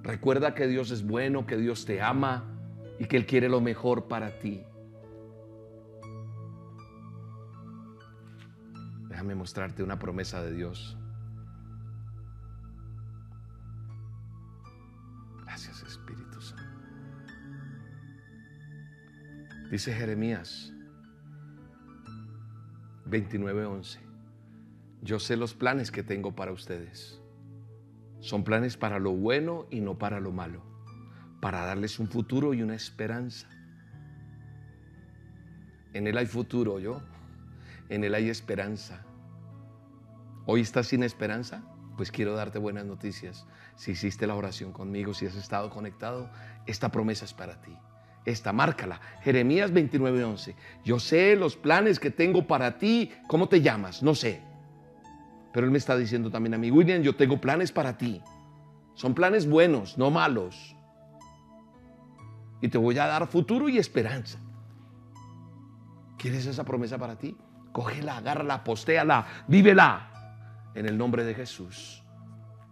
Recuerda 0.02 0.54
que 0.54 0.66
Dios 0.66 0.90
es 0.90 1.06
bueno, 1.06 1.46
que 1.46 1.56
Dios 1.56 1.84
te 1.84 2.02
ama 2.02 2.44
y 2.98 3.06
que 3.06 3.16
Él 3.16 3.26
quiere 3.26 3.48
lo 3.48 3.60
mejor 3.60 4.06
para 4.06 4.38
ti. 4.38 4.62
Déjame 9.08 9.34
mostrarte 9.34 9.82
una 9.82 9.98
promesa 9.98 10.42
de 10.42 10.52
Dios. 10.52 10.96
Gracias 15.44 15.82
Espíritu 15.82 16.40
Santo. 16.40 16.64
Dice 19.70 19.92
Jeremías 19.92 20.73
29:11. 23.06 23.98
Yo 25.02 25.18
sé 25.18 25.36
los 25.36 25.54
planes 25.54 25.90
que 25.90 26.02
tengo 26.02 26.34
para 26.34 26.52
ustedes. 26.52 27.20
Son 28.20 28.42
planes 28.42 28.76
para 28.76 28.98
lo 28.98 29.12
bueno 29.12 29.66
y 29.70 29.80
no 29.80 29.98
para 29.98 30.18
lo 30.18 30.32
malo, 30.32 30.62
para 31.40 31.66
darles 31.66 31.98
un 31.98 32.08
futuro 32.08 32.54
y 32.54 32.62
una 32.62 32.74
esperanza. 32.74 33.48
En 35.92 36.06
Él 36.06 36.16
hay 36.16 36.26
futuro, 36.26 36.78
yo. 36.78 37.02
En 37.90 38.02
Él 38.02 38.14
hay 38.14 38.30
esperanza. 38.30 39.04
¿Hoy 40.46 40.62
estás 40.62 40.88
sin 40.88 41.02
esperanza? 41.02 41.62
Pues 41.96 42.10
quiero 42.10 42.34
darte 42.34 42.58
buenas 42.58 42.86
noticias. 42.86 43.46
Si 43.76 43.92
hiciste 43.92 44.26
la 44.26 44.34
oración 44.34 44.72
conmigo, 44.72 45.14
si 45.14 45.26
has 45.26 45.36
estado 45.36 45.70
conectado, 45.70 46.30
esta 46.66 46.90
promesa 46.90 47.24
es 47.24 47.34
para 47.34 47.60
ti. 47.60 47.76
Esta, 48.24 48.52
márcala. 48.52 49.00
Jeremías 49.22 49.72
29:11. 49.72 50.54
Yo 50.84 50.98
sé 50.98 51.36
los 51.36 51.56
planes 51.56 52.00
que 52.00 52.10
tengo 52.10 52.46
para 52.46 52.78
ti. 52.78 53.12
¿Cómo 53.26 53.48
te 53.48 53.60
llamas? 53.60 54.02
No 54.02 54.14
sé. 54.14 54.40
Pero 55.52 55.66
Él 55.66 55.72
me 55.72 55.78
está 55.78 55.96
diciendo 55.96 56.30
también 56.30 56.54
a 56.54 56.58
mí, 56.58 56.70
William, 56.70 57.02
yo 57.02 57.14
tengo 57.14 57.40
planes 57.40 57.70
para 57.70 57.96
ti. 57.96 58.20
Son 58.94 59.14
planes 59.14 59.48
buenos, 59.48 59.98
no 59.98 60.10
malos. 60.10 60.74
Y 62.60 62.68
te 62.68 62.78
voy 62.78 62.98
a 62.98 63.06
dar 63.06 63.26
futuro 63.26 63.68
y 63.68 63.78
esperanza. 63.78 64.38
¿Quieres 66.16 66.46
esa 66.46 66.64
promesa 66.64 66.96
para 66.96 67.18
ti? 67.18 67.36
Cógela, 67.72 68.16
agárrala, 68.16 68.64
postéala, 68.64 69.26
vívela 69.46 70.70
en 70.74 70.86
el 70.86 70.96
nombre 70.96 71.24
de 71.24 71.34
Jesús. 71.34 72.02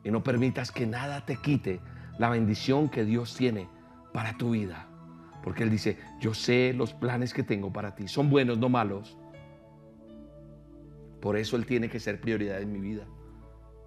Y 0.03 0.11
no 0.11 0.23
permitas 0.23 0.73
que 0.73 0.87
nada 0.87 1.25
te 1.27 1.37
quite 1.37 1.81
la 2.19 2.31
bendición 2.31 2.89
que 2.89 3.05
Dios 3.05 3.35
tiene 3.37 3.69
para 4.13 4.37
tu 4.37 4.51
vida. 4.51 4.89
Porque 5.43 5.65
Él 5.65 5.71
dice, 5.71 5.99
yo 6.21 6.35
sé 6.35 6.73
los 6.73 6.95
planes 6.95 7.35
que 7.35 7.43
tengo 7.43 7.73
para 7.73 7.95
ti. 7.95 8.09
Son 8.09 8.31
buenos, 8.31 8.59
no 8.59 8.69
malos. 8.69 9.19
Por 11.21 11.37
eso 11.37 11.57
Él 11.57 11.67
tiene 11.67 11.89
que 11.89 12.01
ser 12.01 12.21
prioridad 12.21 12.61
en 12.61 12.73
mi 12.73 12.81
vida. 12.81 13.07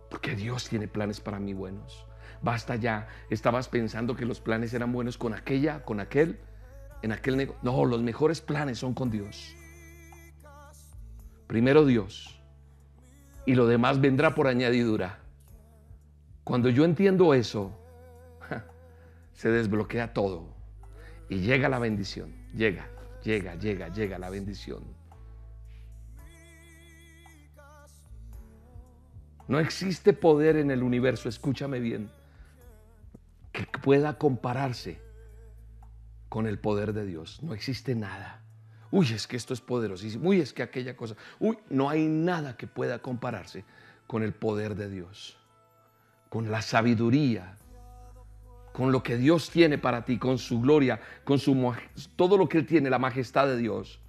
Porque 0.10 0.36
Dios 0.36 0.70
tiene 0.70 0.88
planes 0.88 1.20
para 1.20 1.40
mí 1.40 1.54
buenos. 1.54 2.06
Basta 2.42 2.76
ya. 2.76 3.08
Estabas 3.30 3.68
pensando 3.70 4.16
que 4.16 4.26
los 4.26 4.40
planes 4.40 4.74
eran 4.74 4.92
buenos 4.92 5.18
con 5.18 5.34
aquella, 5.34 5.84
con 5.84 6.00
aquel, 6.00 6.40
en 7.02 7.12
aquel 7.12 7.38
negocio. 7.38 7.60
No, 7.64 7.86
los 7.86 8.02
mejores 8.02 8.42
planes 8.42 8.78
son 8.80 8.94
con 8.94 9.10
Dios. 9.10 9.56
Primero 11.48 11.86
Dios. 11.86 12.42
Y 13.46 13.56
lo 13.56 13.68
demás 13.68 14.02
vendrá 14.02 14.36
por 14.36 14.48
añadidura. 14.48 15.20
Cuando 16.44 16.70
yo 16.70 16.86
entiendo 16.86 17.34
eso, 17.34 17.78
se 19.34 19.50
desbloquea 19.50 20.14
todo. 20.14 20.55
Y 21.30 21.40
llega 21.40 21.70
la 21.70 21.80
bendición. 21.80 22.34
Llega, 22.54 22.88
llega, 23.24 23.56
llega, 23.56 23.90
llega 23.90 24.20
la 24.20 24.30
bendición. 24.30 24.84
No 29.48 29.60
existe 29.60 30.14
poder 30.14 30.58
en 30.58 30.72
el 30.72 30.82
universo, 30.82 31.30
escúchame 31.30 31.80
bien, 31.80 32.10
que 33.52 33.66
pueda 33.80 34.18
compararse 34.18 35.00
con 36.30 36.48
el 36.48 36.58
poder 36.58 36.94
de 36.94 37.06
Dios. 37.06 37.42
No 37.44 37.54
existe 37.54 37.96
nada. 37.96 38.42
Uy, 38.92 39.12
es 39.14 39.28
que 39.28 39.38
esto 39.38 39.54
es 39.54 39.62
poderosísimo. 39.62 40.30
Uy, 40.30 40.42
es 40.42 40.52
que 40.52 40.64
aquella 40.64 40.96
cosa. 40.96 41.16
Uy, 41.40 41.58
no 41.70 41.90
hay 41.90 42.08
nada 42.08 42.58
que 42.58 42.66
pueda 42.66 43.00
compararse 43.00 43.66
con 44.08 44.24
el 44.24 44.34
poder 44.34 44.76
de 44.76 44.90
Dios, 44.90 45.38
con 46.30 46.50
la 46.50 46.62
sabiduría, 46.62 47.58
con 48.76 48.92
lo 48.92 49.04
que 49.04 49.16
Dios 49.16 49.52
tiene 49.52 49.78
para 49.78 50.04
ti, 50.04 50.20
con 50.20 50.38
su 50.38 50.60
gloria, 50.60 51.00
con 51.24 51.40
su 51.40 51.74
todo 52.18 52.38
lo 52.38 52.50
que 52.50 52.58
él 52.58 52.66
tiene, 52.66 52.90
la 52.90 53.00
majestad 53.00 53.48
de 53.48 53.56
Dios. 53.56 54.02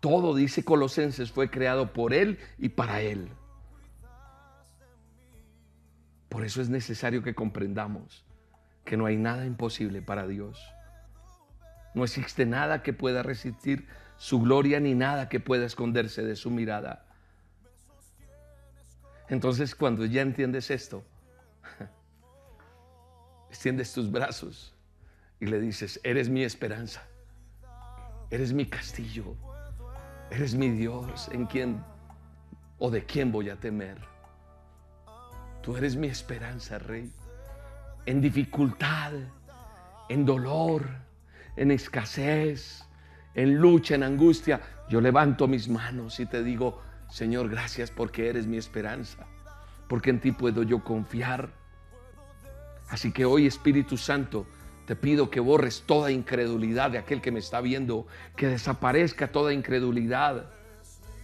Todo 0.00 0.34
dice 0.34 0.64
Colosenses 0.64 1.30
fue 1.30 1.48
creado 1.48 1.92
por 1.92 2.12
él 2.12 2.40
y 2.58 2.70
para 2.70 3.02
él. 3.02 3.28
Por 6.28 6.44
eso 6.44 6.60
es 6.60 6.70
necesario 6.70 7.22
que 7.22 7.36
comprendamos 7.36 8.24
que 8.84 8.96
no 8.96 9.06
hay 9.06 9.16
nada 9.16 9.46
imposible 9.46 10.02
para 10.02 10.26
Dios. 10.26 10.60
No 11.94 12.02
existe 12.02 12.44
nada 12.46 12.82
que 12.82 12.92
pueda 12.92 13.22
resistir 13.22 13.86
su 14.16 14.40
gloria 14.40 14.80
ni 14.80 14.96
nada 14.96 15.28
que 15.28 15.38
pueda 15.38 15.66
esconderse 15.66 16.24
de 16.24 16.34
su 16.34 16.50
mirada. 16.50 17.06
Entonces 19.28 19.76
cuando 19.76 20.04
ya 20.04 20.22
entiendes 20.22 20.68
esto, 20.72 21.04
extiendes 23.52 23.92
tus 23.92 24.10
brazos 24.10 24.72
y 25.38 25.44
le 25.44 25.60
dices, 25.60 26.00
eres 26.04 26.30
mi 26.30 26.42
esperanza, 26.42 27.02
eres 28.30 28.50
mi 28.54 28.64
castillo, 28.64 29.36
eres 30.30 30.54
mi 30.54 30.70
Dios 30.70 31.28
en 31.32 31.44
quien 31.44 31.84
o 32.78 32.90
de 32.90 33.04
quién 33.04 33.30
voy 33.30 33.50
a 33.50 33.56
temer. 33.56 33.98
Tú 35.60 35.76
eres 35.76 35.96
mi 35.96 36.06
esperanza, 36.06 36.78
Rey. 36.78 37.12
En 38.06 38.22
dificultad, 38.22 39.12
en 40.08 40.24
dolor, 40.24 40.88
en 41.54 41.72
escasez, 41.72 42.82
en 43.34 43.56
lucha, 43.56 43.96
en 43.96 44.02
angustia, 44.02 44.62
yo 44.88 45.02
levanto 45.02 45.46
mis 45.46 45.68
manos 45.68 46.20
y 46.20 46.24
te 46.24 46.42
digo, 46.42 46.80
Señor, 47.10 47.50
gracias 47.50 47.90
porque 47.90 48.30
eres 48.30 48.46
mi 48.46 48.56
esperanza, 48.56 49.26
porque 49.88 50.08
en 50.08 50.20
ti 50.20 50.32
puedo 50.32 50.62
yo 50.62 50.82
confiar. 50.82 51.61
Así 52.92 53.10
que 53.10 53.24
hoy, 53.24 53.46
Espíritu 53.46 53.96
Santo, 53.96 54.44
te 54.84 54.96
pido 54.96 55.30
que 55.30 55.40
borres 55.40 55.84
toda 55.86 56.10
incredulidad 56.10 56.90
de 56.90 56.98
aquel 56.98 57.22
que 57.22 57.32
me 57.32 57.38
está 57.38 57.62
viendo, 57.62 58.06
que 58.36 58.48
desaparezca 58.48 59.32
toda 59.32 59.54
incredulidad 59.54 60.50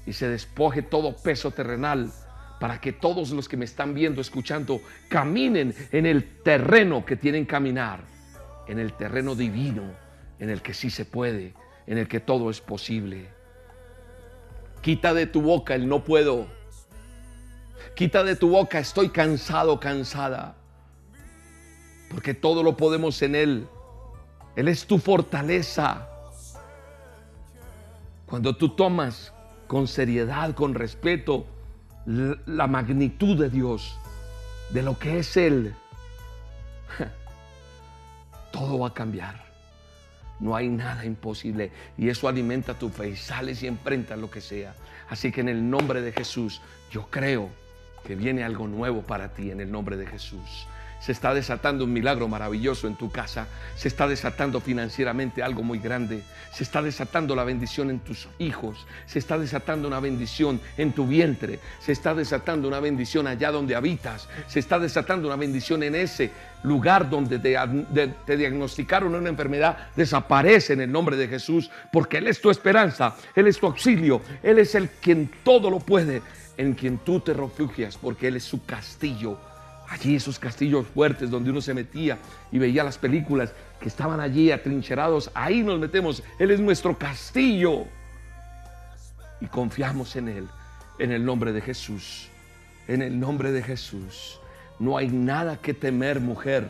y 0.07 0.15
se 0.15 0.31
despoje 0.31 0.81
todo 0.81 1.15
peso 1.15 1.51
terrenal 1.51 2.11
para 2.59 2.81
que 2.81 2.95
todos 2.95 3.33
los 3.33 3.51
que 3.51 3.59
me 3.59 3.67
están 3.67 3.93
viendo, 3.93 4.23
escuchando, 4.23 4.81
caminen 5.11 5.75
en 5.93 6.07
el 6.07 6.41
terreno 6.43 7.05
que 7.05 7.17
tienen 7.17 7.45
caminar, 7.45 8.01
en 8.67 8.79
el 8.79 8.95
terreno 8.95 9.35
divino, 9.35 9.93
en 10.39 10.49
el 10.49 10.63
que 10.63 10.73
sí 10.73 10.89
se 10.89 11.05
puede, 11.05 11.53
en 11.87 11.99
el 11.99 12.09
que 12.09 12.21
todo 12.21 12.49
es 12.49 12.63
posible. 12.63 13.29
Quita 14.81 15.13
de 15.13 15.27
tu 15.27 15.43
boca 15.43 15.75
el 15.75 15.87
no 15.87 16.03
puedo. 16.03 16.47
Quita 17.95 18.25
de 18.25 18.37
tu 18.37 18.49
boca 18.49 18.79
estoy 18.79 19.11
cansado, 19.11 19.79
cansada. 19.79 20.58
Porque 22.11 22.35
todo 22.35 22.63
lo 22.63 22.77
podemos 22.77 23.21
en 23.23 23.35
Él. 23.35 23.69
Él 24.57 24.69
es 24.69 24.87
tu 24.87 24.99
fortaleza. 24.99 26.09
Cuando 28.27 28.57
tú 28.57 28.71
tomas 28.71 29.33
con 29.67 29.87
seriedad, 29.87 30.55
con 30.55 30.75
respeto, 30.75 31.47
la 32.07 32.67
magnitud 32.67 33.39
de 33.39 33.51
Dios, 33.51 33.99
de 34.71 34.83
lo 34.83 34.99
que 34.99 35.19
es 35.19 35.37
Él, 35.37 35.75
todo 38.53 38.79
va 38.79 38.89
a 38.89 38.95
cambiar. 38.95 39.49
No 40.41 40.55
hay 40.55 40.69
nada 40.69 41.05
imposible. 41.05 41.73
Y 41.97 42.09
eso 42.09 42.29
alimenta 42.29 42.75
tu 42.75 42.89
fe 42.89 43.11
y 43.11 43.17
sales 43.17 43.63
y 43.63 43.67
enfrentas 43.67 44.19
lo 44.19 44.31
que 44.31 44.41
sea. 44.41 44.75
Así 45.09 45.33
que 45.33 45.41
en 45.41 45.49
el 45.49 45.69
nombre 45.69 46.01
de 46.01 46.13
Jesús, 46.13 46.61
yo 46.91 47.07
creo 47.11 47.49
que 48.05 48.15
viene 48.15 48.45
algo 48.45 48.69
nuevo 48.69 49.03
para 49.03 49.35
ti 49.35 49.51
en 49.51 49.61
el 49.61 49.71
nombre 49.71 49.97
de 49.97 50.07
Jesús. 50.07 50.67
Se 51.01 51.13
está 51.13 51.33
desatando 51.33 51.85
un 51.85 51.93
milagro 51.93 52.29
maravilloso 52.29 52.87
en 52.87 52.97
tu 52.97 53.11
casa. 53.11 53.47
Se 53.77 53.89
está 53.89 54.09
desatando 54.09 54.61
financieramente 54.61 55.43
algo 55.43 55.63
muy 55.63 55.79
grande. 55.79 56.23
Se 56.53 56.65
está 56.65 56.83
desatando 56.83 57.37
la 57.37 57.45
bendición 57.45 57.91
en 57.91 58.01
tus 58.01 58.29
hijos. 58.39 58.87
Se 59.07 59.19
está 59.19 59.39
desatando 59.39 59.87
una 59.87 60.01
bendición 60.01 60.61
en 60.77 60.93
tu 60.93 61.07
vientre. 61.07 61.61
Se 61.79 61.93
está 61.93 62.15
desatando 62.15 62.67
una 62.67 62.81
bendición 62.81 63.27
allá 63.27 63.53
donde 63.53 63.77
habitas. 63.77 64.29
Se 64.49 64.59
está 64.59 64.79
desatando 64.79 65.29
una 65.29 65.37
bendición 65.37 65.83
en 65.85 65.95
ese 65.95 66.33
lugar 66.65 67.09
donde 67.09 67.39
te, 67.39 68.37
diagnosticaron 68.37 69.15
una 69.15 69.29
enfermedad. 69.29 69.91
Desaparece 69.95 70.73
en 70.73 70.81
el 70.81 70.91
nombre 70.91 71.17
de 71.17 71.29
Jesús 71.29 71.71
porque 71.93 72.19
Él 72.19 72.27
es 72.27 72.41
tu 72.41 72.51
esperanza. 72.51 73.15
Él 73.37 73.47
es 73.47 73.59
tu 73.59 73.67
auxilio. 73.67 74.21
Él 74.43 74.59
es 74.59 74.75
el 74.75 74.89
quien 74.89 75.31
todo 75.45 75.71
lo 75.71 75.79
puede. 75.79 76.23
En 76.57 76.75
quien 76.75 76.99
tú 76.99 77.21
te 77.21 77.33
refugias 77.35 77.97
porque 77.97 78.27
Él 78.27 78.37
es 78.37 78.43
su 78.43 78.65
castillo 78.65 79.39
Allí 79.89 80.17
esos 80.17 80.39
castillos 80.39 80.87
fuertes 80.87 81.31
donde 81.31 81.51
uno 81.51 81.63
se 81.63 81.73
metía 81.73 82.19
y 82.53 82.59
veía 82.59 82.85
las 82.85 82.99
películas 82.99 83.55
que 83.81 83.89
estaban 83.89 84.21
allí 84.21 84.51
atrincherados, 84.51 85.31
ahí 85.35 85.63
nos 85.63 85.79
metemos. 85.79 86.23
Él 86.39 86.51
es 86.51 86.61
nuestro 86.61 86.99
castillo. 86.99 87.85
Y 89.41 89.47
confiamos 89.47 90.15
en 90.17 90.29
Él, 90.29 90.49
en 90.99 91.13
el 91.13 91.25
nombre 91.25 91.53
de 91.53 91.63
Jesús. 91.63 92.29
En 92.87 93.01
el 93.01 93.19
nombre 93.19 93.51
de 93.51 93.63
Jesús. 93.63 94.39
No 94.79 94.99
hay 94.99 95.09
nada 95.09 95.57
que 95.57 95.73
temer, 95.73 96.21
mujer. 96.21 96.69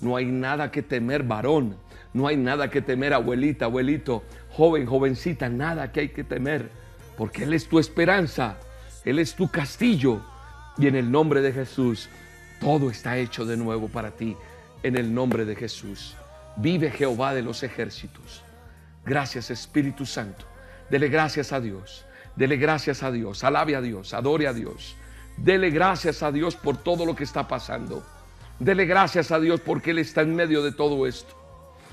No 0.00 0.16
hay 0.16 0.26
nada 0.26 0.70
que 0.70 0.82
temer, 0.82 1.22
varón. 1.22 1.76
No 2.12 2.26
hay 2.26 2.36
nada 2.36 2.70
que 2.70 2.82
temer, 2.82 3.14
abuelita, 3.14 3.64
abuelito, 3.64 4.24
joven, 4.50 4.84
jovencita. 4.86 5.48
Nada 5.48 5.90
que 5.90 6.00
hay 6.00 6.08
que 6.10 6.24
temer. 6.24 6.70
Porque 7.16 7.44
Él 7.44 7.54
es 7.54 7.66
tu 7.66 7.78
esperanza. 7.78 8.56
Él 9.04 9.18
es 9.18 9.34
tu 9.34 9.48
castillo. 9.48 10.20
Y 10.76 10.86
en 10.86 10.96
el 10.96 11.10
nombre 11.10 11.40
de 11.40 11.52
Jesús, 11.52 12.08
todo 12.60 12.90
está 12.90 13.16
hecho 13.16 13.44
de 13.44 13.56
nuevo 13.56 13.88
para 13.88 14.10
ti. 14.10 14.36
En 14.82 14.96
el 14.96 15.12
nombre 15.12 15.44
de 15.44 15.56
Jesús. 15.56 16.16
Vive 16.56 16.90
Jehová 16.90 17.34
de 17.34 17.42
los 17.42 17.62
ejércitos. 17.62 18.42
Gracias 19.04 19.50
Espíritu 19.50 20.06
Santo. 20.06 20.44
Dele 20.90 21.08
gracias 21.08 21.52
a 21.52 21.60
Dios. 21.60 22.04
Dele 22.36 22.56
gracias 22.56 23.02
a 23.02 23.10
Dios. 23.10 23.42
Alabe 23.42 23.74
a 23.74 23.80
Dios. 23.80 24.14
Adore 24.14 24.46
a 24.46 24.52
Dios. 24.52 24.96
Dele 25.36 25.70
gracias 25.70 26.22
a 26.22 26.32
Dios 26.32 26.56
por 26.56 26.76
todo 26.76 27.06
lo 27.06 27.14
que 27.14 27.24
está 27.24 27.46
pasando. 27.46 28.04
Dele 28.58 28.86
gracias 28.86 29.30
a 29.30 29.38
Dios 29.38 29.60
porque 29.60 29.92
Él 29.92 29.98
está 29.98 30.22
en 30.22 30.34
medio 30.34 30.62
de 30.62 30.72
todo 30.72 31.06
esto. 31.06 31.34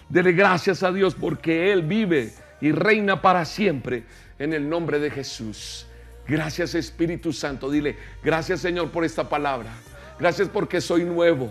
Dele 0.10 0.32
gracias 0.32 0.84
a 0.84 0.92
Dios 0.92 1.16
porque 1.16 1.72
Él 1.72 1.84
vive 1.84 2.34
y 2.62 2.72
reina 2.72 3.22
para 3.22 3.46
siempre 3.46 4.04
en 4.40 4.54
el 4.54 4.68
nombre 4.68 5.00
de 5.00 5.12
Jesús. 5.12 5.86
Gracias 6.28 6.74
Espíritu 6.74 7.34
Santo. 7.34 7.70
Dile, 7.70 7.98
gracias 8.24 8.62
Señor 8.62 8.90
por 8.90 9.06
esta 9.06 9.30
palabra. 9.30 9.72
Gracias 10.20 10.50
porque 10.50 10.82
soy 10.82 11.04
nuevo. 11.04 11.50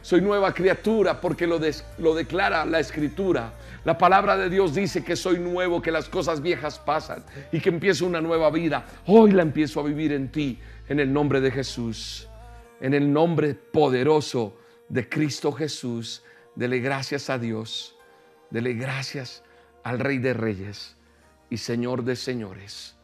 Soy 0.00 0.20
nueva 0.20 0.54
criatura 0.54 1.20
porque 1.20 1.46
lo, 1.46 1.60
lo 1.98 2.14
declara 2.14 2.64
la 2.64 2.80
escritura. 2.80 3.52
La 3.84 3.98
palabra 3.98 4.36
de 4.36 4.48
Dios 4.48 4.74
dice 4.74 5.04
que 5.04 5.16
soy 5.16 5.38
nuevo, 5.38 5.82
que 5.82 5.90
las 5.90 6.08
cosas 6.08 6.40
viejas 6.40 6.78
pasan 6.78 7.24
y 7.50 7.60
que 7.60 7.68
empiezo 7.68 8.06
una 8.06 8.20
nueva 8.20 8.50
vida. 8.50 8.86
Hoy 9.06 9.32
la 9.32 9.42
empiezo 9.42 9.80
a 9.80 9.82
vivir 9.82 10.12
en 10.12 10.30
ti, 10.30 10.58
en 10.88 11.00
el 11.00 11.12
nombre 11.12 11.40
de 11.40 11.50
Jesús. 11.50 12.28
En 12.80 12.94
el 12.94 13.12
nombre 13.12 13.54
poderoso 13.54 14.56
de 14.88 15.08
Cristo 15.08 15.52
Jesús. 15.52 16.22
Dele 16.54 16.78
gracias 16.78 17.28
a 17.28 17.38
Dios. 17.38 17.96
Dele 18.50 18.74
gracias 18.74 19.42
al 19.82 19.98
Rey 19.98 20.18
de 20.18 20.32
Reyes 20.32 20.96
y 21.50 21.58
Señor 21.58 22.04
de 22.04 22.16
Señores. 22.16 22.96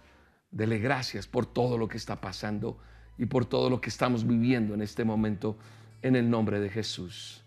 Dele 0.50 0.78
gracias 0.78 1.26
por 1.26 1.44
todo 1.44 1.76
lo 1.76 1.88
que 1.88 1.96
está 1.96 2.20
pasando 2.20 2.78
y 3.18 3.26
por 3.26 3.44
todo 3.44 3.68
lo 3.68 3.80
que 3.80 3.90
estamos 3.90 4.26
viviendo 4.26 4.74
en 4.74 4.82
este 4.82 5.04
momento 5.04 5.58
en 6.02 6.16
el 6.16 6.30
nombre 6.30 6.60
de 6.60 6.70
Jesús. 6.70 7.42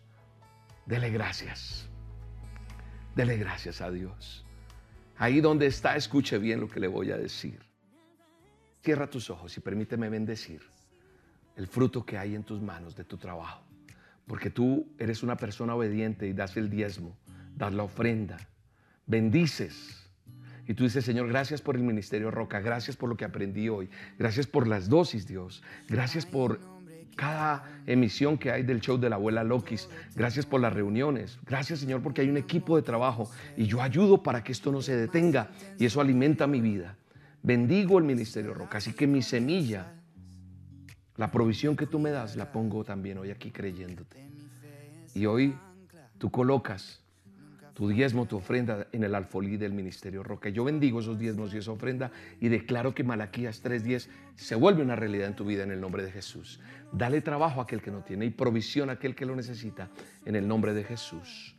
Dele 0.85 1.09
gracias. 1.09 1.87
Dele 3.15 3.37
gracias 3.37 3.81
a 3.81 3.89
Dios. 3.89 4.45
Ahí 5.17 5.39
donde 5.39 5.67
está, 5.67 5.95
escuche 5.95 6.37
bien 6.37 6.59
lo 6.59 6.67
que 6.67 6.79
le 6.79 6.87
voy 6.87 7.11
a 7.11 7.17
decir. 7.17 7.59
Cierra 8.81 9.09
tus 9.09 9.29
ojos 9.29 9.55
y 9.55 9.61
permíteme 9.61 10.09
bendecir 10.09 10.61
el 11.55 11.67
fruto 11.67 12.05
que 12.05 12.17
hay 12.17 12.35
en 12.35 12.43
tus 12.43 12.61
manos 12.61 12.95
de 12.95 13.03
tu 13.03 13.17
trabajo. 13.17 13.63
Porque 14.25 14.49
tú 14.49 14.87
eres 14.97 15.23
una 15.23 15.37
persona 15.37 15.75
obediente 15.75 16.27
y 16.27 16.33
das 16.33 16.57
el 16.57 16.69
diezmo, 16.69 17.17
das 17.55 17.73
la 17.73 17.83
ofrenda, 17.83 18.37
bendices. 19.05 20.00
Y 20.71 20.73
tú 20.73 20.85
dices, 20.85 21.03
Señor, 21.03 21.27
gracias 21.27 21.61
por 21.61 21.75
el 21.75 21.83
ministerio 21.83 22.31
Roca, 22.31 22.61
gracias 22.61 22.95
por 22.95 23.09
lo 23.09 23.17
que 23.17 23.25
aprendí 23.25 23.67
hoy, 23.67 23.89
gracias 24.17 24.47
por 24.47 24.67
las 24.67 24.87
dosis, 24.87 25.27
Dios, 25.27 25.61
gracias 25.89 26.25
por 26.25 26.61
cada 27.17 27.81
emisión 27.85 28.37
que 28.37 28.51
hay 28.51 28.63
del 28.63 28.79
show 28.79 28.97
de 28.97 29.09
la 29.09 29.17
abuela 29.17 29.43
Lokis. 29.43 29.89
Gracias 30.15 30.45
por 30.45 30.61
las 30.61 30.71
reuniones. 30.71 31.39
Gracias 31.45 31.79
Señor 31.79 32.01
porque 32.01 32.21
hay 32.21 32.29
un 32.29 32.37
equipo 32.37 32.77
de 32.77 32.83
trabajo 32.83 33.29
y 33.57 33.65
yo 33.65 33.81
ayudo 33.81 34.23
para 34.23 34.45
que 34.45 34.53
esto 34.53 34.71
no 34.71 34.81
se 34.81 34.95
detenga 34.95 35.51
y 35.77 35.87
eso 35.87 35.99
alimenta 35.99 36.47
mi 36.47 36.61
vida. 36.61 36.95
Bendigo 37.43 37.99
el 37.99 38.05
ministerio 38.05 38.53
Roca, 38.53 38.77
así 38.77 38.93
que 38.93 39.07
mi 39.07 39.21
semilla, 39.21 39.91
la 41.17 41.29
provisión 41.31 41.75
que 41.75 41.85
tú 41.85 41.99
me 41.99 42.11
das, 42.11 42.37
la 42.37 42.49
pongo 42.49 42.85
también 42.85 43.17
hoy 43.17 43.29
aquí 43.29 43.51
creyéndote. 43.51 44.25
Y 45.15 45.25
hoy 45.25 45.53
tú 46.17 46.31
colocas 46.31 47.01
tu 47.81 47.89
diezmo, 47.89 48.27
tu 48.27 48.37
ofrenda 48.37 48.85
en 48.91 49.03
el 49.03 49.15
alfolí 49.15 49.57
del 49.57 49.73
Ministerio 49.73 50.21
Roca. 50.21 50.49
Yo 50.49 50.63
bendigo 50.63 50.99
esos 50.99 51.17
diezmos 51.17 51.51
y 51.51 51.57
esa 51.57 51.71
ofrenda 51.71 52.11
y 52.39 52.47
declaro 52.47 52.93
que 52.93 53.03
Malaquías 53.03 53.63
3.10 53.63 54.07
se 54.35 54.53
vuelve 54.53 54.83
una 54.83 54.95
realidad 54.95 55.29
en 55.29 55.35
tu 55.35 55.45
vida 55.45 55.63
en 55.63 55.71
el 55.71 55.81
nombre 55.81 56.03
de 56.03 56.11
Jesús. 56.11 56.59
Dale 56.91 57.21
trabajo 57.21 57.59
a 57.59 57.63
aquel 57.63 57.81
que 57.81 57.89
no 57.89 58.03
tiene 58.03 58.25
y 58.25 58.29
provisión 58.29 58.91
a 58.91 58.93
aquel 58.93 59.15
que 59.15 59.25
lo 59.25 59.35
necesita 59.35 59.89
en 60.25 60.35
el 60.35 60.47
nombre 60.47 60.75
de 60.75 60.83
Jesús. 60.83 61.55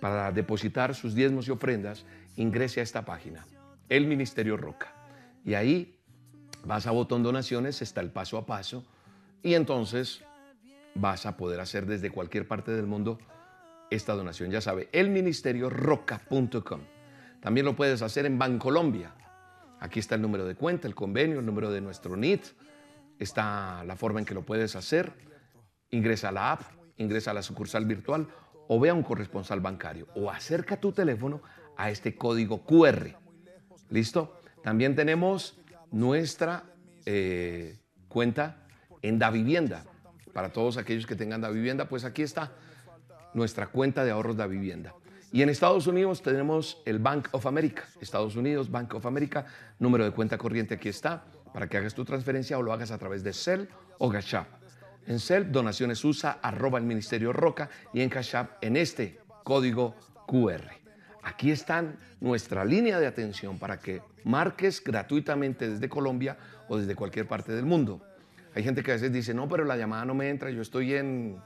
Para 0.00 0.32
depositar 0.32 0.96
sus 0.96 1.14
diezmos 1.14 1.46
y 1.46 1.52
ofrendas, 1.52 2.06
ingrese 2.34 2.80
a 2.80 2.82
esta 2.82 3.04
página, 3.04 3.46
el 3.88 4.08
Ministerio 4.08 4.56
Roca. 4.56 4.92
Y 5.44 5.54
ahí 5.54 5.96
vas 6.64 6.88
a 6.88 6.90
botón 6.90 7.22
donaciones, 7.22 7.82
está 7.82 8.00
el 8.00 8.10
paso 8.10 8.36
a 8.36 8.46
paso 8.46 8.84
y 9.44 9.54
entonces 9.54 10.24
vas 10.96 11.24
a 11.24 11.36
poder 11.36 11.60
hacer 11.60 11.86
desde 11.86 12.10
cualquier 12.10 12.48
parte 12.48 12.72
del 12.72 12.88
mundo 12.88 13.20
esta 13.94 14.14
donación. 14.14 14.50
Ya 14.50 14.60
sabe, 14.60 14.88
elministerioroca.com. 14.92 16.80
También 17.40 17.66
lo 17.66 17.76
puedes 17.76 18.02
hacer 18.02 18.26
en 18.26 18.38
Bancolombia. 18.38 19.14
Aquí 19.80 19.98
está 19.98 20.14
el 20.14 20.22
número 20.22 20.46
de 20.46 20.54
cuenta, 20.54 20.86
el 20.86 20.94
convenio, 20.94 21.40
el 21.40 21.46
número 21.46 21.70
de 21.70 21.80
nuestro 21.80 22.16
NIT. 22.16 22.44
Está 23.18 23.84
la 23.84 23.96
forma 23.96 24.20
en 24.20 24.26
que 24.26 24.34
lo 24.34 24.42
puedes 24.42 24.76
hacer. 24.76 25.12
Ingresa 25.90 26.28
a 26.30 26.32
la 26.32 26.52
app, 26.52 26.62
ingresa 26.96 27.32
a 27.32 27.34
la 27.34 27.42
sucursal 27.42 27.84
virtual 27.84 28.28
o 28.68 28.80
ve 28.80 28.90
a 28.90 28.94
un 28.94 29.02
corresponsal 29.02 29.60
bancario 29.60 30.06
o 30.14 30.30
acerca 30.30 30.80
tu 30.80 30.92
teléfono 30.92 31.42
a 31.76 31.90
este 31.90 32.14
código 32.14 32.64
QR. 32.64 33.16
¿Listo? 33.90 34.40
También 34.62 34.94
tenemos 34.94 35.60
nuestra 35.90 36.64
eh, 37.04 37.78
cuenta 38.08 38.66
en 39.02 39.18
Da 39.18 39.30
Vivienda. 39.30 39.84
Para 40.32 40.52
todos 40.52 40.78
aquellos 40.78 41.06
que 41.06 41.16
tengan 41.16 41.40
Da 41.40 41.50
Vivienda, 41.50 41.88
pues 41.88 42.04
aquí 42.04 42.22
está 42.22 42.52
nuestra 43.34 43.66
cuenta 43.66 44.04
de 44.04 44.10
ahorros 44.10 44.36
de 44.36 44.46
vivienda. 44.46 44.94
Y 45.32 45.40
en 45.40 45.48
Estados 45.48 45.86
Unidos 45.86 46.20
tenemos 46.20 46.82
el 46.84 46.98
Bank 46.98 47.28
of 47.32 47.46
America. 47.46 47.84
Estados 48.00 48.36
Unidos, 48.36 48.70
Bank 48.70 48.94
of 48.94 49.06
America, 49.06 49.46
número 49.78 50.04
de 50.04 50.10
cuenta 50.10 50.36
corriente 50.36 50.74
aquí 50.74 50.90
está, 50.90 51.24
para 51.54 51.68
que 51.68 51.78
hagas 51.78 51.94
tu 51.94 52.04
transferencia 52.04 52.58
o 52.58 52.62
lo 52.62 52.72
hagas 52.72 52.90
a 52.90 52.98
través 52.98 53.24
de 53.24 53.32
Cell 53.32 53.66
o 53.98 54.10
Cash 54.10 54.34
En 55.06 55.18
Cell, 55.18 55.50
donaciones 55.50 56.04
USA, 56.04 56.32
arroba 56.42 56.78
el 56.78 56.84
Ministerio 56.84 57.32
Roca 57.32 57.70
y 57.94 58.02
en 58.02 58.10
Cash 58.10 58.34
en 58.60 58.76
este 58.76 59.20
código 59.42 59.94
QR. 60.26 60.70
Aquí 61.22 61.50
están 61.50 61.96
nuestra 62.20 62.64
línea 62.64 62.98
de 62.98 63.06
atención 63.06 63.58
para 63.58 63.78
que 63.78 64.02
marques 64.24 64.82
gratuitamente 64.82 65.68
desde 65.68 65.88
Colombia 65.88 66.36
o 66.68 66.76
desde 66.76 66.94
cualquier 66.94 67.26
parte 67.26 67.52
del 67.52 67.64
mundo. 67.64 68.02
Hay 68.54 68.62
gente 68.62 68.82
que 68.82 68.90
a 68.90 68.94
veces 68.94 69.12
dice, 69.12 69.32
no, 69.32 69.48
pero 69.48 69.64
la 69.64 69.76
llamada 69.76 70.04
no 70.04 70.14
me 70.14 70.28
entra, 70.28 70.50
yo 70.50 70.60
estoy 70.60 70.94
en 70.94 71.38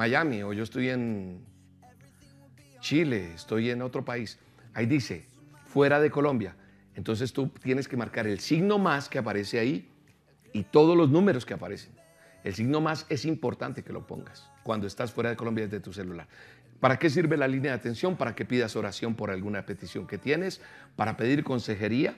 Miami 0.00 0.42
o 0.42 0.54
yo 0.54 0.62
estoy 0.62 0.88
en 0.88 1.44
Chile, 2.80 3.34
estoy 3.34 3.68
en 3.68 3.82
otro 3.82 4.02
país. 4.02 4.38
Ahí 4.72 4.86
dice, 4.86 5.26
fuera 5.66 6.00
de 6.00 6.10
Colombia. 6.10 6.56
Entonces 6.94 7.34
tú 7.34 7.48
tienes 7.48 7.86
que 7.86 7.98
marcar 7.98 8.26
el 8.26 8.40
signo 8.40 8.78
más 8.78 9.10
que 9.10 9.18
aparece 9.18 9.58
ahí 9.58 9.90
y 10.54 10.62
todos 10.62 10.96
los 10.96 11.10
números 11.10 11.44
que 11.44 11.52
aparecen. 11.52 11.92
El 12.44 12.54
signo 12.54 12.80
más 12.80 13.04
es 13.10 13.26
importante 13.26 13.84
que 13.84 13.92
lo 13.92 14.06
pongas 14.06 14.48
cuando 14.62 14.86
estás 14.86 15.12
fuera 15.12 15.28
de 15.28 15.36
Colombia 15.36 15.66
desde 15.66 15.80
tu 15.80 15.92
celular. 15.92 16.28
¿Para 16.80 16.98
qué 16.98 17.10
sirve 17.10 17.36
la 17.36 17.46
línea 17.46 17.72
de 17.72 17.76
atención? 17.76 18.16
Para 18.16 18.34
que 18.34 18.46
pidas 18.46 18.76
oración 18.76 19.14
por 19.16 19.30
alguna 19.30 19.66
petición 19.66 20.06
que 20.06 20.16
tienes, 20.16 20.62
para 20.96 21.18
pedir 21.18 21.44
consejería, 21.44 22.16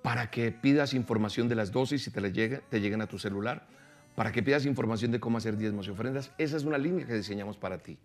para 0.00 0.30
que 0.30 0.50
pidas 0.52 0.94
información 0.94 1.50
de 1.50 1.54
las 1.54 1.70
dosis 1.70 2.02
si 2.02 2.10
te, 2.10 2.22
te 2.22 2.80
lleguen 2.80 3.02
a 3.02 3.08
tu 3.08 3.18
celular 3.18 3.68
para 4.14 4.32
que 4.32 4.42
pidas 4.42 4.66
información 4.66 5.10
de 5.10 5.20
cómo 5.20 5.38
hacer 5.38 5.56
diezmos 5.56 5.86
y 5.86 5.90
ofrendas. 5.90 6.32
Esa 6.38 6.56
es 6.56 6.64
una 6.64 6.78
línea 6.78 7.06
que 7.06 7.14
diseñamos 7.14 7.56
para 7.56 7.78
ti. 7.78 7.98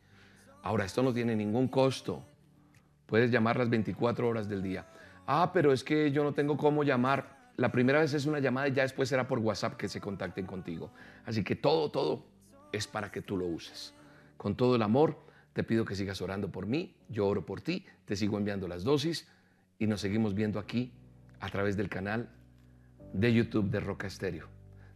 Ahora, 0.64 0.86
esto 0.86 1.03
no 1.03 1.14
tiene 1.14 1.36
ningún 1.36 1.68
costo. 1.68 2.24
Puedes 3.05 3.32
llamar 3.32 3.58
las 3.58 3.70
24 3.70 4.28
horas 4.28 4.49
del 4.49 4.62
día. 4.62 4.86
Ah, 5.26 5.51
pero 5.53 5.72
es 5.72 5.84
que 5.84 6.12
yo 6.12 6.24
no 6.24 6.34
tengo 6.34 6.58
cómo 6.58 6.84
llamar. 6.84 7.51
La 7.58 7.72
primera 7.72 7.99
vez 7.99 8.14
es 8.14 8.26
una 8.26 8.39
llamada 8.39 8.68
y 8.68 8.74
ya 8.74 8.84
después 8.84 9.10
será 9.10 9.28
por 9.28 9.39
WhatsApp 9.39 9.78
que 9.78 9.88
se 9.88 9.99
contacten 9.99 10.45
contigo. 10.45 10.91
Así 11.26 11.43
que 11.43 11.55
todo, 11.55 11.89
todo 11.89 12.26
es 12.72 12.88
para 12.88 13.12
que 13.12 13.22
tú 13.22 13.38
lo 13.38 13.45
uses. 13.45 13.93
Con 14.38 14.55
todo 14.55 14.76
el 14.76 14.82
amor, 14.82 15.18
te 15.53 15.64
pido 15.64 15.86
que 15.86 15.95
sigas 15.95 16.22
orando 16.22 16.51
por 16.51 16.68
mí. 16.68 16.95
Yo 17.10 17.28
oro 17.28 17.45
por 17.45 17.62
ti. 17.62 17.86
Te 18.05 18.16
sigo 18.16 18.38
enviando 18.38 18.68
las 18.68 18.84
dosis 18.84 19.28
y 19.80 19.88
nos 19.88 20.01
seguimos 20.01 20.34
viendo 20.34 20.60
aquí 20.60 20.91
a 21.39 21.49
través 21.49 21.78
del 21.78 21.89
canal 21.89 22.30
de 23.14 23.34
YouTube 23.34 23.70
de 23.70 23.80
Roca 23.80 24.08
Estéreo. 24.08 24.47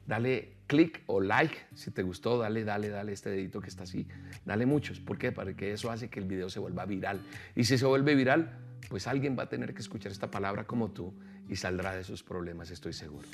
Dale 0.05 0.57
clic 0.71 1.03
o 1.07 1.19
like 1.19 1.57
si 1.75 1.91
te 1.91 2.01
gustó, 2.01 2.37
dale, 2.37 2.63
dale, 2.63 2.87
dale 2.87 3.11
este 3.11 3.29
dedito 3.29 3.59
que 3.59 3.67
está 3.67 3.83
así. 3.83 4.07
Dale 4.45 4.65
muchos. 4.65 5.01
¿Por 5.01 5.17
qué? 5.17 5.33
Para 5.33 5.53
que 5.53 5.73
eso 5.73 5.91
hace 5.91 6.09
que 6.09 6.21
el 6.21 6.25
video 6.25 6.49
se 6.49 6.59
vuelva 6.59 6.85
viral. 6.85 7.19
Y 7.57 7.65
si 7.65 7.77
se 7.77 7.85
vuelve 7.85 8.15
viral, 8.15 8.57
pues 8.87 9.05
alguien 9.05 9.37
va 9.37 9.43
a 9.43 9.49
tener 9.49 9.73
que 9.73 9.81
escuchar 9.81 10.13
esta 10.13 10.31
palabra 10.31 10.63
como 10.63 10.91
tú 10.91 11.13
y 11.49 11.57
saldrá 11.57 11.93
de 11.93 12.05
sus 12.05 12.23
problemas, 12.23 12.71
estoy 12.71 12.93
seguro. 12.93 13.27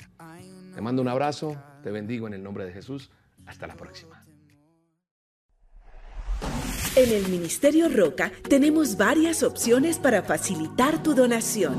Te 0.74 0.80
mando 0.80 1.00
un 1.00 1.08
abrazo, 1.08 1.56
te 1.84 1.92
bendigo 1.92 2.26
en 2.26 2.34
el 2.34 2.42
nombre 2.42 2.64
de 2.64 2.72
Jesús. 2.72 3.10
Hasta 3.46 3.68
la 3.68 3.76
próxima. 3.76 4.20
En 6.96 7.12
el 7.12 7.28
Ministerio 7.28 7.88
Roca 7.88 8.32
tenemos 8.48 8.96
varias 8.96 9.44
opciones 9.44 9.98
para 9.98 10.22
facilitar 10.22 11.02
tu 11.04 11.14
donación. 11.14 11.78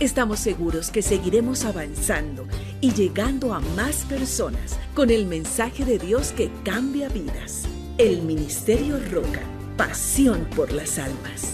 Estamos 0.00 0.38
seguros 0.38 0.92
que 0.92 1.02
seguiremos 1.02 1.64
avanzando 1.64 2.46
y 2.80 2.92
llegando 2.92 3.52
a 3.52 3.58
más 3.58 4.04
personas 4.04 4.78
con 4.94 5.10
el 5.10 5.26
mensaje 5.26 5.84
de 5.84 5.98
Dios 5.98 6.30
que 6.30 6.52
cambia 6.64 7.08
vidas. 7.08 7.64
El 7.98 8.22
Ministerio 8.22 9.00
Roca, 9.10 9.40
pasión 9.76 10.46
por 10.54 10.70
las 10.70 11.00
almas. 11.00 11.52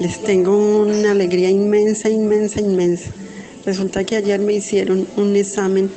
Les 0.00 0.20
tengo 0.24 0.82
una 0.82 1.12
alegría 1.12 1.50
inmensa, 1.50 2.08
inmensa, 2.08 2.60
inmensa. 2.60 3.12
Resulta 3.64 4.02
que 4.02 4.16
ayer 4.16 4.40
me 4.40 4.54
hicieron 4.54 5.06
un 5.16 5.36
examen 5.36 5.88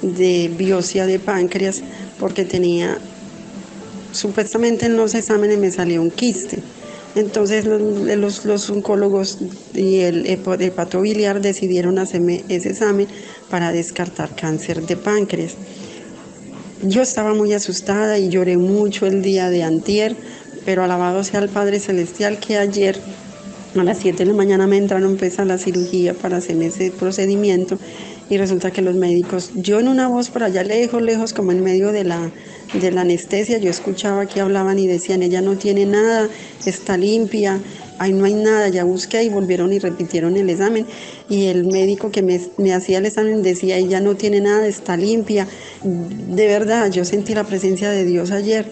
de 0.00 0.50
biopsia 0.56 1.04
de 1.04 1.18
páncreas 1.18 1.82
porque 2.18 2.46
tenía, 2.46 2.96
supuestamente 4.16 4.86
en 4.86 4.96
los 4.96 5.14
exámenes 5.14 5.58
me 5.58 5.70
salió 5.70 6.02
un 6.02 6.10
quiste. 6.10 6.58
Entonces 7.14 7.64
los, 7.64 8.44
los, 8.44 8.70
oncólogos 8.70 9.38
y 9.72 10.00
el 10.00 10.26
hepatobiliar 10.26 11.40
decidieron 11.40 11.98
hacerme 11.98 12.44
ese 12.48 12.70
examen 12.70 13.08
para 13.48 13.72
descartar 13.72 14.36
cáncer 14.36 14.82
de 14.82 14.96
páncreas. 14.96 15.54
Yo 16.82 17.00
estaba 17.00 17.32
muy 17.32 17.54
asustada 17.54 18.18
y 18.18 18.28
lloré 18.28 18.58
mucho 18.58 19.06
el 19.06 19.22
día 19.22 19.48
de 19.48 19.62
antier, 19.62 20.14
pero 20.66 20.84
alabado 20.84 21.24
sea 21.24 21.40
el 21.40 21.48
Padre 21.48 21.80
Celestial 21.80 22.38
que 22.38 22.58
ayer 22.58 23.00
a 23.74 23.82
las 23.82 23.98
7 23.98 24.18
de 24.18 24.26
la 24.26 24.36
mañana 24.36 24.66
me 24.66 24.76
entraron 24.76 25.16
pues 25.16 25.38
a 25.38 25.46
la 25.46 25.56
cirugía 25.56 26.12
para 26.12 26.36
hacerme 26.36 26.66
ese 26.66 26.90
procedimiento 26.90 27.78
y 28.28 28.38
resulta 28.38 28.70
que 28.70 28.82
los 28.82 28.96
médicos, 28.96 29.50
yo 29.54 29.78
en 29.78 29.88
una 29.88 30.08
voz 30.08 30.30
por 30.30 30.42
allá 30.42 30.64
lejos, 30.64 31.00
lejos, 31.00 31.32
como 31.32 31.52
en 31.52 31.62
medio 31.62 31.92
de 31.92 32.04
la, 32.04 32.30
de 32.72 32.90
la 32.90 33.02
anestesia, 33.02 33.58
yo 33.58 33.70
escuchaba 33.70 34.26
que 34.26 34.40
hablaban 34.40 34.78
y 34.78 34.86
decían, 34.86 35.22
ella 35.22 35.40
no 35.40 35.56
tiene 35.56 35.86
nada, 35.86 36.28
está 36.64 36.96
limpia, 36.96 37.60
ahí 37.98 38.12
no 38.12 38.24
hay 38.24 38.34
nada, 38.34 38.68
ya 38.68 38.84
busqué 38.84 39.22
y 39.22 39.28
volvieron 39.28 39.72
y 39.72 39.78
repitieron 39.78 40.36
el 40.36 40.50
examen 40.50 40.86
y 41.28 41.46
el 41.46 41.66
médico 41.66 42.10
que 42.10 42.22
me, 42.22 42.40
me 42.58 42.74
hacía 42.74 42.98
el 42.98 43.06
examen 43.06 43.42
decía, 43.42 43.76
ella 43.76 44.00
no 44.00 44.16
tiene 44.16 44.40
nada, 44.40 44.66
está 44.66 44.96
limpia. 44.96 45.46
De 45.82 46.46
verdad, 46.46 46.90
yo 46.90 47.04
sentí 47.04 47.34
la 47.34 47.44
presencia 47.44 47.90
de 47.90 48.04
Dios 48.04 48.32
ayer 48.32 48.66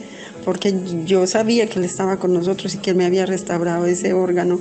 porque 0.44 0.74
yo 1.05 1.26
sabía 1.26 1.66
que 1.66 1.78
Él 1.78 1.84
estaba 1.84 2.18
con 2.18 2.34
nosotros 2.34 2.74
y 2.74 2.78
que 2.78 2.90
Él 2.90 2.96
me 2.96 3.07
había 3.07 3.26
restaurado 3.26 3.86
ese 3.86 4.12
órgano. 4.12 4.61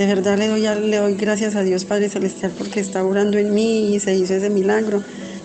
De 0.00 0.06
verdad 0.06 0.38
le 0.38 0.48
doy, 0.48 0.62
le 0.62 0.96
doy 0.96 1.14
gracias 1.14 1.56
a 1.56 1.62
Dios 1.62 1.84
Padre 1.84 2.08
Celestial 2.08 2.52
porque 2.56 2.80
está 2.80 3.04
orando 3.04 3.36
en 3.36 3.52
mí 3.52 3.94
y 3.94 4.00
se 4.00 4.14
hizo 4.14 4.32
ese 4.32 4.48
milagro. 4.48 5.02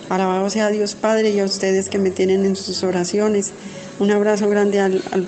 Alabado 0.08 0.50
sea 0.50 0.70
Dios 0.70 0.96
Padre 0.96 1.32
y 1.32 1.42
a 1.42 1.44
ustedes 1.44 1.90
que 1.90 1.98
me 1.98 2.10
tienen 2.10 2.46
en 2.46 2.56
sus 2.56 2.82
oraciones. 2.82 3.52
Un 4.00 4.12
abrazo 4.12 4.48
grande 4.48 4.80
al, 4.80 5.02
al, 5.12 5.28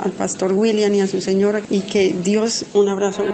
al, 0.00 0.10
pastor 0.10 0.54
William 0.54 0.92
y 0.92 1.02
a 1.02 1.06
su 1.06 1.20
señora 1.20 1.62
y 1.70 1.82
que 1.82 2.12
Dios, 2.20 2.64
un 2.74 2.88
abrazo. 2.88 3.26